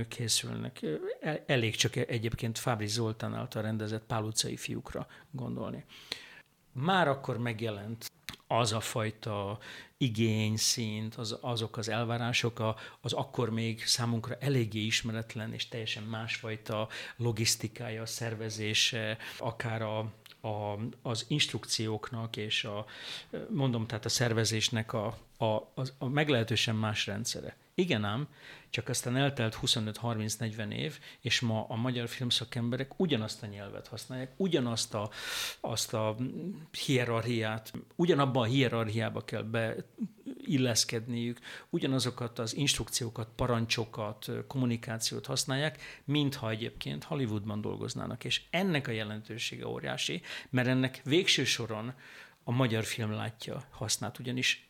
készülnek. 0.08 0.86
Elég 1.46 1.76
csak 1.76 1.96
egyébként 1.96 2.58
Fábri 2.58 2.88
Zoltán 2.88 3.34
által 3.34 3.62
rendezett 3.62 4.06
Pál 4.06 4.32
fiúkra 4.56 5.08
gondolni. 5.32 5.86
Már 6.72 7.08
akkor 7.08 7.38
megjelent 7.38 8.12
az 8.48 8.74
a 8.74 8.80
fajta 8.80 9.60
igényszint, 9.98 11.16
az, 11.16 11.38
azok 11.42 11.78
az 11.78 11.90
elvárások, 11.90 12.60
a, 12.60 12.76
az 13.02 13.14
akkor 13.14 13.50
még 13.50 13.86
számunkra 13.86 14.36
eléggé 14.40 14.80
ismeretlen 14.80 15.54
és 15.54 15.68
teljesen 15.68 16.04
másfajta 16.04 16.88
logisztikája, 17.16 18.06
szervezése, 18.06 19.18
akár 19.38 19.82
a, 19.82 20.14
a, 20.46 20.80
az 21.02 21.26
instrukcióknak 21.28 22.38
és 22.38 22.64
a, 22.64 22.86
mondom, 23.50 23.88
tehát 23.88 24.06
a 24.06 24.10
szervezésnek 24.10 24.94
a, 24.94 25.18
a, 25.38 25.46
a, 25.46 25.82
a 25.98 26.08
meglehetősen 26.08 26.76
más 26.76 27.06
rendszere. 27.06 27.56
Igen 27.78 28.04
ám, 28.04 28.28
csak 28.70 28.90
aztán 28.90 29.16
eltelt 29.16 29.58
25-30-40 29.62 30.72
év, 30.72 31.00
és 31.20 31.40
ma 31.40 31.66
a 31.70 31.76
magyar 31.76 32.08
filmszakemberek 32.08 33.00
ugyanazt 33.00 33.44
a 33.44 33.46
nyelvet 33.46 33.88
használják, 33.88 34.32
ugyanazt 34.38 34.94
a, 34.94 35.10
azt 35.60 35.94
a 35.94 36.16
hierarchiát, 36.86 37.74
ugyanabban 37.96 38.44
a 38.44 38.46
hierarchiába 38.46 39.24
kell 39.24 39.44
beilleszkedniük, 39.44 41.40
ugyanazokat 41.70 42.40
az 42.40 42.56
instrukciókat, 42.56 43.30
parancsokat, 43.36 44.32
kommunikációt 44.48 45.26
használják, 45.26 45.82
mintha 46.04 46.50
egyébként 46.50 47.04
Hollywoodban 47.04 47.62
dolgoznának. 47.62 48.24
És 48.24 48.42
ennek 48.50 48.88
a 48.88 48.92
jelentősége 48.92 49.68
óriási, 49.68 50.22
mert 50.50 50.68
ennek 50.68 51.02
végső 51.04 51.44
soron 51.44 51.94
a 52.44 52.52
magyar 52.52 52.84
film 52.84 53.12
látja 53.12 53.64
hasznát, 53.70 54.20
ugyanis 54.20 54.65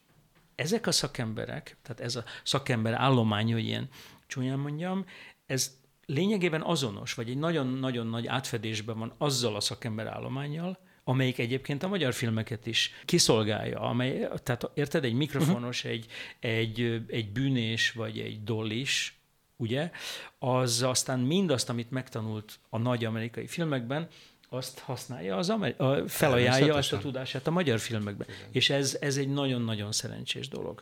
ezek 0.56 0.88
a 0.88 0.92
szakemberek, 0.92 1.78
tehát 1.82 2.00
ez 2.00 2.16
a 2.16 2.24
szakember 2.44 2.94
állomány, 2.94 3.54
hogy 3.54 3.66
ilyen 3.66 3.90
csúnyán 4.28 4.60
mondjam, 4.60 5.06
ez 5.46 5.78
lényegében 6.06 6.62
azonos, 6.62 7.14
vagy 7.14 7.30
egy 7.30 7.38
nagyon-nagyon 7.38 8.08
nagy 8.08 8.28
átfedésben 8.28 8.98
van 8.98 9.14
azzal 9.18 9.56
a 9.56 9.60
szakember 9.60 10.08
állományjal, 10.08 10.80
amelyik 11.04 11.38
egyébként 11.38 11.84
a 11.84 11.88
magyar 11.88 12.14
filmeket 12.14 12.66
is 12.66 12.92
kiszolgálja, 13.06 13.80
amely, 13.80 14.28
tehát 14.44 14.70
érted, 14.74 15.04
egy 15.04 15.14
mikrofonos, 15.14 15.84
uh-huh. 15.84 15.92
egy, 15.92 16.08
egy, 16.40 17.04
egy 17.08 17.32
bűnés, 17.32 17.92
vagy 17.92 18.20
egy 18.20 18.44
dollis, 18.44 19.20
ugye, 19.58 19.92
az 20.40 20.84
aztán 20.84 21.20
mindazt, 21.20 21.70
amit 21.70 21.92
megtanult 21.92 22.60
a 22.70 22.78
nagy 22.78 23.06
amerikai 23.06 23.48
filmekben, 23.48 24.08
azt 24.56 24.80
használja, 24.80 25.38
az 25.38 25.50
Ameri- 25.50 25.78
a, 25.78 26.04
felajánlja 26.08 26.76
azt 26.76 26.94
a 26.94 26.98
tudását 26.98 27.48
a 27.48 27.52
magyar 27.52 27.80
filmekben. 27.80 28.28
Igen. 28.30 28.50
És 28.52 28.70
ez, 28.70 28.98
ez 29.02 29.18
egy 29.18 29.30
nagyon-nagyon 29.30 29.92
szerencsés 29.92 30.48
dolog. 30.48 30.82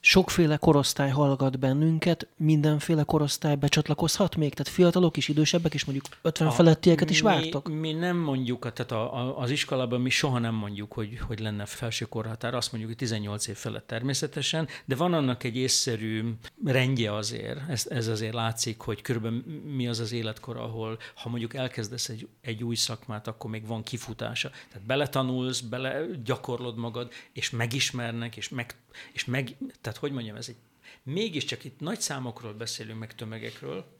Sokféle 0.00 0.56
korosztály 0.56 1.10
hallgat 1.10 1.58
bennünket, 1.58 2.28
mindenféle 2.36 3.02
korosztály 3.02 3.56
becsatlakozhat 3.56 4.36
még? 4.36 4.54
Tehát 4.54 4.72
fiatalok 4.72 5.16
is, 5.16 5.28
idősebbek 5.28 5.74
is, 5.74 5.84
mondjuk 5.84 6.06
50 6.22 6.48
a, 6.48 6.50
felettieket 6.50 7.10
is 7.10 7.20
vártok? 7.20 7.68
Mi, 7.68 7.74
mi 7.74 7.92
nem 7.92 8.16
mondjuk, 8.16 8.72
tehát 8.72 8.92
a, 8.92 9.14
a, 9.14 9.38
az 9.38 9.50
iskolában 9.50 10.00
mi 10.00 10.10
soha 10.10 10.38
nem 10.38 10.54
mondjuk, 10.54 10.92
hogy, 10.92 11.18
hogy 11.26 11.38
lenne 11.40 11.66
felső 11.66 12.04
korhatár, 12.04 12.54
azt 12.54 12.72
mondjuk, 12.72 12.92
hogy 12.92 13.08
18 13.08 13.46
év 13.46 13.56
felett 13.56 13.86
természetesen, 13.86 14.68
de 14.84 14.94
van 14.94 15.12
annak 15.14 15.44
egy 15.44 15.56
észszerű 15.56 16.24
rendje 16.64 17.14
azért, 17.14 17.68
ez, 17.68 17.86
ez 17.90 18.06
azért 18.06 18.34
látszik, 18.34 18.80
hogy 18.80 19.02
körülbelül 19.02 19.44
mi 19.74 19.88
az 19.88 19.98
az 19.98 20.12
életkor, 20.12 20.56
ahol 20.56 20.98
ha 21.14 21.28
mondjuk 21.28 21.54
elkezdesz 21.54 22.08
egy, 22.08 22.28
egy 22.40 22.64
új 22.64 22.74
szakmát, 22.74 23.26
akkor 23.26 23.50
még 23.50 23.66
van 23.66 23.82
kifutása. 23.82 24.50
Tehát 24.50 24.86
beletanulsz, 24.86 25.60
bele 25.60 26.06
gyakorlod 26.24 26.76
magad, 26.76 27.12
és 27.32 27.50
megismernek, 27.50 28.36
és 28.36 28.48
meg 28.48 28.76
és 29.12 29.24
meg, 29.24 29.56
tehát 29.80 29.98
hogy 29.98 30.12
mondjam, 30.12 30.36
ez 30.36 30.48
egy, 30.48 30.56
mégiscsak 31.02 31.64
itt 31.64 31.80
nagy 31.80 32.00
számokról 32.00 32.52
beszélünk, 32.52 32.98
meg 32.98 33.14
tömegekről, 33.14 33.98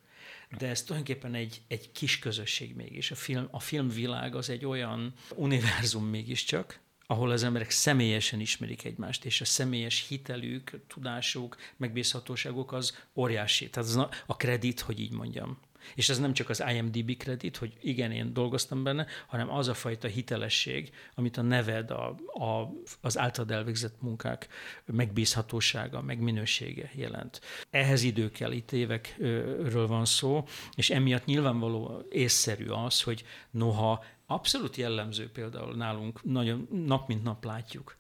de 0.58 0.68
ez 0.68 0.82
tulajdonképpen 0.82 1.34
egy, 1.34 1.60
egy 1.68 1.92
kis 1.92 2.18
közösség 2.18 2.74
mégis. 2.74 3.10
A, 3.10 3.14
film, 3.14 3.48
a 3.50 3.60
filmvilág 3.60 4.34
az 4.34 4.50
egy 4.50 4.64
olyan 4.64 5.12
univerzum 5.34 6.04
mégiscsak, 6.04 6.80
ahol 7.06 7.30
az 7.30 7.42
emberek 7.42 7.70
személyesen 7.70 8.40
ismerik 8.40 8.84
egymást, 8.84 9.24
és 9.24 9.40
a 9.40 9.44
személyes 9.44 10.06
hitelük, 10.08 10.80
tudásuk, 10.86 11.56
megbízhatóságuk 11.76 12.72
az 12.72 12.98
óriási. 13.14 13.70
Tehát 13.70 13.88
az 13.88 13.96
a 14.26 14.36
kredit, 14.36 14.80
hogy 14.80 15.00
így 15.00 15.12
mondjam. 15.12 15.58
És 15.94 16.08
ez 16.08 16.18
nem 16.18 16.32
csak 16.32 16.48
az 16.48 16.64
IMDB 16.72 17.16
kredit, 17.16 17.56
hogy 17.56 17.72
igen, 17.80 18.12
én 18.12 18.32
dolgoztam 18.32 18.82
benne, 18.82 19.06
hanem 19.26 19.50
az 19.50 19.68
a 19.68 19.74
fajta 19.74 20.08
hitelesség, 20.08 20.90
amit 21.14 21.36
a 21.36 21.42
neved, 21.42 21.90
a, 21.90 22.08
a, 22.26 22.74
az 23.00 23.18
általad 23.18 23.50
elvégzett 23.50 24.02
munkák 24.02 24.48
megbízhatósága, 24.84 26.02
meg 26.02 26.18
minősége 26.18 26.90
jelent. 26.94 27.40
Ehhez 27.70 28.02
idő 28.02 28.30
kell, 28.30 28.52
itt 28.52 28.72
évekről 28.72 29.86
van 29.86 30.04
szó, 30.04 30.44
és 30.74 30.90
emiatt 30.90 31.24
nyilvánvaló 31.24 32.06
észszerű 32.10 32.66
az, 32.66 33.02
hogy 33.02 33.24
noha 33.50 34.04
abszolút 34.26 34.76
jellemző 34.76 35.30
például 35.30 35.74
nálunk, 35.74 36.24
nagyon 36.24 36.68
nap 36.86 37.08
mint 37.08 37.22
nap 37.22 37.44
látjuk, 37.44 37.96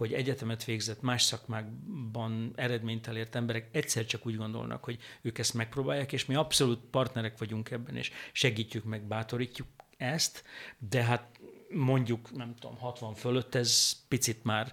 hogy 0.00 0.12
egyetemet 0.12 0.64
végzett, 0.64 1.00
más 1.00 1.22
szakmákban 1.22 2.52
eredményt 2.54 3.06
elért 3.06 3.34
emberek 3.34 3.68
egyszer 3.72 4.04
csak 4.04 4.26
úgy 4.26 4.36
gondolnak, 4.36 4.84
hogy 4.84 4.98
ők 5.22 5.38
ezt 5.38 5.54
megpróbálják, 5.54 6.12
és 6.12 6.24
mi 6.24 6.34
abszolút 6.34 6.80
partnerek 6.90 7.38
vagyunk 7.38 7.70
ebben, 7.70 7.96
és 7.96 8.10
segítjük 8.32 8.84
meg, 8.84 9.02
bátorítjuk 9.02 9.66
ezt, 9.96 10.44
de 10.88 11.02
hát 11.02 11.24
mondjuk, 11.68 12.36
nem 12.36 12.54
tudom, 12.60 12.76
60 12.76 13.14
fölött 13.14 13.54
ez 13.54 13.92
picit 14.08 14.44
már 14.44 14.72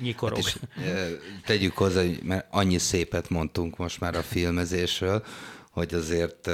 nyikorog. 0.00 0.38
Hát 0.38 0.46
és, 0.46 0.58
tegyük 1.44 1.76
hozzá, 1.76 2.00
hogy 2.00 2.22
mert 2.22 2.46
annyi 2.50 2.78
szépet 2.78 3.28
mondtunk 3.28 3.76
most 3.76 4.00
már 4.00 4.14
a 4.14 4.22
filmezésről, 4.22 5.24
hogy 5.70 5.94
azért 5.94 6.46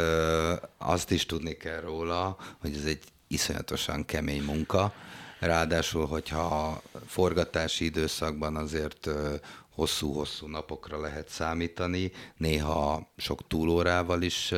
azt 0.78 1.10
is 1.10 1.26
tudni 1.26 1.56
kell 1.56 1.80
róla, 1.80 2.36
hogy 2.58 2.74
ez 2.74 2.84
egy 2.84 3.02
iszonyatosan 3.26 4.04
kemény 4.04 4.42
munka, 4.42 4.94
Ráadásul, 5.42 6.06
hogyha 6.06 6.40
a 6.40 6.82
forgatási 7.06 7.84
időszakban 7.84 8.56
azért 8.56 9.08
hosszú-hosszú 9.74 10.46
napokra 10.46 11.00
lehet 11.00 11.28
számítani, 11.28 12.12
néha 12.36 13.12
sok 13.16 13.46
túlórával 13.46 14.22
is 14.22 14.54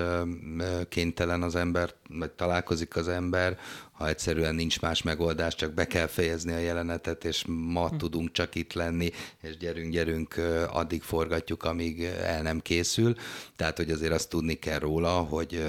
kénytelen 0.88 1.42
az 1.42 1.54
ember, 1.54 1.94
vagy 2.08 2.30
találkozik 2.30 2.96
az 2.96 3.08
ember, 3.08 3.58
ha 3.92 4.08
egyszerűen 4.08 4.54
nincs 4.54 4.80
más 4.80 5.02
megoldás, 5.02 5.54
csak 5.54 5.72
be 5.72 5.86
kell 5.86 6.06
fejezni 6.06 6.52
a 6.52 6.58
jelenetet, 6.58 7.24
és 7.24 7.44
ma 7.46 7.88
hm. 7.88 7.96
tudunk 7.96 8.32
csak 8.32 8.54
itt 8.54 8.72
lenni, 8.72 9.10
és 9.42 9.56
gyerünk, 9.56 9.92
gyerünk, 9.92 10.40
addig 10.70 11.02
forgatjuk, 11.02 11.64
amíg 11.64 12.02
el 12.02 12.42
nem 12.42 12.60
készül. 12.60 13.14
Tehát, 13.56 13.76
hogy 13.76 13.90
azért 13.90 14.12
azt 14.12 14.28
tudni 14.28 14.54
kell 14.54 14.78
róla, 14.78 15.10
hogy, 15.10 15.64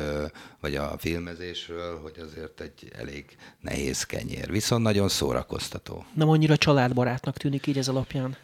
vagy 0.59 0.75
a 0.75 0.95
filmezésről, 0.97 1.99
hogy 2.01 2.19
azért 2.19 2.61
egy 2.61 2.91
elég 2.95 3.25
nehéz 3.61 4.03
kenyér. 4.03 4.51
Viszont 4.51 4.83
nagyon 4.83 5.09
szórakoztató. 5.09 6.05
Nem 6.13 6.29
annyira 6.29 6.57
családbarátnak 6.57 7.37
tűnik 7.37 7.67
így 7.67 7.77
ez 7.77 7.87
alapján. 7.87 8.37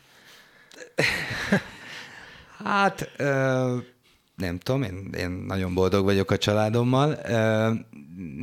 Hát, 2.64 3.12
nem 4.36 4.58
tudom, 4.58 4.82
én, 4.84 5.10
én 5.18 5.30
nagyon 5.30 5.74
boldog 5.74 6.04
vagyok 6.04 6.32
a 6.32 6.38
családommal. 6.38 7.16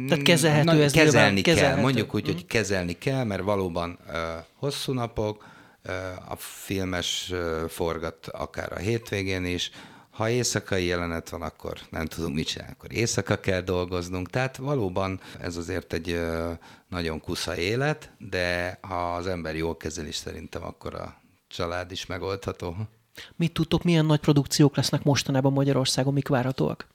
Tehát 0.08 0.22
kezelhető 0.22 0.64
Na, 0.64 0.82
ez 0.82 0.92
Kezelni 0.92 1.16
nyilván, 1.18 1.42
kell, 1.42 1.54
kezelhető. 1.54 1.80
mondjuk 1.80 2.14
úgy, 2.14 2.26
hogy 2.26 2.46
kezelni 2.46 2.92
kell, 2.92 3.24
mert 3.24 3.42
valóban 3.42 3.98
uh, 4.06 4.14
hosszú 4.54 4.92
napok, 4.92 5.44
uh, 5.84 6.32
a 6.32 6.36
filmes 6.36 7.30
uh, 7.32 7.68
forgat 7.68 8.26
akár 8.26 8.72
a 8.72 8.78
hétvégén 8.78 9.44
is, 9.44 9.70
ha 10.10 10.28
éjszakai 10.28 10.84
jelenet 10.84 11.28
van, 11.28 11.42
akkor 11.42 11.78
nem 11.90 12.06
tudunk 12.06 12.34
mit 12.34 12.46
csinálni, 12.46 12.72
akkor 12.72 12.92
éjszaka 12.92 13.40
kell 13.40 13.60
dolgoznunk. 13.60 14.30
Tehát 14.30 14.56
valóban 14.56 15.20
ez 15.40 15.56
azért 15.56 15.92
egy 15.92 16.20
nagyon 16.88 17.20
kusza 17.20 17.56
élet, 17.56 18.10
de 18.18 18.78
ha 18.80 19.14
az 19.14 19.26
ember 19.26 19.56
jól 19.56 19.76
kezeli, 19.76 20.12
szerintem 20.12 20.64
akkor 20.64 20.94
a 20.94 21.17
család 21.48 21.92
is 21.92 22.06
megoldható. 22.06 22.76
Mit 23.36 23.52
tudtok, 23.52 23.82
milyen 23.82 24.06
nagy 24.06 24.20
produkciók 24.20 24.76
lesznek 24.76 25.02
mostanában 25.02 25.52
Magyarországon, 25.52 26.12
mik 26.12 26.28
várhatóak? 26.28 26.86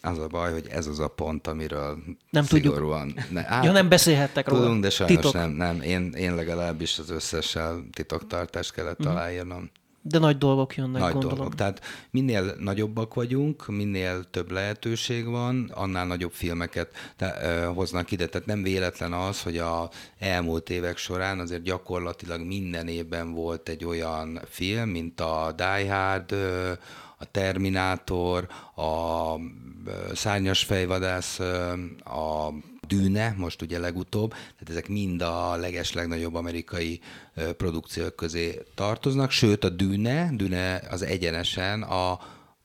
Az 0.00 0.18
a 0.18 0.26
baj, 0.26 0.52
hogy 0.52 0.66
ez 0.70 0.86
az 0.86 0.98
a 0.98 1.08
pont, 1.08 1.46
amiről 1.46 1.98
nem 2.30 2.44
szigorúan... 2.44 3.06
Tudjuk. 3.08 3.30
Ne, 3.30 3.42
hát, 3.52 3.64
ja, 3.64 3.72
nem 3.72 3.88
beszélhettek 3.88 4.48
róla. 4.48 4.62
Tudunk, 4.62 4.82
de 4.82 4.90
sajnos 4.90 5.16
Titok. 5.16 5.32
nem. 5.32 5.50
nem. 5.50 5.80
Én, 5.80 6.12
én 6.12 6.34
legalábbis 6.34 6.98
az 6.98 7.10
összessel 7.10 7.84
titoktartást 7.92 8.72
kellett 8.72 8.98
uh-huh. 8.98 9.14
aláírnom. 9.14 9.70
De 10.08 10.18
nagy 10.18 10.38
dolgok 10.38 10.76
jönnek, 10.76 11.00
nagy 11.00 11.12
gondolom. 11.12 11.36
dolgok. 11.36 11.54
Tehát 11.54 11.80
minél 12.10 12.54
nagyobbak 12.58 13.14
vagyunk, 13.14 13.66
minél 13.66 14.24
több 14.30 14.50
lehetőség 14.50 15.26
van, 15.26 15.70
annál 15.74 16.06
nagyobb 16.06 16.32
filmeket 16.32 16.94
te, 17.16 17.38
ö, 17.42 17.64
hoznak 17.64 18.10
ide. 18.10 18.26
Tehát 18.26 18.46
nem 18.46 18.62
véletlen 18.62 19.12
az, 19.12 19.42
hogy 19.42 19.58
a 19.58 19.90
elmúlt 20.18 20.70
évek 20.70 20.96
során 20.96 21.38
azért 21.38 21.62
gyakorlatilag 21.62 22.40
minden 22.40 22.88
évben 22.88 23.32
volt 23.32 23.68
egy 23.68 23.84
olyan 23.84 24.40
film, 24.48 24.88
mint 24.88 25.20
a 25.20 25.52
Die 25.56 25.94
Hard, 25.94 26.32
ö, 26.32 26.72
a 27.18 27.24
Terminátor, 27.30 28.48
a 28.76 29.34
Szárnyas 30.14 30.64
fejvadász, 30.64 31.38
a 32.04 32.52
Dűne, 32.88 33.34
most 33.36 33.62
ugye 33.62 33.78
legutóbb, 33.78 34.30
tehát 34.30 34.68
ezek 34.68 34.88
mind 34.88 35.20
a 35.20 35.56
leges 35.56 35.92
legnagyobb 35.92 36.34
amerikai 36.34 37.00
produkciók 37.56 38.16
közé 38.16 38.62
tartoznak, 38.74 39.30
sőt 39.30 39.64
a 39.64 39.68
Dűne, 39.68 40.30
Dűne 40.32 40.82
az 40.90 41.02
egyenesen 41.02 41.82
a 41.82 42.18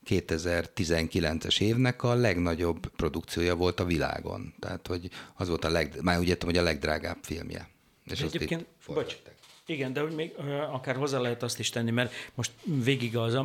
2019-es 0.08 1.60
évnek 1.60 2.02
a 2.02 2.14
legnagyobb 2.14 2.88
produkciója 2.96 3.56
volt 3.56 3.80
a 3.80 3.84
világon. 3.84 4.54
Tehát, 4.58 4.86
hogy 4.86 5.10
az 5.34 5.48
volt 5.48 5.64
a 5.64 5.70
leg, 5.70 5.98
már 6.02 6.18
úgy 6.18 6.28
értem, 6.28 6.48
hogy 6.48 6.58
a 6.58 6.62
legdrágább 6.62 7.18
filmje. 7.22 7.68
És 8.04 8.20
egyébként, 8.20 8.66
bocs, 8.86 9.16
igen, 9.66 9.92
de 9.92 10.00
hogy 10.00 10.14
még 10.14 10.34
akár 10.70 10.96
hozzá 10.96 11.18
lehet 11.18 11.42
azt 11.42 11.58
is 11.58 11.70
tenni, 11.70 11.90
mert 11.90 12.12
most 12.34 12.52
végig 12.64 13.16
az, 13.16 13.38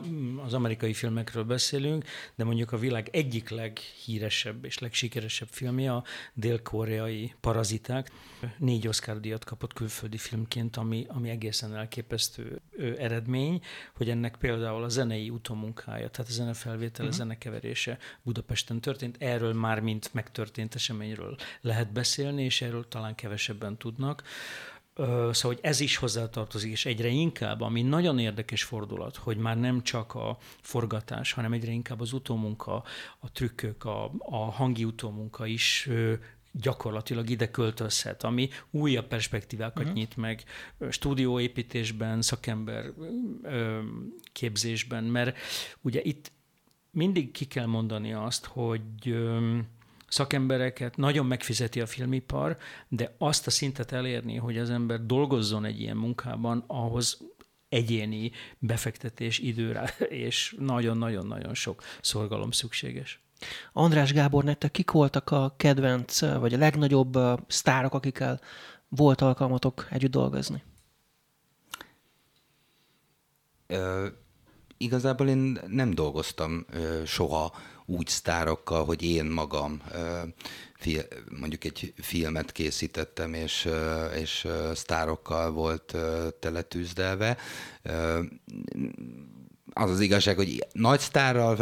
az 0.46 0.54
amerikai 0.54 0.94
filmekről 0.94 1.44
beszélünk, 1.44 2.06
de 2.36 2.44
mondjuk 2.44 2.72
a 2.72 2.78
világ 2.78 3.10
egyik 3.12 3.50
leghíresebb 3.50 4.66
és 4.66 4.80
legsikeresebb 4.80 5.48
filmje 5.52 5.94
a 5.94 6.04
dél-koreai 6.34 7.34
Paraziták. 7.40 8.12
Négy 8.58 8.88
Oscar 8.88 9.20
díjat 9.20 9.44
kapott 9.44 9.74
külföldi 9.74 10.18
filmként, 10.18 10.78
ami, 10.78 11.06
ami 11.08 11.30
egészen 11.30 11.76
elképesztő 11.76 12.62
eredmény, 12.98 13.62
hogy 13.94 14.10
ennek 14.10 14.36
például 14.36 14.84
a 14.84 14.90
zenei 14.90 15.30
utómunkája, 15.30 16.10
tehát 16.10 16.32
a 16.32 16.34
zenefelvétel, 16.34 17.06
uh-huh. 17.06 17.20
a 17.20 17.24
zenekeverése 17.24 17.98
Budapesten 18.24 18.82
történt. 18.82 19.16
Erről 19.20 19.54
már 19.54 19.80
mint 19.80 20.14
megtörtént 20.14 20.76
eseményről 20.76 21.38
lehet 21.62 21.92
beszélni, 21.92 22.44
és 22.44 22.62
erről 22.62 22.88
talán 22.88 23.16
kevesebben 23.16 23.78
tudnak. 23.78 24.24
Szóval, 24.98 25.34
hogy 25.42 25.60
ez 25.62 25.80
is 25.80 25.98
hozzátartozik, 25.98 26.72
és 26.72 26.86
egyre 26.86 27.08
inkább, 27.08 27.62
ami 27.62 27.82
nagyon 27.82 28.20
érdekes 28.20 28.64
fordulat, 28.64 29.16
hogy 29.16 29.38
már 29.38 29.60
nem 29.60 29.84
csak 29.84 30.16
a 30.16 30.38
forgatás, 30.62 31.32
hanem 31.32 31.54
egyre 31.54 31.72
inkább 31.72 32.02
az 32.02 32.14
utómunka, 32.14 32.84
a 33.20 33.32
trükkök, 33.32 33.86
a, 33.86 34.12
a 34.20 34.52
hangi 34.52 34.84
utómunka 34.84 35.46
is 35.46 35.90
gyakorlatilag 36.52 37.30
ide 37.30 37.52
költözhet, 37.52 38.24
ami 38.24 38.50
újabb 38.72 39.08
perspektívákat 39.08 39.84
uh-huh. 39.84 39.94
nyit 39.94 40.18
meg 40.18 40.44
stúdióépítésben, 40.90 42.22
szakember 42.22 42.86
képzésben, 44.32 45.04
mert 45.04 45.38
ugye 45.82 46.02
itt 46.04 46.32
mindig 46.92 47.32
ki 47.32 47.46
kell 47.46 47.66
mondani 47.66 48.14
azt, 48.14 48.46
hogy 48.46 49.18
szakembereket, 50.08 50.98
nagyon 50.98 51.26
megfizeti 51.26 51.82
a 51.82 51.86
filmipar, 51.86 52.58
de 52.88 53.16
azt 53.18 53.48
a 53.48 53.52
szintet 53.52 53.92
elérni, 53.92 54.36
hogy 54.36 54.58
az 54.58 54.70
ember 54.70 55.06
dolgozzon 55.06 55.66
egy 55.66 55.80
ilyen 55.80 55.98
munkában, 55.98 56.64
ahhoz 56.68 57.18
egyéni 57.70 58.32
befektetés 58.60 59.40
időre, 59.40 59.96
és 60.28 60.56
nagyon-nagyon-nagyon 60.60 61.54
sok 61.54 61.84
szorgalom 62.02 62.52
szükséges. 62.52 63.22
András 63.74 64.14
Gábor, 64.14 64.44
nektek 64.44 64.72
kik 64.72 64.92
voltak 64.92 65.32
a 65.32 65.54
kedvenc, 65.58 66.22
vagy 66.22 66.54
a 66.54 66.58
legnagyobb 66.58 67.18
sztárok, 67.48 67.94
akikkel 67.94 68.40
volt 68.88 69.22
alkalmatok 69.22 69.88
együtt 69.90 70.12
dolgozni? 70.12 70.64
Ö, 73.68 74.08
igazából 74.78 75.28
én 75.28 75.60
nem 75.68 75.94
dolgoztam 75.94 76.66
ö, 76.72 77.02
soha 77.06 77.54
úgy 77.86 78.08
sztárokkal, 78.08 78.86
hogy 78.86 79.04
én 79.04 79.26
magam 79.26 79.82
mondjuk 81.40 81.64
egy 81.64 81.94
filmet 81.98 82.52
készítettem, 82.52 83.34
és, 83.34 83.70
és 84.20 84.48
sztárokkal 84.74 85.52
volt 85.52 85.96
teletűzdelve 86.40 87.38
az 89.74 89.90
az 89.90 90.00
igazság, 90.00 90.36
hogy 90.36 90.68
nagy 90.72 91.00
sztárral, 91.00 91.58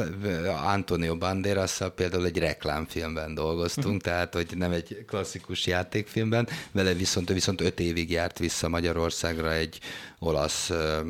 Antonio 0.63 1.17
banderas 1.17 1.79
például 1.95 2.25
egy 2.25 2.37
reklámfilmben 2.37 3.33
dolgoztunk, 3.33 3.85
uh-huh. 3.85 4.01
tehát 4.01 4.33
hogy 4.33 4.47
nem 4.55 4.71
egy 4.71 5.03
klasszikus 5.07 5.65
játékfilmben, 5.67 6.47
vele 6.71 6.93
viszont 6.93 7.29
viszont 7.29 7.61
öt 7.61 7.79
évig 7.79 8.11
járt 8.11 8.39
vissza 8.39 8.69
Magyarországra 8.69 9.53
egy 9.53 9.79
olasz 10.19 10.69
um, 10.69 11.07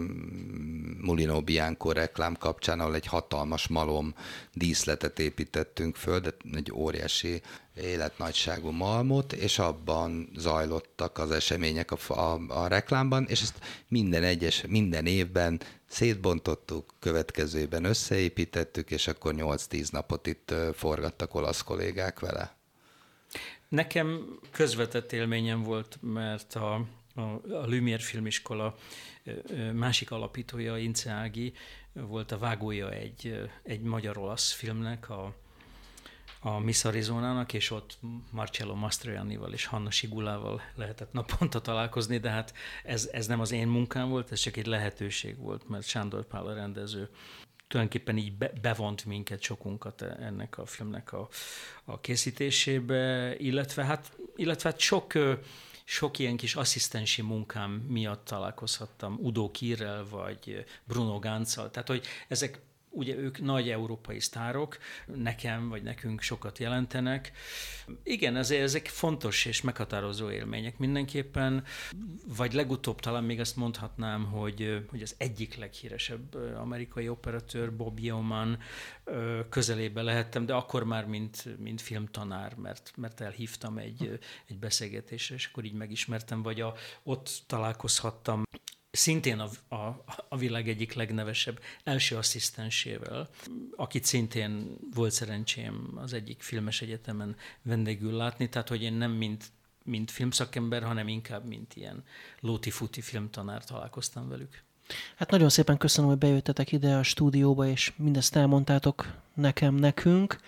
Mulino 1.02 1.42
Bianco 1.42 1.92
reklám 1.92 2.36
kapcsán, 2.36 2.80
ahol 2.80 2.96
egy 2.96 3.06
hatalmas 3.06 3.68
malom 3.68 4.16
díszletet 4.54 5.20
építettünk 5.20 5.96
föl, 5.96 6.20
de 6.20 6.30
egy 6.54 6.72
óriási 6.74 7.42
életnagyságú 7.82 8.70
malmot, 8.70 9.34
és 9.34 9.60
abban 9.60 10.30
zajlottak 10.38 11.18
az 11.18 11.32
események 11.32 11.92
a, 11.92 11.98
a, 12.14 12.40
a 12.48 12.68
reklámban, 12.68 13.26
és 13.28 13.42
ezt 13.42 13.60
minden 13.88 14.24
egyes, 14.24 14.64
minden 14.68 15.06
évben 15.06 15.60
szétbontottuk, 15.88 16.94
következőben 17.00 17.84
összeépítettük, 17.84 18.92
és 18.92 19.08
akkor 19.08 19.34
8-10 19.38 19.92
napot 19.92 20.28
itt 20.28 20.54
forgattak 20.74 21.36
olasz 21.36 21.62
kollégák 21.62 22.20
vele. 22.20 22.56
Nekem 23.70 24.40
közvetett 24.52 25.12
élményem 25.12 25.64
volt, 25.64 25.98
mert 26.02 26.56
a, 26.56 26.74
a, 27.16 27.22
a 27.22 27.66
Lumière 27.66 28.00
filmiskola 28.00 28.76
másik 29.74 30.12
alapítója, 30.12 30.78
Ince 30.78 31.12
Ági, 31.12 31.54
volt 31.94 32.32
a 32.32 32.38
vágója 32.38 32.92
egy, 32.92 33.50
egy 33.64 33.82
magyar-olasz 33.82 34.52
filmnek, 34.52 35.10
a 35.10 35.36
a 36.46 36.60
Miss 36.60 36.86
Arizona-nak, 36.86 37.54
és 37.54 37.72
ott 37.72 37.98
Marcello 38.32 38.76
Mastroiannival 38.76 39.54
és 39.54 39.66
Hanna 39.66 39.92
Sigulával 39.92 40.62
lehetett 40.76 41.14
naponta 41.14 41.62
találkozni, 41.62 42.18
de 42.18 42.30
hát 42.30 42.54
ez, 42.84 43.10
ez 43.12 43.28
nem 43.28 43.40
az 43.40 43.52
én 43.52 43.68
munkám 43.68 44.10
volt, 44.10 44.32
ez 44.32 44.40
csak 44.40 44.58
egy 44.58 44.66
lehetőség 44.66 45.38
volt, 45.38 45.70
mert 45.70 45.88
Sándor 45.88 46.26
Pál 46.26 46.46
a 46.46 46.54
rendező 46.54 47.10
tulajdonképpen 47.68 48.18
így 48.18 48.34
be, 48.34 48.52
bevont 48.62 49.06
minket, 49.06 49.42
sokunkat 49.42 50.02
ennek 50.02 50.58
a 50.58 50.66
filmnek 50.66 51.14
a, 51.14 51.30
a 51.86 52.00
készítésébe, 52.00 53.36
illetve 53.38 53.84
hát, 53.84 54.18
illetve 54.36 54.70
hát 54.70 54.80
sok, 54.80 55.14
sok 55.84 56.20
ilyen 56.20 56.38
kis 56.38 56.56
asszisztensi 56.56 57.22
munkám 57.22 57.72
miatt 57.72 58.26
találkozhattam 58.26 59.18
Udo 59.22 59.52
Kirrel 59.52 60.06
vagy 60.10 60.66
Bruno 60.84 61.20
Gánccal. 61.20 61.72
Tehát, 61.72 61.88
hogy 61.88 62.06
ezek 62.28 62.62
ugye 62.96 63.16
ők 63.16 63.42
nagy 63.42 63.70
európai 63.70 64.20
sztárok, 64.20 64.78
nekem 65.16 65.70
vagy 65.70 65.84
nekünk 65.84 66.22
sokat 66.22 66.58
jelentenek. 66.58 67.32
Igen, 68.04 68.36
ezért 68.36 68.62
ezek 68.62 68.88
fontos 68.88 69.46
és 69.46 69.62
meghatározó 69.62 70.30
élmények 70.32 70.78
mindenképpen, 70.78 71.64
vagy 72.28 72.54
legutóbb 72.54 73.00
talán 73.00 73.24
még 73.24 73.40
azt 73.40 73.56
mondhatnám, 73.56 74.26
hogy, 74.26 74.86
hogy 74.90 75.02
az 75.02 75.16
egyik 75.18 75.56
leghíresebb 75.56 76.36
amerikai 76.56 77.10
operatőr, 77.10 77.76
Bob 77.76 78.00
Yeoman 78.00 78.60
közelébe 79.50 80.02
lehettem, 80.02 80.46
de 80.46 80.54
akkor 80.54 80.84
már 80.84 81.06
mint, 81.06 81.60
mint 81.60 81.82
filmtanár, 81.82 82.56
mert, 82.56 82.94
mert 82.98 83.22
elhívtam 83.22 83.78
egy, 83.78 84.20
egy 84.46 84.58
beszélgetésre, 84.58 85.36
és 85.36 85.46
akkor 85.46 85.64
így 85.64 85.74
megismertem, 85.74 86.42
vagy 86.42 86.62
a, 86.62 86.74
ott 87.04 87.44
találkozhattam 87.48 88.44
szintén 88.96 89.40
a, 89.40 89.76
a, 89.76 90.04
a 90.30 90.38
világ 90.38 90.70
egyik 90.70 90.94
legnevesebb 90.94 91.60
első 91.84 92.16
asszisztensével, 92.16 93.30
akit 93.76 94.04
szintén 94.04 94.78
volt 94.94 95.12
szerencsém 95.12 95.92
az 95.96 96.14
egyik 96.14 96.42
filmes 96.42 96.82
egyetemen 96.82 97.36
vendégül 97.62 98.14
látni, 98.14 98.50
tehát 98.50 98.70
hogy 98.70 98.82
én 98.82 98.94
nem 98.94 99.12
mint, 99.12 99.46
mint 99.84 100.12
filmszakember, 100.12 100.84
hanem 100.84 101.08
inkább 101.08 101.46
mint 101.46 101.76
ilyen 101.76 102.04
lóti-futi 102.40 103.02
filmtanár 103.02 103.64
találkoztam 103.64 104.30
velük. 104.30 104.64
Hát 105.16 105.32
nagyon 105.32 105.50
szépen 105.50 105.78
köszönöm, 105.78 106.10
hogy 106.10 106.20
bejöttetek 106.20 106.72
ide 106.72 106.96
a 106.96 107.04
stúdióba, 107.04 107.68
és 107.68 107.94
mindezt 107.96 108.36
elmondtátok 108.36 109.14
nekem, 109.34 109.76
nekünk. 109.76 110.40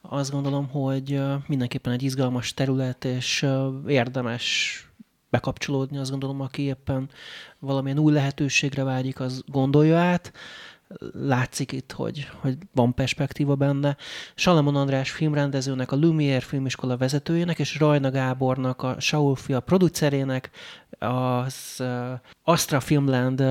Azt 0.00 0.30
gondolom, 0.30 0.68
hogy 0.68 1.20
mindenképpen 1.46 1.92
egy 1.92 2.02
izgalmas 2.02 2.54
terület, 2.54 3.04
és 3.04 3.46
érdemes 3.86 4.82
bekapcsolódni, 5.30 5.98
azt 5.98 6.10
gondolom, 6.10 6.40
aki 6.40 6.62
éppen 6.62 7.10
valamilyen 7.58 7.98
új 7.98 8.12
lehetőségre 8.12 8.84
vágyik, 8.84 9.20
az 9.20 9.42
gondolja 9.46 9.98
át. 9.98 10.32
Látszik 11.12 11.72
itt, 11.72 11.92
hogy, 11.92 12.28
hogy 12.40 12.56
van 12.74 12.94
perspektíva 12.94 13.54
benne. 13.54 13.96
Salamon 14.34 14.76
András 14.76 15.10
filmrendezőnek, 15.10 15.92
a 15.92 15.96
Lumière 15.96 16.42
filmiskola 16.46 16.96
vezetőjének, 16.96 17.58
és 17.58 17.78
Rajna 17.78 18.10
Gábornak, 18.10 18.82
a 18.82 19.00
Saul 19.00 19.36
fia 19.36 19.60
producerének, 19.60 20.50
az 20.98 21.82
Astra 22.42 22.80
Filmland 22.80 23.42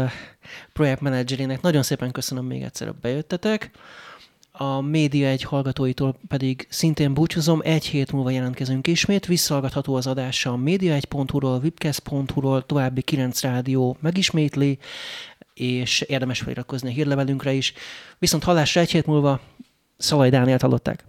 projektmenedzserének 0.74 1.62
nagyon 1.62 1.84
szépen 1.84 2.12
köszönöm 2.12 2.46
még 2.46 2.62
egyszer, 2.62 2.88
hogy 2.88 2.98
bejöttetek. 2.98 3.72
A 4.60 4.82
média 4.82 5.28
egy 5.28 5.44
hallgatóitól 5.44 6.16
pedig 6.28 6.68
szintén 6.70 7.14
búcsúzom, 7.14 7.62
egy 7.64 7.86
hét 7.86 8.12
múlva 8.12 8.30
jelentkezünk 8.30 8.88
ismét, 8.88 9.26
visszahallgatható 9.26 9.96
az 9.96 10.08
adása 10.08 10.52
a 10.52 10.58
média1.hu-ról, 10.58 11.60
webcast.hu-ról, 11.64 12.66
további 12.66 13.02
9 13.02 13.42
rádió 13.42 13.98
megismétli, 14.00 14.78
és 15.54 16.02
érdemes 16.02 16.40
feliratkozni 16.40 16.90
a 16.90 16.92
hírlevelünkre 16.92 17.54
is. 17.54 17.74
Viszont 18.20 18.44
hallásra 18.44 18.82
egy 18.82 18.92
hét 18.92 19.06
múlva 19.06 19.40
Szalai 19.98 20.30
Dánielt 20.30 20.62
hallották. 20.62 21.06